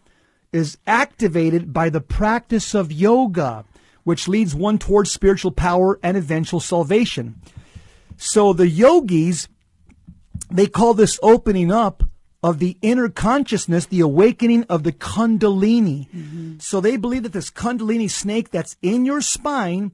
is 0.52 0.78
activated 0.86 1.72
by 1.72 1.90
the 1.90 2.00
practice 2.00 2.74
of 2.74 2.92
yoga, 2.92 3.64
which 4.04 4.28
leads 4.28 4.54
one 4.54 4.78
towards 4.78 5.12
spiritual 5.12 5.50
power 5.50 5.98
and 6.02 6.16
eventual 6.16 6.60
salvation. 6.60 7.40
So 8.16 8.52
the 8.52 8.68
yogis, 8.68 9.48
they 10.50 10.66
call 10.66 10.94
this 10.94 11.18
opening 11.22 11.72
up 11.72 12.04
of 12.42 12.58
the 12.58 12.76
inner 12.82 13.08
consciousness, 13.08 13.86
the 13.86 14.00
awakening 14.00 14.64
of 14.64 14.82
the 14.82 14.92
Kundalini. 14.92 16.08
Mm-hmm. 16.10 16.58
So 16.58 16.80
they 16.80 16.98
believe 16.98 17.22
that 17.22 17.32
this 17.32 17.50
Kundalini 17.50 18.10
snake 18.10 18.50
that's 18.50 18.76
in 18.82 19.06
your 19.06 19.22
spine 19.22 19.92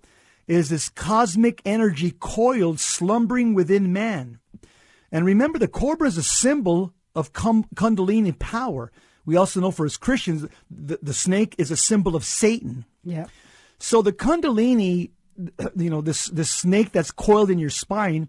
is 0.48 0.68
this 0.68 0.88
cosmic 0.88 1.62
energy 1.64 2.12
coiled, 2.18 2.80
slumbering 2.80 3.54
within 3.54 3.92
man. 3.92 4.40
And 5.12 5.24
remember, 5.24 5.58
the 5.58 5.68
cobra 5.68 6.08
is 6.08 6.16
a 6.16 6.22
symbol 6.22 6.94
of 7.14 7.32
cum- 7.32 7.66
Kundalini 7.74 8.38
power. 8.38 8.92
We 9.24 9.36
also 9.36 9.61
know 9.61 9.70
for 9.70 9.84
as 9.84 9.96
Christians, 9.96 10.46
the, 10.70 10.98
the 11.02 11.14
snake 11.14 11.54
is 11.58 11.70
a 11.70 11.76
symbol 11.76 12.16
of 12.16 12.24
Satan. 12.24 12.84
Yeah. 13.04 13.26
So 13.78 14.02
the 14.02 14.12
Kundalini, 14.12 15.11
you 15.76 15.90
know, 15.90 16.00
this 16.00 16.26
this 16.26 16.50
snake 16.50 16.92
that's 16.92 17.11
coiled 17.11 17.50
in 17.50 17.58
your 17.58 17.70
spine, 17.70 18.28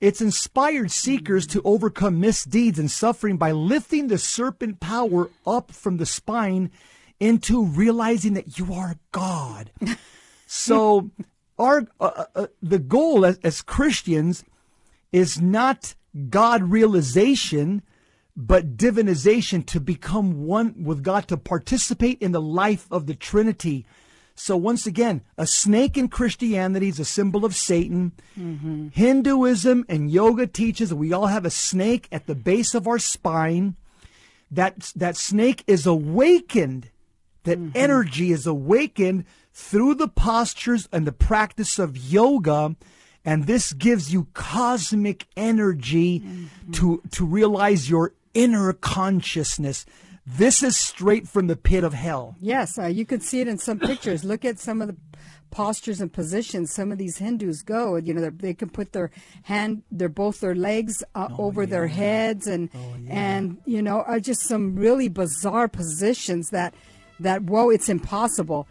it's 0.00 0.20
inspired 0.20 0.90
seekers 0.90 1.46
to 1.48 1.62
overcome 1.64 2.20
misdeeds 2.20 2.78
and 2.78 2.90
suffering 2.90 3.36
by 3.36 3.52
lifting 3.52 4.08
the 4.08 4.18
serpent 4.18 4.80
power 4.80 5.30
up 5.46 5.72
from 5.72 5.96
the 5.96 6.06
spine 6.06 6.70
into 7.18 7.64
realizing 7.64 8.34
that 8.34 8.58
you 8.58 8.72
are 8.72 8.96
God. 9.10 9.72
so 10.46 11.10
our 11.58 11.86
uh, 11.98 12.24
uh, 12.34 12.46
the 12.62 12.78
goal 12.78 13.26
as, 13.26 13.38
as 13.42 13.62
Christians 13.62 14.44
is 15.10 15.40
not 15.40 15.94
God 16.28 16.62
realization, 16.62 17.82
but 18.36 18.76
divinization 18.76 19.66
to 19.66 19.80
become 19.80 20.46
one 20.46 20.84
with 20.84 21.02
God, 21.02 21.28
to 21.28 21.36
participate 21.36 22.20
in 22.20 22.32
the 22.32 22.40
life 22.40 22.86
of 22.90 23.06
the 23.06 23.14
Trinity. 23.14 23.86
So 24.38 24.56
once 24.56 24.86
again, 24.86 25.22
a 25.36 25.48
snake 25.48 25.96
in 25.96 26.06
Christianity 26.06 26.88
is 26.88 27.00
a 27.00 27.04
symbol 27.04 27.44
of 27.44 27.56
Satan. 27.56 28.12
Mm-hmm. 28.38 28.88
Hinduism 28.92 29.84
and 29.88 30.10
yoga 30.10 30.46
teaches 30.46 30.90
that 30.90 30.96
we 30.96 31.12
all 31.12 31.26
have 31.26 31.44
a 31.44 31.50
snake 31.50 32.06
at 32.12 32.26
the 32.26 32.36
base 32.36 32.72
of 32.72 32.86
our 32.86 33.00
spine. 33.00 33.74
That 34.50 34.92
that 34.94 35.16
snake 35.16 35.64
is 35.66 35.86
awakened. 35.86 36.90
That 37.42 37.58
mm-hmm. 37.58 37.72
energy 37.74 38.30
is 38.30 38.46
awakened 38.46 39.24
through 39.52 39.94
the 39.94 40.08
postures 40.08 40.88
and 40.92 41.04
the 41.04 41.12
practice 41.12 41.80
of 41.80 41.96
yoga. 41.96 42.76
And 43.28 43.46
this 43.46 43.74
gives 43.74 44.10
you 44.10 44.26
cosmic 44.32 45.26
energy 45.36 46.22
to, 46.72 47.02
to 47.10 47.26
realize 47.26 47.90
your 47.90 48.14
inner 48.32 48.72
consciousness. 48.72 49.84
This 50.26 50.62
is 50.62 50.78
straight 50.78 51.28
from 51.28 51.46
the 51.46 51.54
pit 51.56 51.84
of 51.84 51.92
hell. 51.92 52.36
Yes, 52.40 52.78
uh, 52.78 52.86
you 52.86 53.04
can 53.04 53.20
see 53.20 53.42
it 53.42 53.48
in 53.48 53.58
some 53.58 53.78
pictures. 53.80 54.24
Look 54.24 54.46
at 54.46 54.58
some 54.58 54.80
of 54.80 54.88
the 54.88 54.96
postures 55.50 56.00
and 56.00 56.10
positions 56.10 56.72
some 56.72 56.90
of 56.90 56.96
these 56.96 57.18
Hindus 57.18 57.60
go. 57.62 57.96
You 57.96 58.14
know, 58.14 58.30
they're- 58.30 58.54
can 58.54 58.70
put 58.70 58.92
their 58.92 59.10
hand, 59.42 59.82
their 59.92 60.08
both 60.08 60.40
their 60.40 60.54
legs 60.54 61.04
uh, 61.14 61.28
over 61.38 61.66
their 61.66 61.88
heads, 61.88 62.46
and 62.46 62.70
and 63.10 63.58
you 63.66 63.82
know, 63.82 64.00
are 64.02 64.20
just 64.20 64.40
some 64.42 64.74
really 64.74 65.08
bizarre 65.08 65.68
positions 65.68 66.48
that 66.48 66.72
that 67.20 67.42
whoa, 67.42 67.68
it's 67.68 67.90
impossible. 67.90 68.66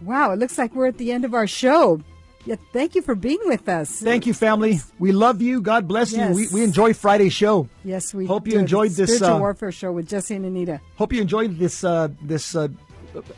Wow, 0.00 0.30
it 0.30 0.38
looks 0.38 0.56
like 0.56 0.72
we're 0.72 0.86
at 0.86 0.98
the 0.98 1.10
end 1.10 1.24
of 1.24 1.34
our 1.34 1.48
show. 1.48 2.00
Yeah, 2.48 2.56
thank 2.72 2.94
you 2.94 3.02
for 3.02 3.14
being 3.14 3.40
with 3.44 3.68
us. 3.68 4.00
Thank 4.00 4.24
you, 4.26 4.32
family. 4.32 4.80
We 4.98 5.12
love 5.12 5.42
you. 5.42 5.60
God 5.60 5.86
bless 5.86 6.12
Yes. 6.12 6.30
you. 6.30 6.34
We, 6.34 6.60
we 6.60 6.64
enjoy 6.64 6.94
Friday's 6.94 7.34
show. 7.34 7.68
Yes, 7.84 8.14
we 8.14 8.24
Hope 8.24 8.48
you 8.48 8.58
enjoyed 8.58 8.92
this, 8.92 9.10
spiritual 9.16 9.36
uh, 9.36 9.40
warfare 9.40 9.70
show 9.70 9.92
with 9.92 10.08
Jesse 10.08 10.34
and 10.34 10.46
Anita. 10.46 10.80
Hope 10.96 11.12
you 11.12 11.20
enjoyed 11.20 11.58
this 11.58 11.84
uh, 11.84 12.08
this 12.22 12.56
uh, 12.56 12.68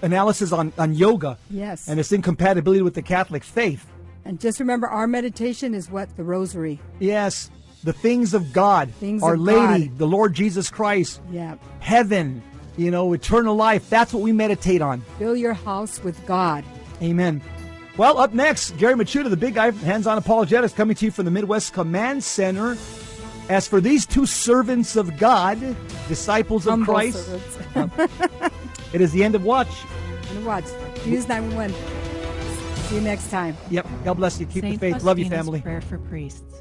analysis 0.02 0.52
on, 0.52 0.72
on 0.78 0.94
yoga. 0.94 1.38
Yes. 1.50 1.88
And 1.88 1.98
its 1.98 2.12
incompatibility 2.12 2.82
with 2.82 2.94
the 2.94 3.02
Catholic 3.02 3.42
faith. 3.42 3.84
And 4.24 4.38
just 4.38 4.61
remember, 4.61 4.86
our 4.86 5.06
meditation 5.08 5.74
is 5.74 5.90
what 5.90 6.16
the 6.16 6.22
Rosary. 6.22 6.78
Yes. 7.00 7.50
The 7.82 7.92
things 7.94 8.34
of 8.34 8.52
God. 8.52 8.92
Things 9.00 9.22
Our 9.22 9.34
of 9.34 9.40
Lady, 9.40 9.88
God. 9.88 9.98
the 9.98 10.06
Lord 10.06 10.34
Jesus 10.34 10.70
Christ. 10.70 11.20
Yeah, 11.32 11.56
Heaven. 11.80 12.42
You 12.76 12.90
know, 12.90 13.12
eternal 13.12 13.56
life. 13.56 13.90
That's 13.90 14.12
what 14.14 14.22
we 14.22 14.32
meditate 14.32 14.82
on. 14.82 15.00
fill 15.18 15.34
your 15.36 15.54
house 15.54 16.02
with 16.04 16.24
God. 16.26 16.64
Amen. 17.02 17.42
Well, 18.01 18.16
up 18.16 18.32
next, 18.32 18.78
Gary 18.78 18.94
Michuta, 18.94 19.28
the 19.28 19.36
big 19.36 19.57
guy, 19.57 19.72
hands 19.72 20.07
on 20.07 20.16
apologetics, 20.16 20.72
coming 20.72 20.96
to 20.96 21.05
you 21.05 21.11
from 21.11 21.26
the 21.26 21.30
Midwest 21.30 21.74
Command 21.74 22.24
Center. 22.24 22.78
As 23.51 23.68
for 23.68 23.78
these 23.78 24.07
two 24.07 24.24
servants 24.24 24.96
of 24.96 25.18
God, 25.18 25.59
disciples 26.09 26.66
of 26.66 26.70
Humble 26.70 26.94
Christ, 26.94 27.26
servants. 27.26 27.59
Um, 27.76 27.92
it 28.94 29.03
is 29.03 29.12
the 29.12 29.22
end 29.22 29.34
of 29.34 29.44
watch. 29.44 29.68
and 30.30 30.46
watch. 30.46 30.64
Use 31.05 31.28
911. 31.28 31.76
See 32.88 32.94
you 32.94 33.01
next 33.03 33.30
time. 33.30 33.55
Yep. 33.68 33.86
God 34.03 34.14
bless 34.14 34.40
you. 34.40 34.46
Keep 34.46 34.62
Saint 34.62 34.80
the 34.80 34.92
faith. 34.92 35.03
Love 35.03 35.18
you, 35.18 35.26
Faustina's 35.26 35.44
family. 35.44 35.61
Prayer 35.61 35.82
for 35.82 35.98
priests. 35.98 36.59